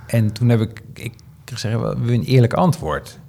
en 0.07 0.33
toen 0.33 0.49
heb 0.49 0.61
ik, 0.61 0.81
ik 0.93 1.13
gezegd, 1.45 1.79
we 1.79 2.13
een 2.13 2.23
eerlijk 2.23 2.53
antwoord. 2.53 3.19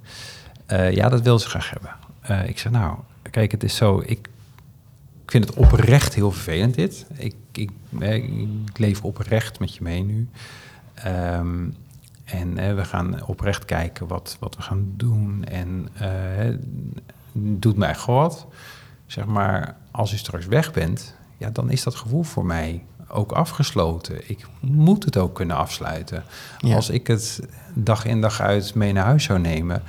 ja, 0.67 1.09
dat 1.09 1.21
wil 1.21 1.39
ze 1.39 1.49
graag 1.49 1.69
hebben. 1.69 2.47
ik 2.47 2.59
zeg, 2.59 2.71
nou, 2.71 2.97
kijk, 3.31 3.51
het 3.51 3.63
is 3.63 3.75
zo, 3.75 4.03
ik 4.05 4.29
ik 5.25 5.31
vind 5.31 5.47
het 5.47 5.55
oprecht 5.55 6.13
heel 6.13 6.31
vervelend 6.31 6.75
dit. 6.75 7.05
Ik, 7.13 7.35
ik, 7.51 7.71
ik 7.99 8.77
leef 8.77 9.01
oprecht 9.01 9.59
met 9.59 9.75
je 9.75 9.83
mee 9.83 10.03
nu. 10.03 10.27
Um, 11.05 11.75
en 12.25 12.75
we 12.75 12.85
gaan 12.85 13.25
oprecht 13.25 13.65
kijken 13.65 14.07
wat, 14.07 14.37
wat 14.39 14.55
we 14.55 14.61
gaan 14.61 14.93
doen. 14.97 15.43
En 15.43 15.89
uh, 16.01 16.57
doet 17.33 17.77
mij 17.77 17.95
wat. 18.05 18.47
Zeg 19.05 19.25
maar, 19.25 19.75
als 19.91 20.13
u 20.13 20.17
straks 20.17 20.45
weg 20.45 20.73
bent, 20.73 21.15
ja, 21.37 21.49
dan 21.49 21.69
is 21.69 21.83
dat 21.83 21.95
gevoel 21.95 22.23
voor 22.23 22.45
mij 22.45 22.83
ook 23.07 23.31
afgesloten. 23.31 24.29
Ik 24.29 24.45
moet 24.59 25.05
het 25.05 25.17
ook 25.17 25.35
kunnen 25.35 25.55
afsluiten. 25.55 26.23
Als 26.61 26.89
ik 26.89 27.07
het 27.07 27.39
dag 27.73 28.05
in 28.05 28.21
dag 28.21 28.41
uit 28.41 28.75
mee 28.75 28.93
naar 28.93 29.05
huis 29.05 29.23
zou 29.23 29.39
nemen, 29.39 29.83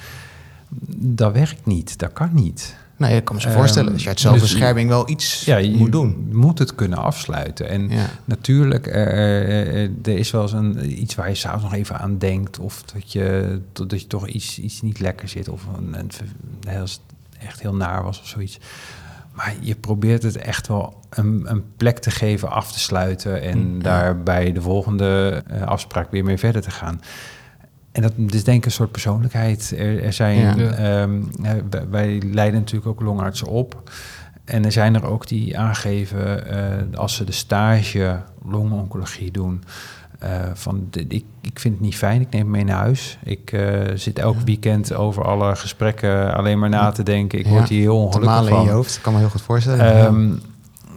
dat 0.97 1.33
werkt 1.33 1.67
niet, 1.67 1.99
dat 1.99 2.13
kan 2.13 2.31
niet. 2.33 2.77
Nou, 2.97 3.15
ik 3.15 3.25
kan 3.25 3.35
me 3.35 3.41
zo 3.41 3.51
voorstellen, 3.51 3.93
als 3.93 4.03
je 4.03 4.09
uit 4.09 4.21
zelfbescherming 4.21 4.89
dus, 4.89 4.97
wel 4.97 5.09
iets 5.09 5.45
ja, 5.45 5.57
je 5.57 5.77
moet 5.77 5.93
doen. 5.93 6.29
moet 6.33 6.59
het 6.59 6.75
kunnen 6.75 6.99
afsluiten. 6.99 7.69
En 7.69 7.91
natuurlijk, 8.25 8.87
er 8.87 10.09
is 10.19 10.31
wel 10.31 10.43
eens 10.43 10.53
een, 10.53 11.01
iets 11.03 11.15
waar 11.15 11.29
je 11.29 11.35
s'avonds 11.35 11.65
nog 11.65 11.75
even 11.75 11.99
aan 11.99 12.19
denkt. 12.19 12.59
Of 12.59 12.83
dat 12.83 13.13
je, 13.13 13.61
dat 13.73 14.01
je 14.01 14.07
toch 14.07 14.29
iets, 14.29 14.59
iets 14.59 14.83
niet 14.83 15.01
lekker 15.01 15.29
zit. 15.29 15.49
Of 15.49 15.67
een, 15.77 15.99
een, 15.99 16.11
het 16.61 17.01
echt 17.39 17.61
heel 17.61 17.75
naar 17.75 18.03
was 18.03 18.21
of 18.21 18.27
zoiets. 18.27 18.59
Maar 19.33 19.55
je 19.61 19.75
probeert 19.75 20.23
het 20.23 20.37
echt 20.37 20.69
wel 20.69 21.01
een, 21.11 21.43
een 21.45 21.65
plek 21.77 21.99
te 21.99 22.11
geven, 22.11 22.51
af 22.51 22.73
te 22.73 22.79
sluiten. 22.79 23.43
En 23.43 23.59
mm, 23.59 23.83
daarbij 23.83 24.53
de 24.53 24.63
volgende 24.63 25.43
uh, 25.53 25.63
afspraak 25.63 26.11
weer 26.11 26.25
mee 26.25 26.39
verder 26.39 26.63
te 26.63 26.71
gaan. 26.71 27.01
En 27.97 28.03
dat 28.03 28.13
is 28.27 28.45
denk 28.45 28.59
ik 28.59 28.65
een 28.65 28.71
soort 28.71 28.91
persoonlijkheid. 28.91 29.75
Er, 29.79 30.13
zijn, 30.13 30.61
ehm, 30.75 31.21
wij 31.91 32.23
leiden 32.33 32.61
natuurlijk 32.61 32.87
ook 32.87 33.01
longartsen 33.01 33.47
op. 33.47 33.91
En 34.45 34.65
er 34.65 34.73
zijn 34.73 34.95
er 34.95 35.07
ook 35.07 35.29
die 35.29 35.59
aangeven, 35.59 36.45
uh, 36.93 36.99
als 36.99 37.15
ze 37.15 37.25
de 37.25 37.33
stage 37.33 38.21
longoncologie 38.45 39.31
doen, 39.31 39.65
uh, 40.23 40.29
van 40.55 40.87
de, 40.91 41.05
ik, 41.09 41.25
ik 41.41 41.59
vind 41.59 41.75
het 41.75 41.83
niet 41.83 41.97
fijn, 41.97 42.21
ik 42.21 42.31
neem 42.31 42.43
het 42.43 42.51
mee 42.51 42.65
naar 42.65 42.77
huis. 42.77 43.19
Ik 43.25 43.53
uh, 43.53 43.81
zit 43.95 44.19
elk 44.19 44.41
weekend 44.45 44.95
over 44.95 45.25
alle 45.25 45.57
gesprekken 45.57 46.35
alleen 46.35 46.59
maar 46.59 46.69
na 46.69 46.91
te 46.91 47.03
denken. 47.03 47.39
Ik 47.39 47.47
word 47.47 47.69
hier 47.69 47.81
heel 47.81 48.03
ongelukkig 48.03 48.49
van. 48.49 48.59
in 48.59 48.65
je 48.65 48.71
hoofd, 48.71 48.97
ik 48.97 49.03
kan 49.03 49.13
me 49.13 49.19
heel 49.19 49.29
goed 49.29 49.43
voorstellen. 49.43 50.05
Um, 50.05 50.41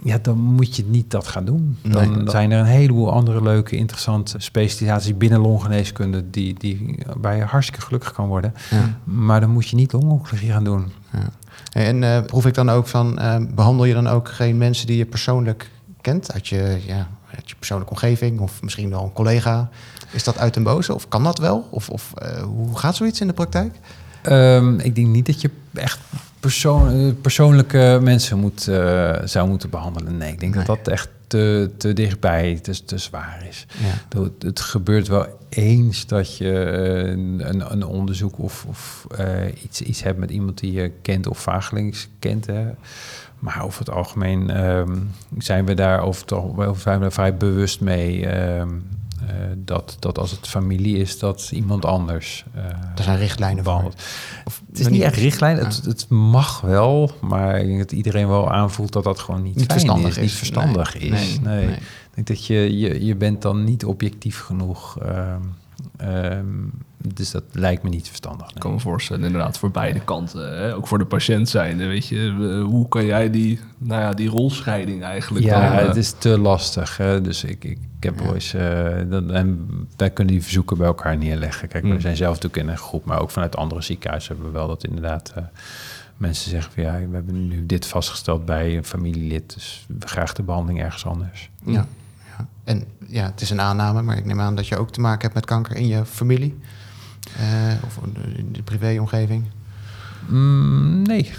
ja, 0.02 0.18
dan 0.22 0.38
moet 0.38 0.76
je 0.76 0.84
niet 0.84 1.10
dat 1.10 1.26
gaan 1.26 1.44
doen. 1.44 1.78
Dan 1.82 2.28
zijn 2.30 2.50
er 2.50 2.58
een 2.58 2.64
heleboel 2.64 3.12
andere 3.12 3.42
leuke, 3.42 3.76
interessante 3.76 4.38
specialisaties 4.38 5.16
binnen 5.16 5.40
longgeneeskunde 5.40 6.30
die, 6.30 6.54
die, 6.58 6.98
waar 7.16 7.36
je 7.36 7.42
hartstikke 7.42 7.84
gelukkig 7.84 8.12
kan 8.12 8.28
worden. 8.28 8.54
Ja. 8.70 8.98
Maar 9.04 9.40
dan 9.40 9.50
moet 9.50 9.68
je 9.68 9.76
niet 9.76 9.92
longoncologie 9.92 10.50
gaan 10.50 10.64
doen. 10.64 10.92
Ja. 11.12 11.30
En 11.72 12.02
uh, 12.02 12.20
proef 12.22 12.46
ik 12.46 12.54
dan 12.54 12.70
ook 12.70 12.86
van, 12.86 13.18
uh, 13.18 13.36
behandel 13.54 13.84
je 13.84 13.94
dan 13.94 14.06
ook 14.06 14.28
geen 14.28 14.58
mensen 14.58 14.86
die 14.86 14.96
je 14.96 15.06
persoonlijk 15.06 15.70
kent 16.00 16.32
uit 16.32 16.48
je, 16.48 16.80
ja, 16.86 17.08
uit 17.34 17.48
je 17.48 17.54
persoonlijke 17.56 17.92
omgeving 17.92 18.40
of 18.40 18.62
misschien 18.62 18.90
wel 18.90 19.02
een 19.02 19.12
collega? 19.12 19.68
Is 20.10 20.24
dat 20.24 20.38
uit 20.38 20.56
een 20.56 20.62
boze 20.62 20.94
of 20.94 21.08
kan 21.08 21.24
dat 21.24 21.38
wel? 21.38 21.68
Of, 21.70 21.88
of 21.88 22.12
uh, 22.22 22.42
hoe 22.42 22.78
gaat 22.78 22.96
zoiets 22.96 23.20
in 23.20 23.26
de 23.26 23.32
praktijk? 23.32 23.78
Um, 24.22 24.78
ik 24.78 24.94
denk 24.94 25.06
niet 25.06 25.26
dat 25.26 25.40
je 25.40 25.50
echt 25.74 25.98
persoon, 26.40 26.88
eh, 26.88 27.12
persoonlijke 27.20 27.98
mensen 28.02 28.38
moet, 28.38 28.66
uh, 28.68 29.16
zou 29.24 29.48
moeten 29.48 29.70
behandelen. 29.70 30.16
Nee, 30.16 30.32
ik 30.32 30.40
denk 30.40 30.54
dat 30.54 30.66
dat 30.66 30.88
echt 30.88 31.08
te, 31.26 31.70
te 31.76 31.92
dichtbij, 31.92 32.58
te, 32.62 32.84
te 32.84 32.98
zwaar 32.98 33.44
is. 33.48 33.66
Ja. 33.78 34.20
Het, 34.20 34.42
het, 34.42 34.60
gebeurt 34.60 35.08
wel 35.08 35.26
eens 35.48 36.06
dat 36.06 36.36
je 36.36 36.62
eh, 36.62 37.10
een, 37.10 37.72
een 37.72 37.84
onderzoek 37.84 38.38
of, 38.38 38.64
of 38.68 39.06
uh, 39.20 39.26
iets, 39.62 39.80
iets 39.80 40.02
hebt 40.02 40.18
met 40.18 40.30
iemand 40.30 40.58
die 40.58 40.72
je 40.72 40.92
kent 41.02 41.26
of 41.26 41.38
vagelings 41.38 42.08
kent. 42.18 42.46
Hè. 42.46 42.66
Maar 43.38 43.64
over 43.64 43.78
het 43.78 43.90
algemeen 43.90 44.64
um, 44.64 45.10
zijn 45.38 45.66
we 45.66 45.74
daar 45.74 46.02
over 46.02 46.26
het, 46.66 46.80
zijn 46.80 47.00
we 47.00 47.10
vrij 47.10 47.36
bewust 47.36 47.80
mee. 47.80 48.36
Um, 48.58 48.68
uh, 48.68 48.99
dat, 49.56 49.96
dat 49.98 50.18
als 50.18 50.30
het 50.30 50.48
familie 50.48 50.96
is, 50.96 51.18
dat 51.18 51.50
iemand 51.52 51.84
anders. 51.84 52.44
Er 52.96 53.02
zijn 53.02 53.18
richtlijnen 53.18 53.64
voor. 53.64 53.92
Of, 54.44 54.62
het 54.68 54.80
is 54.80 54.88
niet 54.88 55.02
echt 55.02 55.16
richtlijnen, 55.16 55.64
het, 55.64 55.84
het, 55.84 56.08
mag 56.08 56.60
wel, 56.60 57.10
maar 57.20 57.58
ik 57.60 57.66
denk 57.66 57.78
dat 57.78 57.92
iedereen 57.92 58.28
wel 58.28 58.50
aanvoelt 58.50 58.92
dat 58.92 59.04
dat 59.04 59.18
gewoon 59.18 59.42
niet, 59.42 59.56
niet 59.56 59.72
verstandig 59.72 60.16
is, 60.16 60.22
Niet 60.22 60.32
verstandig 60.32 60.98
nee, 60.98 61.08
is. 61.08 61.40
Nee, 61.40 61.66
nee. 61.66 61.74
Ik 61.74 62.14
denk 62.14 62.26
dat 62.26 62.46
je, 62.46 62.78
je, 62.78 63.04
je 63.04 63.16
bent 63.16 63.42
dan 63.42 63.64
niet 63.64 63.84
objectief 63.84 64.40
genoeg. 64.40 64.98
Uh, 65.02 66.38
dus 67.14 67.30
dat 67.30 67.42
lijkt 67.52 67.82
me 67.82 67.88
niet 67.88 68.06
verstandig. 68.06 68.50
Ik 68.50 68.60
kan 68.60 68.72
me 68.72 68.80
voorstellen, 68.80 69.24
inderdaad, 69.24 69.58
voor 69.58 69.70
beide 69.70 70.00
kanten. 70.00 70.58
Hè? 70.58 70.74
Ook 70.74 70.86
voor 70.86 70.98
de 70.98 71.06
patiënt 71.06 71.48
zijn. 71.48 71.78
Weet 71.78 72.06
je, 72.06 72.30
hoe 72.66 72.88
kan 72.88 73.04
jij 73.04 73.30
die, 73.30 73.60
nou 73.78 74.00
ja, 74.00 74.12
die 74.12 74.28
rolscheiding 74.28 75.02
eigenlijk... 75.02 75.44
Ja, 75.44 75.72
het 75.72 75.96
is 75.96 76.14
te 76.18 76.38
lastig. 76.38 76.96
Hè? 76.96 77.20
Dus 77.20 77.44
ik, 77.44 77.64
ik, 77.64 77.78
heb 78.00 78.20
ja. 78.20 78.26
ooit... 78.26 78.52
Uh, 78.56 79.34
en 79.36 79.68
wij 79.96 80.10
kunnen 80.10 80.34
die 80.34 80.42
verzoeken 80.42 80.76
bij 80.76 80.86
elkaar 80.86 81.16
neerleggen. 81.16 81.68
Kijk, 81.68 81.84
we 81.84 81.90
hmm. 81.90 82.00
zijn 82.00 82.16
zelf 82.16 82.34
natuurlijk 82.34 82.62
in 82.62 82.68
een 82.68 82.78
groep, 82.78 83.04
maar 83.04 83.20
ook 83.20 83.30
vanuit 83.30 83.56
andere 83.56 83.82
ziekenhuizen 83.82 84.34
hebben 84.34 84.52
we 84.52 84.58
wel 84.58 84.68
dat 84.68 84.84
inderdaad... 84.84 85.32
Uh, 85.38 85.44
mensen 86.16 86.50
zeggen 86.50 86.72
van 86.72 86.82
ja, 86.82 86.92
we 86.92 87.14
hebben 87.14 87.48
nu 87.48 87.66
dit 87.66 87.86
vastgesteld 87.86 88.44
bij 88.44 88.76
een 88.76 88.84
familielid, 88.84 89.54
dus 89.54 89.84
we 89.86 90.08
graag 90.08 90.32
de 90.32 90.42
behandeling 90.42 90.82
ergens 90.82 91.06
anders. 91.06 91.50
Ja, 91.64 91.72
ja. 91.72 92.46
En 92.64 92.84
ja, 93.06 93.24
het 93.24 93.40
is 93.40 93.50
een 93.50 93.60
aanname, 93.60 94.02
maar 94.02 94.16
ik 94.16 94.24
neem 94.24 94.40
aan 94.40 94.54
dat 94.54 94.68
je 94.68 94.76
ook 94.76 94.90
te 94.90 95.00
maken 95.00 95.20
hebt 95.20 95.34
met 95.34 95.44
kanker 95.44 95.76
in 95.76 95.86
je 95.86 96.04
familie. 96.04 96.58
Uh, 97.38 97.72
of 97.84 97.98
in 98.36 98.52
de 98.52 98.62
privéomgeving? 98.62 99.44
Mm, 100.28 101.02
nee, 101.02 101.32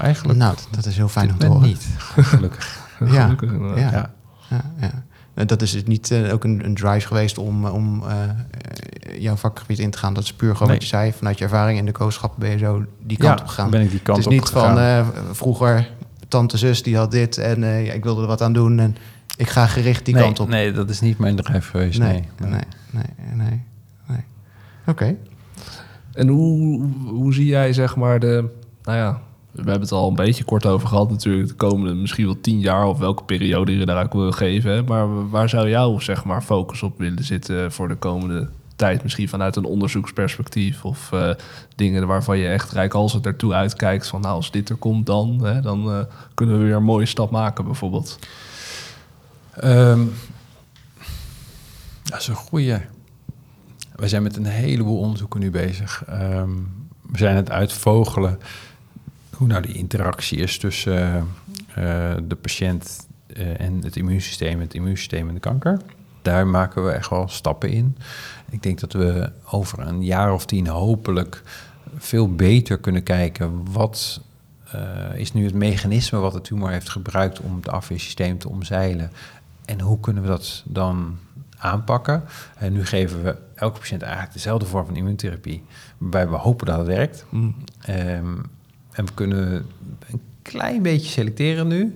eigenlijk. 0.00 0.38
Nou, 0.38 0.56
dat 0.70 0.86
is 0.86 0.96
heel 0.96 1.08
fijn 1.08 1.30
om 1.30 1.38
te 1.38 1.46
horen. 1.46 1.68
niet, 1.68 1.86
gelukkig. 2.16 2.78
ja, 3.06 3.24
gelukkig, 3.24 3.50
ja. 3.76 4.10
ja. 4.50 4.62
ja. 4.80 5.44
Dat 5.44 5.62
is 5.62 5.70
dus 5.70 5.84
niet 5.84 6.10
uh, 6.10 6.32
ook 6.32 6.44
een, 6.44 6.64
een, 6.64 6.74
drive 6.74 7.06
geweest 7.06 7.38
om, 7.38 7.66
om 7.66 8.02
uh, 8.02 8.10
jouw 9.18 9.36
vakgebied 9.36 9.78
in 9.78 9.90
te 9.90 9.98
gaan. 9.98 10.14
Dat 10.14 10.24
is 10.24 10.32
puur 10.32 10.56
gewoon 10.56 10.72
wat 10.72 10.82
je 10.82 10.88
zei. 10.88 11.12
Vanuit 11.12 11.38
je 11.38 11.44
ervaring 11.44 11.78
in 11.78 11.86
de 11.86 11.92
kooschappen 11.92 12.40
ben 12.40 12.50
je 12.50 12.58
zo 12.58 12.84
die 13.02 13.16
kant 13.16 13.40
op 13.40 13.46
gegaan. 13.46 13.70
ben 13.70 13.80
ik 13.80 13.90
die 13.90 14.00
kant 14.00 14.18
Het 14.18 14.26
is 14.26 14.32
niet 14.32 14.48
van 14.48 15.06
vroeger 15.32 15.90
tante 16.28 16.56
zus 16.56 16.82
die 16.82 16.96
had 16.96 17.10
dit 17.10 17.38
en 17.38 17.60
ja, 17.60 17.92
ik 17.92 18.04
wilde 18.04 18.20
er 18.20 18.26
wat 18.26 18.42
aan 18.42 18.52
doen 18.52 18.78
en 18.78 18.96
ik 19.36 19.48
ga 19.48 19.66
gericht 19.66 20.04
die 20.04 20.14
kant 20.14 20.40
op. 20.40 20.48
Nee, 20.48 20.72
dat 20.72 20.90
is 20.90 21.00
niet 21.00 21.18
mijn 21.18 21.36
drive 21.36 21.70
geweest. 21.70 21.98
Nee, 21.98 22.24
nee, 22.38 22.50
nee, 22.50 22.60
nee. 22.90 23.34
nee, 23.34 23.62
nee. 24.06 24.24
Oké. 24.86 25.16
En 26.18 26.28
hoe, 26.28 26.88
hoe 27.06 27.34
zie 27.34 27.46
jij, 27.46 27.72
zeg 27.72 27.96
maar, 27.96 28.20
de... 28.20 28.44
Nou 28.82 28.98
ja, 28.98 29.20
we 29.50 29.62
hebben 29.62 29.80
het 29.80 29.92
al 29.92 30.08
een 30.08 30.14
beetje 30.14 30.44
kort 30.44 30.66
over 30.66 30.88
gehad 30.88 31.10
natuurlijk. 31.10 31.48
De 31.48 31.54
komende 31.54 31.94
misschien 31.94 32.24
wel 32.24 32.40
tien 32.40 32.60
jaar 32.60 32.86
of 32.86 32.98
welke 32.98 33.24
periode 33.24 33.78
je 33.78 33.86
daaruit 33.86 34.12
wil 34.12 34.32
geven. 34.32 34.84
Maar 34.84 35.30
waar 35.30 35.48
zou 35.48 35.68
jouw, 35.68 35.98
zeg 35.98 36.24
maar, 36.24 36.42
focus 36.42 36.82
op 36.82 36.98
willen 36.98 37.24
zitten 37.24 37.72
voor 37.72 37.88
de 37.88 37.94
komende 37.94 38.48
tijd? 38.76 39.02
Misschien 39.02 39.28
vanuit 39.28 39.56
een 39.56 39.64
onderzoeksperspectief 39.64 40.84
of 40.84 41.10
uh, 41.14 41.30
dingen 41.76 42.06
waarvan 42.06 42.38
je 42.38 42.48
echt 42.48 42.72
rijk 42.72 42.94
als 42.94 43.12
het 43.12 43.26
ertoe 43.26 43.52
uitkijkt. 43.52 44.06
Van 44.06 44.20
nou, 44.20 44.34
als 44.34 44.50
dit 44.50 44.68
er 44.68 44.76
komt 44.76 45.06
dan, 45.06 45.44
hè, 45.44 45.60
dan 45.60 45.88
uh, 45.88 45.98
kunnen 46.34 46.58
we 46.58 46.64
weer 46.64 46.76
een 46.76 46.82
mooie 46.84 47.06
stap 47.06 47.30
maken 47.30 47.64
bijvoorbeeld. 47.64 48.18
Um, 49.64 50.12
dat 52.02 52.20
is 52.20 52.28
een 52.28 52.34
goede. 52.34 52.80
We 53.98 54.08
zijn 54.08 54.22
met 54.22 54.36
een 54.36 54.46
heleboel 54.46 54.98
onderzoeken 54.98 55.40
nu 55.40 55.50
bezig. 55.50 56.04
Ehm, 56.06 56.50
we 57.02 57.18
zijn 57.18 57.36
het 57.36 57.50
uitvogelen 57.50 58.38
hoe 59.34 59.46
nou 59.46 59.62
die 59.62 59.74
interactie 59.74 60.38
is 60.38 60.58
tussen 60.58 61.28
uh, 61.78 62.14
de 62.28 62.36
patiënt 62.40 63.06
uh, 63.26 63.60
en 63.60 63.84
het 63.84 63.96
immuunsysteem, 63.96 64.60
het 64.60 64.74
immuunsysteem 64.74 65.28
en 65.28 65.34
de 65.34 65.40
kanker. 65.40 65.80
Daar 66.22 66.46
maken 66.46 66.84
we 66.84 66.90
echt 66.90 67.10
wel 67.10 67.28
stappen 67.28 67.70
in. 67.70 67.96
Ik 68.50 68.62
denk 68.62 68.80
dat 68.80 68.92
we 68.92 69.32
over 69.50 69.78
een 69.78 70.04
jaar 70.04 70.32
of 70.32 70.46
tien 70.46 70.66
hopelijk 70.66 71.42
veel 71.96 72.34
beter 72.34 72.78
kunnen 72.78 73.02
kijken 73.02 73.72
wat 73.72 74.20
is 75.14 75.32
nu 75.32 75.44
het 75.44 75.54
mechanisme 75.54 76.18
wat 76.18 76.32
de 76.32 76.40
tumor 76.40 76.70
heeft 76.70 76.88
gebruikt 76.88 77.40
om 77.40 77.56
het 77.56 77.68
afweersysteem 77.68 78.38
te 78.38 78.48
omzeilen. 78.48 79.10
En 79.64 79.80
hoe 79.80 80.00
kunnen 80.00 80.22
we 80.22 80.28
dat 80.28 80.62
dan 80.66 81.18
aanpakken. 81.58 82.24
En 82.56 82.72
nu 82.72 82.86
geven 82.86 83.22
we 83.22 83.36
elke 83.54 83.78
patiënt 83.78 84.02
eigenlijk 84.02 84.32
dezelfde 84.32 84.66
vorm 84.66 84.86
van 84.86 84.96
immuuntherapie, 84.96 85.64
waarbij 85.98 86.28
we 86.28 86.36
hopen 86.36 86.66
dat 86.66 86.78
het 86.78 86.86
werkt. 86.86 87.24
Mm. 87.28 87.54
Um, 87.88 88.44
en 88.92 89.06
we 89.06 89.12
kunnen 89.14 89.66
een 90.10 90.20
klein 90.42 90.82
beetje 90.82 91.10
selecteren 91.10 91.66
nu, 91.66 91.94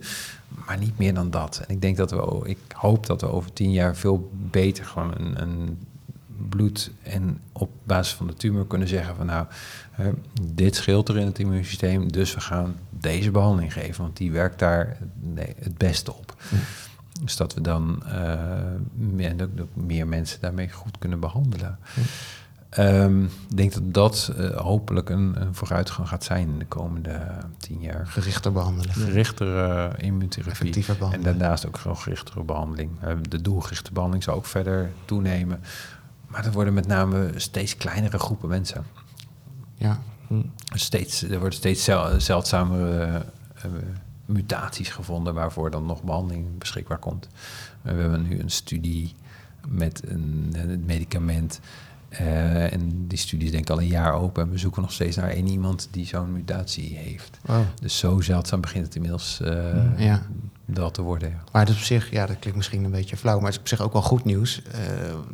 maar 0.67 0.79
niet 0.79 0.99
meer 0.99 1.15
dan 1.15 1.31
dat. 1.31 1.63
En 1.67 1.75
ik 1.75 1.81
denk 1.81 1.97
dat 1.97 2.11
we, 2.11 2.41
ik 2.45 2.59
hoop 2.73 3.07
dat 3.07 3.21
we 3.21 3.27
over 3.27 3.53
tien 3.53 3.73
jaar 3.73 3.97
veel 3.97 4.31
beter 4.51 4.85
gewoon 4.85 5.15
een, 5.17 5.43
een 5.43 5.79
bloed 6.49 6.91
en 7.03 7.41
op 7.53 7.71
basis 7.85 8.15
van 8.15 8.27
de 8.27 8.35
tumor 8.35 8.67
kunnen 8.67 8.89
zeggen 8.89 9.17
van 9.17 9.27
nou, 9.27 9.47
uh, 10.01 10.07
dit 10.43 10.77
scheelt 10.77 11.09
er 11.09 11.19
in 11.19 11.27
het 11.27 11.39
immuunsysteem, 11.39 12.13
dus 12.13 12.35
we 12.35 12.41
gaan 12.41 12.77
deze 12.91 13.31
behandeling 13.31 13.73
geven, 13.73 14.03
want 14.03 14.17
die 14.17 14.33
werkt 14.33 14.59
daar 14.59 14.97
nee, 15.21 15.55
het 15.59 15.79
beste 15.79 16.15
op. 16.15 16.35
Mm. 16.49 16.59
Dus 17.23 17.37
dat 17.37 17.55
we 17.55 17.61
dan 17.61 18.03
meer, 18.95 19.35
meer 19.75 20.07
mensen 20.07 20.41
daarmee 20.41 20.71
goed 20.71 20.99
kunnen 20.99 21.21
behandelen. 21.21 21.79
Ehm, 22.69 23.23
ik 23.25 23.57
denk 23.57 23.73
dat 23.73 23.95
dat 23.95 24.33
hopelijk 24.55 25.09
een, 25.09 25.41
een, 25.41 25.55
vooruitgang 25.55 26.09
gaat 26.09 26.25
zijn 26.25 26.49
in 26.49 26.59
de 26.59 26.67
komende 26.67 27.21
tien 27.59 27.81
jaar. 27.81 28.07
Gerichter 28.07 28.53
behandelen. 28.53 28.95
Gerichtere 28.95 29.93
uh, 29.99 30.05
immunotherapie. 30.07 30.85
En 31.11 31.23
daarnaast 31.23 31.67
ook 31.67 31.79
gewoon 31.79 31.97
gerichtere 31.97 32.43
behandeling. 32.43 32.91
de 33.29 33.41
doelgerichte 33.41 33.93
behandeling 33.93 34.25
zal 34.25 34.35
ook 34.35 34.47
verder 34.47 34.91
toenemen. 35.05 35.61
Maar 36.27 36.45
er 36.45 36.53
worden 36.53 36.75
met 36.75 36.87
name 36.87 37.31
steeds 37.37 37.77
kleinere 37.77 38.19
groepen 38.19 38.49
mensen. 38.49 38.85
Ja. 39.75 39.99
Steeds, 40.75 41.23
er 41.23 41.39
worden 41.39 41.59
steeds 41.59 41.91
zeldzamere 42.17 43.23
uh, 43.57 43.73
mutaties 44.33 44.89
gevonden 44.89 45.35
waarvoor 45.35 45.71
dan 45.71 45.87
nog 45.87 46.03
behandeling 46.03 46.59
beschikbaar 46.59 46.99
komt. 46.99 47.29
we 47.83 47.91
hebben 47.91 48.29
nu 48.29 48.41
een 48.41 48.51
studie 48.51 49.15
met 49.69 50.03
een, 50.07 50.55
een 50.57 50.85
medicament. 50.87 51.61
Uh, 52.21 52.73
en 52.73 53.07
die 53.09 53.19
studie 53.19 53.47
is 53.47 53.53
denk 53.53 53.65
ik 53.65 53.71
al 53.71 53.81
een 53.81 53.87
jaar 53.87 54.13
open. 54.13 54.43
En 54.43 54.51
we 54.51 54.59
zoeken 54.59 54.83
nog 54.83 54.93
steeds 54.93 55.17
naar 55.17 55.31
één 55.31 55.47
iemand 55.47 55.89
die 55.91 56.07
zo'n 56.07 56.33
mutatie 56.33 56.97
heeft. 56.97 57.39
Dus 57.81 57.99
zo 57.99 58.21
zeldzaam 58.21 58.61
begint 58.61 58.85
het 58.85 58.95
inmiddels 58.95 59.41
ja 59.97 60.23
dat 60.67 60.95
te 60.95 61.03
worden. 61.03 61.41
Maar 61.53 61.63
het 61.63 61.71
is 61.71 61.77
op 61.77 61.83
zich, 61.83 62.11
ja, 62.11 62.27
dat 62.27 62.39
klinkt 62.39 62.57
misschien 62.57 62.85
een 62.85 62.91
beetje 62.91 63.17
flauw, 63.17 63.37
maar 63.37 63.45
het 63.45 63.55
is 63.55 63.61
op 63.61 63.69
zich 63.69 63.81
ook 63.81 63.93
wel 63.93 64.03
goed 64.03 64.25
nieuws. 64.25 64.63
Uh, 64.67 64.73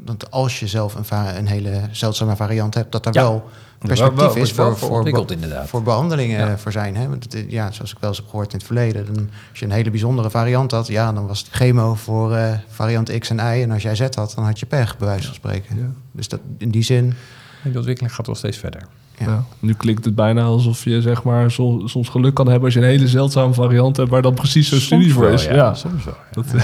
want 0.04 0.30
als 0.30 0.60
je 0.60 0.66
zelf 0.66 0.94
een, 0.94 1.36
een 1.36 1.46
hele 1.46 1.88
zeldzame 1.90 2.36
variant 2.36 2.74
hebt, 2.74 2.92
dat 2.92 3.06
er 3.06 3.12
wel 3.12 3.50
perspectief 3.78 4.36
is 4.36 4.52
voor, 4.52 4.78
voor, 4.78 5.66
voor 5.66 5.82
behandelingen 5.82 6.58
voor 6.58 6.72
zijn. 6.72 6.96
Hè? 6.96 7.08
Want 7.08 7.36
ja, 7.48 7.70
zoals 7.70 7.92
ik 7.92 7.98
wel 8.00 8.08
eens 8.08 8.18
heb 8.18 8.28
gehoord 8.28 8.52
in 8.52 8.58
het 8.58 8.66
verleden, 8.66 9.14
dan, 9.14 9.28
als 9.50 9.58
je 9.58 9.64
een 9.64 9.70
hele 9.70 9.90
bijzondere 9.90 10.30
variant 10.30 10.70
had, 10.70 10.86
ja, 10.86 11.12
dan 11.12 11.26
was 11.26 11.38
het 11.38 11.48
chemo 11.50 11.94
voor 11.94 12.32
uh, 12.32 12.52
variant 12.68 13.18
X 13.18 13.30
en 13.30 13.36
Y. 13.36 13.62
En 13.62 13.70
als 13.70 13.82
jij 13.82 13.94
Z 13.94 14.00
had, 14.00 14.32
dan 14.34 14.44
had 14.44 14.58
je 14.58 14.66
pech, 14.66 14.96
bij 14.98 15.06
wijze 15.06 15.26
van 15.26 15.34
spreken. 15.34 15.96
Dus 16.12 16.28
dat, 16.28 16.40
in 16.58 16.70
die 16.70 16.82
zin. 16.82 17.14
En 17.62 17.70
de 17.72 17.76
ontwikkeling 17.76 18.14
gaat 18.14 18.26
wel 18.26 18.34
steeds 18.34 18.56
verder. 18.58 18.82
Ja. 19.18 19.44
Nu 19.58 19.74
klinkt 19.74 20.04
het 20.04 20.14
bijna 20.14 20.42
alsof 20.42 20.84
je 20.84 21.02
zeg 21.02 21.22
maar 21.22 21.50
soms 21.84 22.08
geluk 22.08 22.34
kan 22.34 22.46
hebben 22.46 22.64
als 22.64 22.74
je 22.74 22.80
een 22.80 22.86
hele 22.86 23.08
zeldzame 23.08 23.52
variant 23.52 23.96
hebt 23.96 24.10
waar 24.10 24.22
dan 24.22 24.34
precies 24.34 24.68
zo'n 24.68 24.78
studie 24.78 25.12
voor 25.12 25.28
is. 25.28 25.44
Ja, 25.44 25.74
soms 25.74 26.04
wel. 26.04 26.16
Dat, 26.30 26.46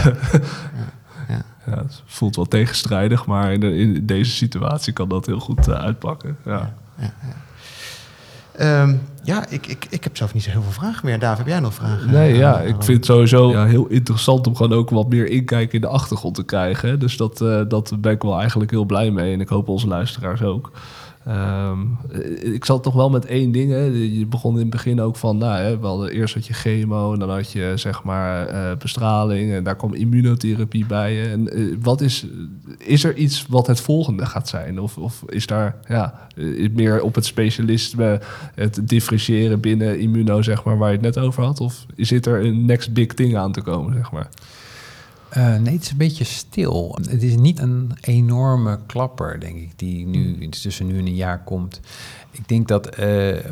ja. 1.28 1.44
het 1.64 2.02
voelt 2.06 2.36
wel 2.36 2.44
tegenstrijdig, 2.44 3.26
maar 3.26 3.52
in, 3.52 3.62
in, 3.62 4.06
deze 4.06 4.30
situatie 4.30 4.92
kan 4.92 5.08
dat 5.08 5.26
heel 5.26 5.40
goed 5.40 5.68
uh, 5.68 5.74
uitpakken. 5.74 6.36
Ja. 6.44 6.74
Um, 8.60 9.00
ja, 9.22 9.48
ik, 9.48 9.66
ik, 9.66 9.86
ik 9.90 10.04
heb 10.04 10.16
zelf 10.16 10.34
niet 10.34 10.42
zo 10.42 10.50
heel 10.50 10.62
veel 10.62 10.72
vragen 10.72 11.06
meer. 11.06 11.18
David, 11.18 11.38
heb 11.38 11.46
jij 11.46 11.60
nog 11.60 11.74
vragen? 11.74 12.10
Nee, 12.10 12.36
ja, 12.36 12.60
ik 12.60 12.74
vind 12.82 12.96
het 12.96 13.06
sowieso 13.06 13.50
ja, 13.50 13.66
heel 13.66 13.86
interessant 13.86 14.46
om 14.46 14.56
gewoon 14.56 14.78
ook 14.78 14.90
wat 14.90 15.08
meer 15.08 15.28
inkijk 15.28 15.72
in 15.72 15.80
de 15.80 15.86
achtergrond 15.86 16.34
te 16.34 16.44
krijgen. 16.44 16.98
Dus 16.98 17.16
dat, 17.16 17.40
uh, 17.40 17.60
dat 17.68 17.92
ben 17.98 18.12
ik 18.12 18.22
wel 18.22 18.38
eigenlijk 18.38 18.70
heel 18.70 18.84
blij 18.84 19.10
mee. 19.10 19.32
En 19.32 19.40
ik 19.40 19.48
hoop 19.48 19.68
onze 19.68 19.86
luisteraars 19.86 20.42
ook. 20.42 20.70
Um, 21.28 21.98
ik 22.52 22.64
zat 22.64 22.82
toch 22.82 22.94
wel 22.94 23.10
met 23.10 23.26
één 23.26 23.52
ding. 23.52 23.70
Hè. 23.70 23.84
Je 23.84 24.26
begon 24.26 24.52
in 24.52 24.60
het 24.60 24.70
begin 24.70 25.00
ook 25.00 25.16
van, 25.16 25.38
nou, 25.38 25.62
hè, 25.62 25.78
wel 25.78 26.08
eerst 26.08 26.34
had 26.34 26.46
je 26.46 26.52
chemo 26.52 27.12
en 27.12 27.18
dan 27.18 27.30
had 27.30 27.52
je 27.52 27.72
zeg 27.76 28.02
maar 28.02 28.50
uh, 28.50 28.76
bestraling 28.78 29.52
en 29.52 29.64
daar 29.64 29.76
kwam 29.76 29.94
immunotherapie 29.94 30.86
bij. 30.86 31.30
En 31.30 31.58
uh, 31.60 31.76
wat 31.80 32.00
is, 32.00 32.26
is 32.78 33.04
er 33.04 33.14
iets 33.16 33.46
wat 33.48 33.66
het 33.66 33.80
volgende 33.80 34.26
gaat 34.26 34.48
zijn? 34.48 34.80
Of, 34.80 34.98
of 34.98 35.22
is 35.26 35.46
daar 35.46 35.76
ja, 35.88 36.28
meer 36.72 37.02
op 37.02 37.14
het 37.14 37.24
specialisme, 37.24 38.20
het 38.54 38.88
differentiëren 38.88 39.60
binnen 39.60 39.98
immuno, 39.98 40.42
zeg 40.42 40.64
maar, 40.64 40.78
waar 40.78 40.88
je 40.88 40.96
het 40.96 41.14
net 41.14 41.18
over 41.18 41.44
had? 41.44 41.60
Of 41.60 41.86
zit 41.96 42.26
er 42.26 42.44
een 42.44 42.64
next 42.64 42.92
big 42.92 43.06
thing 43.06 43.36
aan 43.36 43.52
te 43.52 43.60
komen, 43.60 43.94
zeg 43.94 44.12
maar? 44.12 44.28
Uh, 45.36 45.56
nee, 45.56 45.74
het 45.74 45.82
is 45.82 45.90
een 45.90 45.96
beetje 45.96 46.24
stil. 46.24 46.98
Het 47.02 47.22
is 47.22 47.36
niet 47.36 47.58
een 47.58 47.92
enorme 48.00 48.78
klapper, 48.86 49.40
denk 49.40 49.56
ik, 49.56 49.72
die 49.76 50.06
nu 50.06 50.36
hmm. 50.38 50.50
tussen 50.50 50.86
nu 50.86 50.98
en 50.98 51.06
een 51.06 51.14
jaar 51.14 51.42
komt. 51.44 51.80
Ik 52.30 52.48
denk 52.48 52.68
dat, 52.68 52.98
uh, 52.98 53.04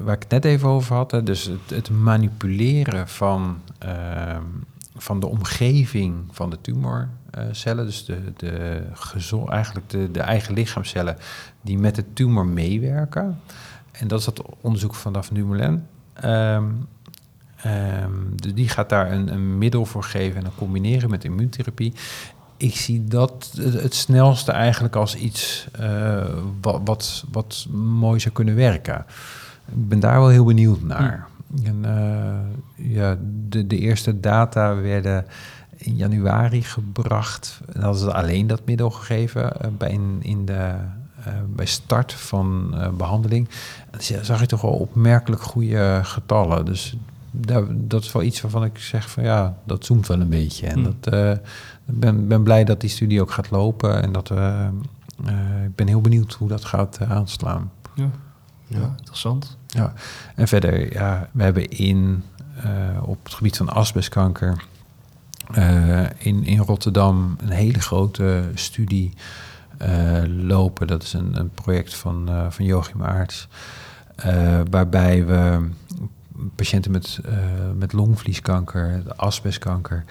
waar 0.02 0.14
ik 0.14 0.22
het 0.22 0.28
net 0.28 0.44
even 0.44 0.68
over 0.68 0.96
had, 0.96 1.20
dus 1.24 1.44
het, 1.44 1.70
het 1.70 1.90
manipuleren 1.90 3.08
van, 3.08 3.58
uh, 3.84 4.36
van 4.96 5.20
de 5.20 5.26
omgeving 5.26 6.14
van 6.30 6.50
de 6.50 6.58
tumorcellen, 6.60 7.84
dus 7.86 8.04
de, 8.04 8.18
de 8.36 8.82
gezond, 8.92 9.48
eigenlijk 9.48 9.90
de, 9.90 10.10
de 10.10 10.20
eigen 10.20 10.54
lichaamcellen 10.54 11.16
die 11.60 11.78
met 11.78 11.94
de 11.94 12.04
tumor 12.12 12.46
meewerken. 12.46 13.40
En 13.92 14.08
dat 14.08 14.18
is 14.18 14.24
dat 14.24 14.42
onderzoek 14.60 14.94
vanaf 14.94 15.28
Dumoulin. 15.28 15.82
Um, 16.24 16.86
Um, 17.66 18.34
die 18.54 18.68
gaat 18.68 18.88
daar 18.88 19.12
een, 19.12 19.32
een, 19.32 19.58
middel 19.58 19.84
voor 19.84 20.02
geven 20.02 20.36
en 20.36 20.42
dan 20.42 20.54
combineren 20.56 21.10
met 21.10 21.24
immuuntherapie. 21.24 21.92
Ik 22.56 22.76
zie 22.76 23.04
dat 23.04 23.52
het, 23.60 23.94
snelste 23.94 24.52
eigenlijk 24.52 24.96
als 24.96 25.16
iets 25.16 25.66
uh, 25.80 26.24
wat, 26.60 26.80
wat, 26.84 27.24
wat, 27.32 27.66
mooi 27.72 28.20
zou 28.20 28.34
kunnen 28.34 28.54
werken. 28.54 29.06
Ik 29.68 29.88
ben 29.88 30.00
daar 30.00 30.18
wel 30.18 30.28
heel 30.28 30.44
benieuwd 30.44 30.82
naar. 30.82 31.26
En, 31.64 31.82
uh, 31.84 32.90
ja, 32.94 33.16
de, 33.48 33.66
de 33.66 33.78
eerste 33.78 34.20
data 34.20 34.74
werden 34.74 35.26
in 35.76 35.96
januari 35.96 36.62
gebracht. 36.62 37.60
En 37.72 37.82
hadden 37.82 38.00
ze 38.00 38.12
alleen 38.12 38.46
dat 38.46 38.66
middel 38.66 38.90
gegeven 38.90 39.42
uh, 39.42 39.68
bij, 39.78 39.90
in, 39.90 40.18
in 40.20 40.44
de, 40.44 40.74
bij 41.46 41.66
start 41.66 42.12
van 42.12 42.74
behandeling. 42.96 43.48
En 43.90 44.24
zag 44.24 44.40
je 44.40 44.46
toch 44.46 44.60
wel 44.60 44.70
opmerkelijk 44.70 45.42
goede 45.42 46.00
getallen. 46.02 46.64
Dus 46.64 46.96
daar, 47.32 47.64
dat 47.70 48.02
is 48.02 48.12
wel 48.12 48.22
iets 48.22 48.40
waarvan 48.40 48.64
ik 48.64 48.78
zeg 48.78 49.10
van 49.10 49.22
ja, 49.22 49.56
dat 49.64 49.84
zoomt 49.84 50.06
wel 50.06 50.20
een 50.20 50.28
beetje. 50.28 50.66
En 50.66 50.74
hmm. 50.74 50.94
dat, 51.00 51.14
uh, 51.14 51.32
ben, 51.84 52.28
ben 52.28 52.42
blij 52.42 52.64
dat 52.64 52.80
die 52.80 52.90
studie 52.90 53.20
ook 53.20 53.30
gaat 53.30 53.50
lopen 53.50 54.02
en 54.02 54.12
dat 54.12 54.30
uh, 54.30 54.68
ik 55.64 55.74
ben 55.74 55.86
heel 55.86 56.00
benieuwd 56.00 56.32
hoe 56.32 56.48
dat 56.48 56.64
gaat 56.64 57.00
aanslaan. 57.00 57.72
Ja. 57.94 58.10
ja, 58.66 58.94
interessant. 58.98 59.56
Ja, 59.66 59.92
en 60.34 60.48
verder, 60.48 60.92
ja, 60.92 61.28
we 61.32 61.42
hebben 61.42 61.68
in 61.68 62.24
op 63.02 63.24
het 63.24 63.34
gebied 63.34 63.56
van 63.56 63.68
asbestkanker 63.68 64.64
in, 66.18 66.44
in 66.44 66.58
Rotterdam 66.58 67.36
een 67.40 67.50
hele 67.50 67.80
grote 67.80 68.50
studie 68.54 69.12
lopen. 70.26 70.86
Dat 70.86 71.02
is 71.02 71.12
een, 71.12 71.36
een 71.38 71.50
project 71.50 71.94
van, 71.94 72.30
van 72.48 72.64
Joachim 72.64 73.02
Aarts. 73.02 73.48
waarbij 74.70 75.26
we 75.26 75.68
patiënten 76.54 76.90
met, 76.90 77.20
uh, 77.26 77.32
met 77.76 77.92
longvlieskanker, 77.92 79.02
asbestkanker, 79.16 80.04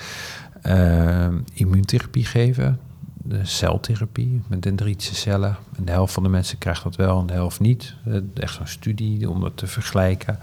uh, 0.65 1.27
immuuntherapie 1.53 2.25
geven. 2.25 2.79
De 3.23 3.45
celtherapie 3.45 4.41
met 4.47 4.61
dendritische 4.61 5.15
cellen. 5.15 5.57
En 5.77 5.86
de 5.86 5.91
helft 5.91 6.13
van 6.13 6.23
de 6.23 6.29
mensen 6.29 6.57
krijgt 6.57 6.84
dat 6.84 6.95
wel 6.95 7.19
en 7.19 7.25
de 7.25 7.34
helft 7.34 7.59
niet. 7.59 7.95
Uh, 8.07 8.17
echt 8.34 8.53
zo'n 8.53 8.67
studie 8.67 9.29
om 9.29 9.41
dat 9.41 9.57
te 9.57 9.67
vergelijken. 9.67 10.39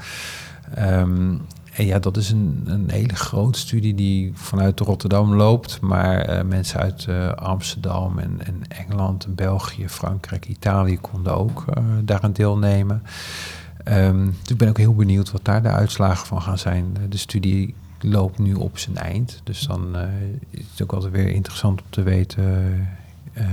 Um, 0.78 1.40
en 1.72 1.86
ja, 1.86 1.98
dat 1.98 2.16
is 2.16 2.30
een, 2.30 2.62
een 2.66 2.90
hele 2.90 3.14
grote 3.14 3.58
studie 3.58 3.94
die 3.94 4.30
vanuit 4.34 4.80
Rotterdam 4.80 5.34
loopt. 5.34 5.80
Maar 5.80 6.46
mensen 6.46 6.80
uit 6.80 7.08
Amsterdam 7.36 8.18
en, 8.18 8.38
en 8.44 8.62
Engeland, 8.68 9.34
België, 9.34 9.88
Frankrijk, 9.88 10.48
Italië 10.48 10.98
konden 10.98 11.36
ook 11.36 11.64
daaraan 12.04 12.32
deelnemen. 12.32 13.02
Um, 13.90 14.36
dus 14.40 14.50
ik 14.50 14.56
ben 14.56 14.68
ook 14.68 14.78
heel 14.78 14.94
benieuwd 14.94 15.30
wat 15.30 15.44
daar 15.44 15.62
de 15.62 15.68
uitslagen 15.68 16.26
van 16.26 16.42
gaan 16.42 16.58
zijn. 16.58 16.96
De 17.08 17.16
studie 17.16 17.74
loopt 18.00 18.38
nu 18.38 18.54
op 18.54 18.78
zijn 18.78 18.96
eind. 18.96 19.40
Dus 19.44 19.60
dan 19.60 19.96
uh, 19.96 20.02
is 20.50 20.64
het 20.70 20.82
ook 20.82 20.92
altijd 20.92 21.12
weer 21.12 21.28
interessant 21.28 21.80
om 21.80 21.86
te 21.90 22.02
weten 22.02 22.44
uh, 23.34 23.44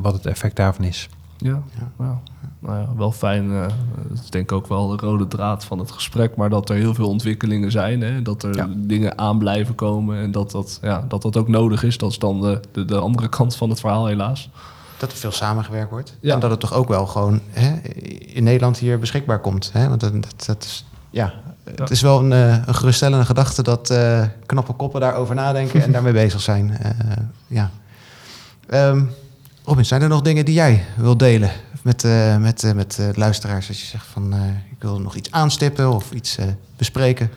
wat 0.00 0.12
het 0.12 0.26
effect 0.26 0.56
daarvan 0.56 0.84
is. 0.84 1.08
Ja, 1.38 1.62
ja. 1.98 2.20
Nou 2.58 2.78
ja, 2.78 2.88
wel 2.96 3.12
fijn. 3.12 3.44
Uh, 3.44 3.66
dat 4.08 4.18
is 4.22 4.30
denk 4.30 4.44
ik 4.44 4.56
ook 4.56 4.66
wel 4.66 4.88
de 4.88 4.96
rode 4.96 5.28
draad 5.28 5.64
van 5.64 5.78
het 5.78 5.90
gesprek. 5.90 6.36
Maar 6.36 6.50
dat 6.50 6.68
er 6.68 6.76
heel 6.76 6.94
veel 6.94 7.08
ontwikkelingen 7.08 7.70
zijn. 7.70 8.00
Hè? 8.00 8.22
Dat 8.22 8.42
er 8.42 8.68
dingen 8.76 9.18
aan 9.18 9.38
blijven 9.38 9.74
komen. 9.74 10.18
En 10.18 10.30
dat 10.30 10.50
dat, 10.50 10.78
ja, 10.82 11.04
dat 11.08 11.22
dat 11.22 11.36
ook 11.36 11.48
nodig 11.48 11.82
is. 11.82 11.98
Dat 11.98 12.10
is 12.10 12.18
dan 12.18 12.40
de, 12.40 12.60
de, 12.72 12.84
de 12.84 12.98
andere 12.98 13.28
kant 13.28 13.56
van 13.56 13.70
het 13.70 13.80
verhaal 13.80 14.06
helaas 14.06 14.50
dat 15.00 15.12
er 15.12 15.18
veel 15.18 15.32
samengewerkt 15.32 15.90
wordt. 15.90 16.16
Ja. 16.20 16.34
En 16.34 16.40
dat 16.40 16.50
het 16.50 16.60
toch 16.60 16.72
ook 16.72 16.88
wel 16.88 17.06
gewoon 17.06 17.40
hè, 17.50 17.88
in 18.18 18.44
Nederland 18.44 18.78
hier 18.78 18.98
beschikbaar 18.98 19.38
komt. 19.38 19.70
Hè? 19.72 19.88
Want 19.88 20.00
dat, 20.00 20.12
dat, 20.46 20.64
is, 20.64 20.84
ja, 21.10 21.32
het 21.76 21.90
is 21.90 22.00
wel 22.00 22.18
een, 22.18 22.30
uh, 22.30 22.66
een 22.66 22.74
geruststellende 22.74 23.24
gedachte 23.24 23.62
dat 23.62 23.90
uh, 23.90 24.24
knappe 24.46 24.72
koppen 24.72 25.00
daarover 25.00 25.34
nadenken 25.34 25.82
en 25.82 25.92
daarmee 25.96 26.12
bezig 26.12 26.40
zijn. 26.40 26.78
Uh, 26.84 26.90
ja. 27.46 27.70
Um, 28.70 29.10
Robin, 29.64 29.84
zijn 29.84 30.02
er 30.02 30.08
nog 30.08 30.22
dingen 30.22 30.44
die 30.44 30.54
jij 30.54 30.84
wil 30.96 31.16
delen 31.16 31.50
met, 31.82 32.06
met, 32.38 32.72
met 32.74 32.98
luisteraars? 33.14 33.68
Als 33.68 33.80
je 33.80 33.86
zegt 33.86 34.06
van 34.06 34.34
ik 34.70 34.76
wil 34.78 35.00
nog 35.00 35.14
iets 35.14 35.30
aanstippen 35.30 35.90
of 35.90 36.10
iets 36.10 36.38
bespreken. 36.76 37.30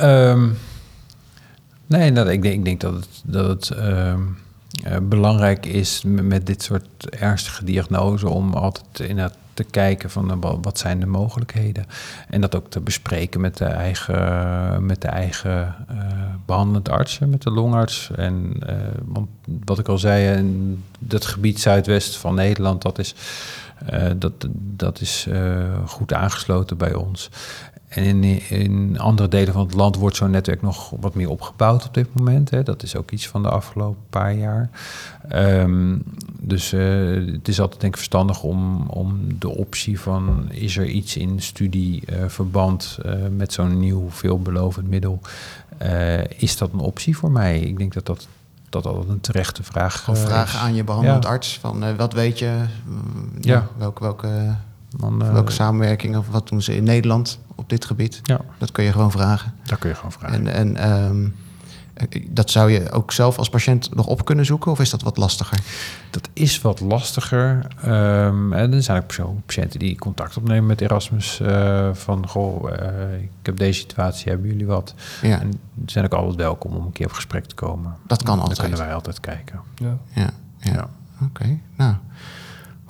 Um, 0.00 0.58
nee, 1.86 2.10
nou, 2.10 2.30
ik, 2.30 2.42
denk, 2.42 2.54
ik 2.54 2.64
denk 2.64 2.80
dat 2.80 2.94
het. 2.94 3.08
Dat 3.24 3.48
het 3.48 3.78
uh, 4.86 4.96
belangrijk 5.02 5.66
is 5.66 6.02
met 6.06 6.46
dit 6.46 6.62
soort 6.62 7.08
ernstige 7.08 7.64
diagnose 7.64 8.28
om 8.28 8.52
altijd 8.54 9.00
in 9.00 9.18
het 9.18 9.34
te 9.54 9.64
kijken 9.64 10.10
van 10.10 10.40
wat 10.62 10.78
zijn 10.78 11.00
de 11.00 11.06
mogelijkheden. 11.06 11.86
En 12.28 12.40
dat 12.40 12.56
ook 12.56 12.70
te 12.70 12.80
bespreken 12.80 13.40
met 13.40 13.56
de 13.56 13.64
eigen, 13.64 14.86
met 14.86 15.02
de 15.02 15.08
eigen 15.08 15.74
uh, 15.90 15.96
behandelend 16.46 16.88
artsen, 16.88 17.30
met 17.30 17.42
de 17.42 17.50
longarts. 17.50 18.10
En 18.16 18.52
want 19.04 19.28
wat 19.64 19.78
ik 19.78 19.88
al 19.88 19.98
zei, 19.98 20.36
in 20.36 20.84
dat 20.98 21.26
gebied 21.26 21.60
zuidwest 21.60 22.16
van 22.16 22.34
Nederland, 22.34 22.82
dat 22.82 22.98
is, 22.98 23.14
dat, 24.16 24.32
dat 24.54 25.00
is 25.00 25.26
goed 25.86 26.12
aangesloten 26.12 26.76
bij 26.76 26.94
ons. 26.94 27.30
En 27.90 28.24
in, 28.24 28.40
in, 28.48 28.98
andere 28.98 29.28
delen 29.28 29.52
van 29.52 29.66
het 29.66 29.74
land 29.74 29.96
wordt 29.96 30.16
zo'n 30.16 30.30
netwerk 30.30 30.62
nog 30.62 30.90
wat 31.00 31.14
meer 31.14 31.28
opgebouwd 31.28 31.86
op 31.86 31.94
dit 31.94 32.14
moment. 32.14 32.50
Hè. 32.50 32.62
Dat 32.62 32.82
is 32.82 32.96
ook 32.96 33.10
iets 33.10 33.28
van 33.28 33.42
de 33.42 33.48
afgelopen 33.48 34.02
paar 34.10 34.34
jaar. 34.34 34.70
Ehm, 35.28 35.98
dus 36.40 36.72
uh, 36.72 37.32
het 37.32 37.48
is 37.48 37.60
altijd 37.60 37.80
denk 37.80 37.92
ik 37.92 37.98
verstandig 37.98 38.42
om, 38.42 38.86
om 38.86 39.38
de 39.38 39.48
optie 39.48 40.00
van... 40.00 40.46
is 40.50 40.76
er 40.76 40.86
iets 40.86 41.16
in 41.16 41.42
studieverband 41.42 42.98
uh, 43.06 43.12
uh, 43.12 43.18
met 43.36 43.52
zo'n 43.52 43.78
nieuw 43.78 44.10
veelbelovend 44.10 44.88
middel... 44.88 45.20
is 46.36 46.56
dat 46.56 46.72
een 46.72 46.78
optie 46.78 47.16
voor 47.16 47.30
mij? 47.30 47.60
Ik 47.60 47.78
denk 47.78 47.92
dat 47.92 48.06
dat 48.06 48.28
dat 48.68 48.86
altijd 48.86 49.08
een 49.08 49.20
terechte 49.20 49.62
vraag 49.62 50.04
Gewoon 50.04 50.20
vragen 50.20 50.60
aan 50.60 50.74
je 50.74 50.84
behandelend 50.84 51.26
arts 51.26 51.58
van 51.58 51.96
wat 51.96 52.12
weet 52.12 52.38
je, 52.38 52.64
ja. 53.40 53.68
welke, 53.76 54.02
welke, 54.02 54.54
welke 55.18 55.52
samenwerking 55.52 56.16
of 56.16 56.28
wat 56.28 56.48
doen 56.48 56.62
ze 56.62 56.76
in 56.76 56.84
Nederland 56.84 57.38
op 57.54 57.68
dit 57.68 57.84
gebied? 57.84 58.20
Ja. 58.22 58.40
Dat 58.58 58.72
kun 58.72 58.84
je 58.84 58.92
gewoon 58.92 59.10
vragen. 59.10 59.54
Dat 59.64 59.78
kun 59.78 59.88
je 59.88 59.94
gewoon 59.94 60.12
vragen. 60.12 60.46
En, 60.46 60.76
en 60.76 61.02
um, 61.04 61.34
dat 62.28 62.50
zou 62.50 62.70
je 62.70 62.90
ook 62.90 63.12
zelf 63.12 63.38
als 63.38 63.48
patiënt 63.48 63.94
nog 63.94 64.06
op 64.06 64.24
kunnen 64.24 64.44
zoeken, 64.44 64.70
of 64.70 64.80
is 64.80 64.90
dat 64.90 65.02
wat 65.02 65.16
lastiger? 65.16 65.58
Dat 66.10 66.28
is 66.32 66.60
wat 66.60 66.80
lastiger. 66.80 67.66
Um, 67.86 68.52
en 68.52 68.72
er 68.72 68.82
zijn 68.82 69.02
ook 69.20 69.46
patiënten 69.46 69.78
die 69.78 69.98
contact 69.98 70.36
opnemen 70.36 70.66
met 70.66 70.80
Erasmus. 70.80 71.40
Uh, 71.42 71.88
van 71.92 72.28
goh, 72.28 72.70
uh, 72.70 73.22
ik 73.22 73.30
heb 73.42 73.56
deze 73.56 73.80
situatie, 73.80 74.30
hebben 74.30 74.48
jullie 74.48 74.66
wat? 74.66 74.94
Ja. 75.22 75.40
En 75.40 75.52
zijn 75.86 76.04
ook 76.04 76.12
altijd 76.12 76.36
welkom 76.36 76.72
om 76.72 76.84
een 76.84 76.92
keer 76.92 77.06
op 77.06 77.12
gesprek 77.12 77.44
te 77.44 77.54
komen. 77.54 77.96
Dat 78.06 78.22
kan 78.22 78.38
altijd. 78.38 78.56
Dan 78.56 78.66
kunnen 78.66 78.84
wij 78.84 78.94
altijd 78.94 79.20
kijken. 79.20 79.60
Ja, 79.74 79.98
ja, 80.12 80.30
ja. 80.58 80.72
ja. 80.72 80.88
oké. 81.22 81.58
Nou. 81.76 81.94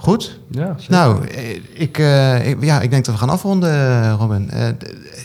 Goed. 0.00 0.38
Ja, 0.50 0.76
nou, 0.88 1.26
eh, 1.26 1.60
ik, 1.72 1.98
uh, 1.98 2.48
ik, 2.48 2.64
ja, 2.64 2.80
ik 2.80 2.90
denk 2.90 3.04
dat 3.04 3.14
we 3.14 3.20
gaan 3.20 3.30
afronden, 3.30 4.12
Robin. 4.12 4.50
Uh, 4.54 4.64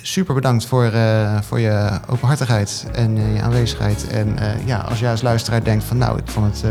super 0.01 0.33
bedankt 0.33 0.65
voor, 0.65 0.91
uh, 0.93 1.41
voor 1.41 1.59
je 1.59 1.89
openhartigheid 2.09 2.87
en 2.93 3.33
je 3.33 3.41
aanwezigheid. 3.41 4.07
En 4.07 4.35
ja, 4.65 4.77
als 4.77 4.99
jij 4.99 5.11
als 5.11 5.21
luisteraar 5.21 5.63
denkt 5.63 5.83
van 5.83 5.97
nou, 5.97 6.17
ik 6.17 6.27
vond 6.27 6.45
het 6.45 6.63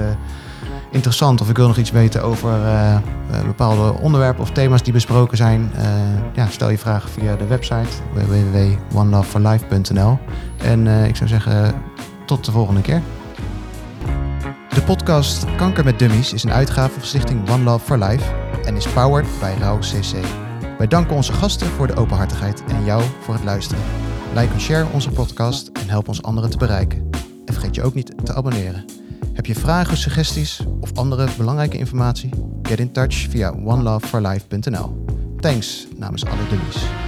interessant 0.90 1.40
of 1.40 1.50
ik 1.50 1.57
wil 1.57 1.66
nog 1.66 1.76
iets 1.76 1.90
weten 1.90 2.22
over 2.22 2.59
bepaalde 3.46 3.92
onderwerpen 3.92 4.42
of 4.42 4.50
thema's 4.50 4.82
die 4.82 4.92
besproken 4.92 5.36
zijn, 5.36 5.70
ja, 6.34 6.46
stel 6.46 6.70
je 6.70 6.78
vragen 6.78 7.11
via 7.11 7.36
de 7.36 7.46
website 7.46 7.88
www.oneloveforlife.nl. 8.12 10.18
En 10.59 10.86
ik 10.86 11.16
zou 11.16 11.28
zeggen, 11.28 11.74
tot 12.26 12.44
de 12.44 12.52
volgende 12.52 12.80
keer. 12.80 13.02
De 14.74 14.82
podcast 14.82 15.56
Kanker 15.56 15.84
met 15.84 15.98
Dummies 15.98 16.32
is 16.32 16.42
een 16.42 16.52
uitgave 16.52 16.92
van 16.92 17.08
Stichting 17.08 17.50
One 17.50 17.62
Love 17.62 17.84
for 17.84 17.98
Life 17.98 18.34
en 18.64 18.76
is 18.76 18.88
powered 18.88 19.26
bij 19.40 19.54
Rauw 19.54 19.78
CC. 19.78 20.26
Wij 20.78 20.86
danken 20.86 21.16
onze 21.16 21.32
gasten 21.32 21.66
voor 21.66 21.86
de 21.86 21.96
openhartigheid 21.96 22.64
en 22.64 22.84
jou 22.84 23.02
voor 23.20 23.34
het 23.34 23.44
luisteren. 23.44 23.82
Like 24.34 24.52
en 24.52 24.60
share 24.60 24.86
onze 24.92 25.10
podcast 25.10 25.68
en 25.68 25.88
help 25.88 26.08
ons 26.08 26.22
anderen 26.22 26.50
te 26.50 26.56
bereiken. 26.56 27.10
En 27.44 27.52
vergeet 27.52 27.74
je 27.74 27.82
ook 27.82 27.94
niet 27.94 28.24
te 28.24 28.34
abonneren. 28.34 28.84
Heb 29.32 29.46
je 29.46 29.54
vragen, 29.54 29.96
suggesties 29.96 30.64
of 30.80 30.96
andere 30.96 31.28
belangrijke 31.36 31.78
informatie? 31.78 32.30
Get 32.62 32.78
in 32.78 32.92
touch 32.92 33.14
via 33.14 33.50
oneloveforlife.nl. 33.64 35.04
Thanks 35.40 35.86
namens 35.96 36.24
alle 36.24 36.48
dummies. 36.48 37.03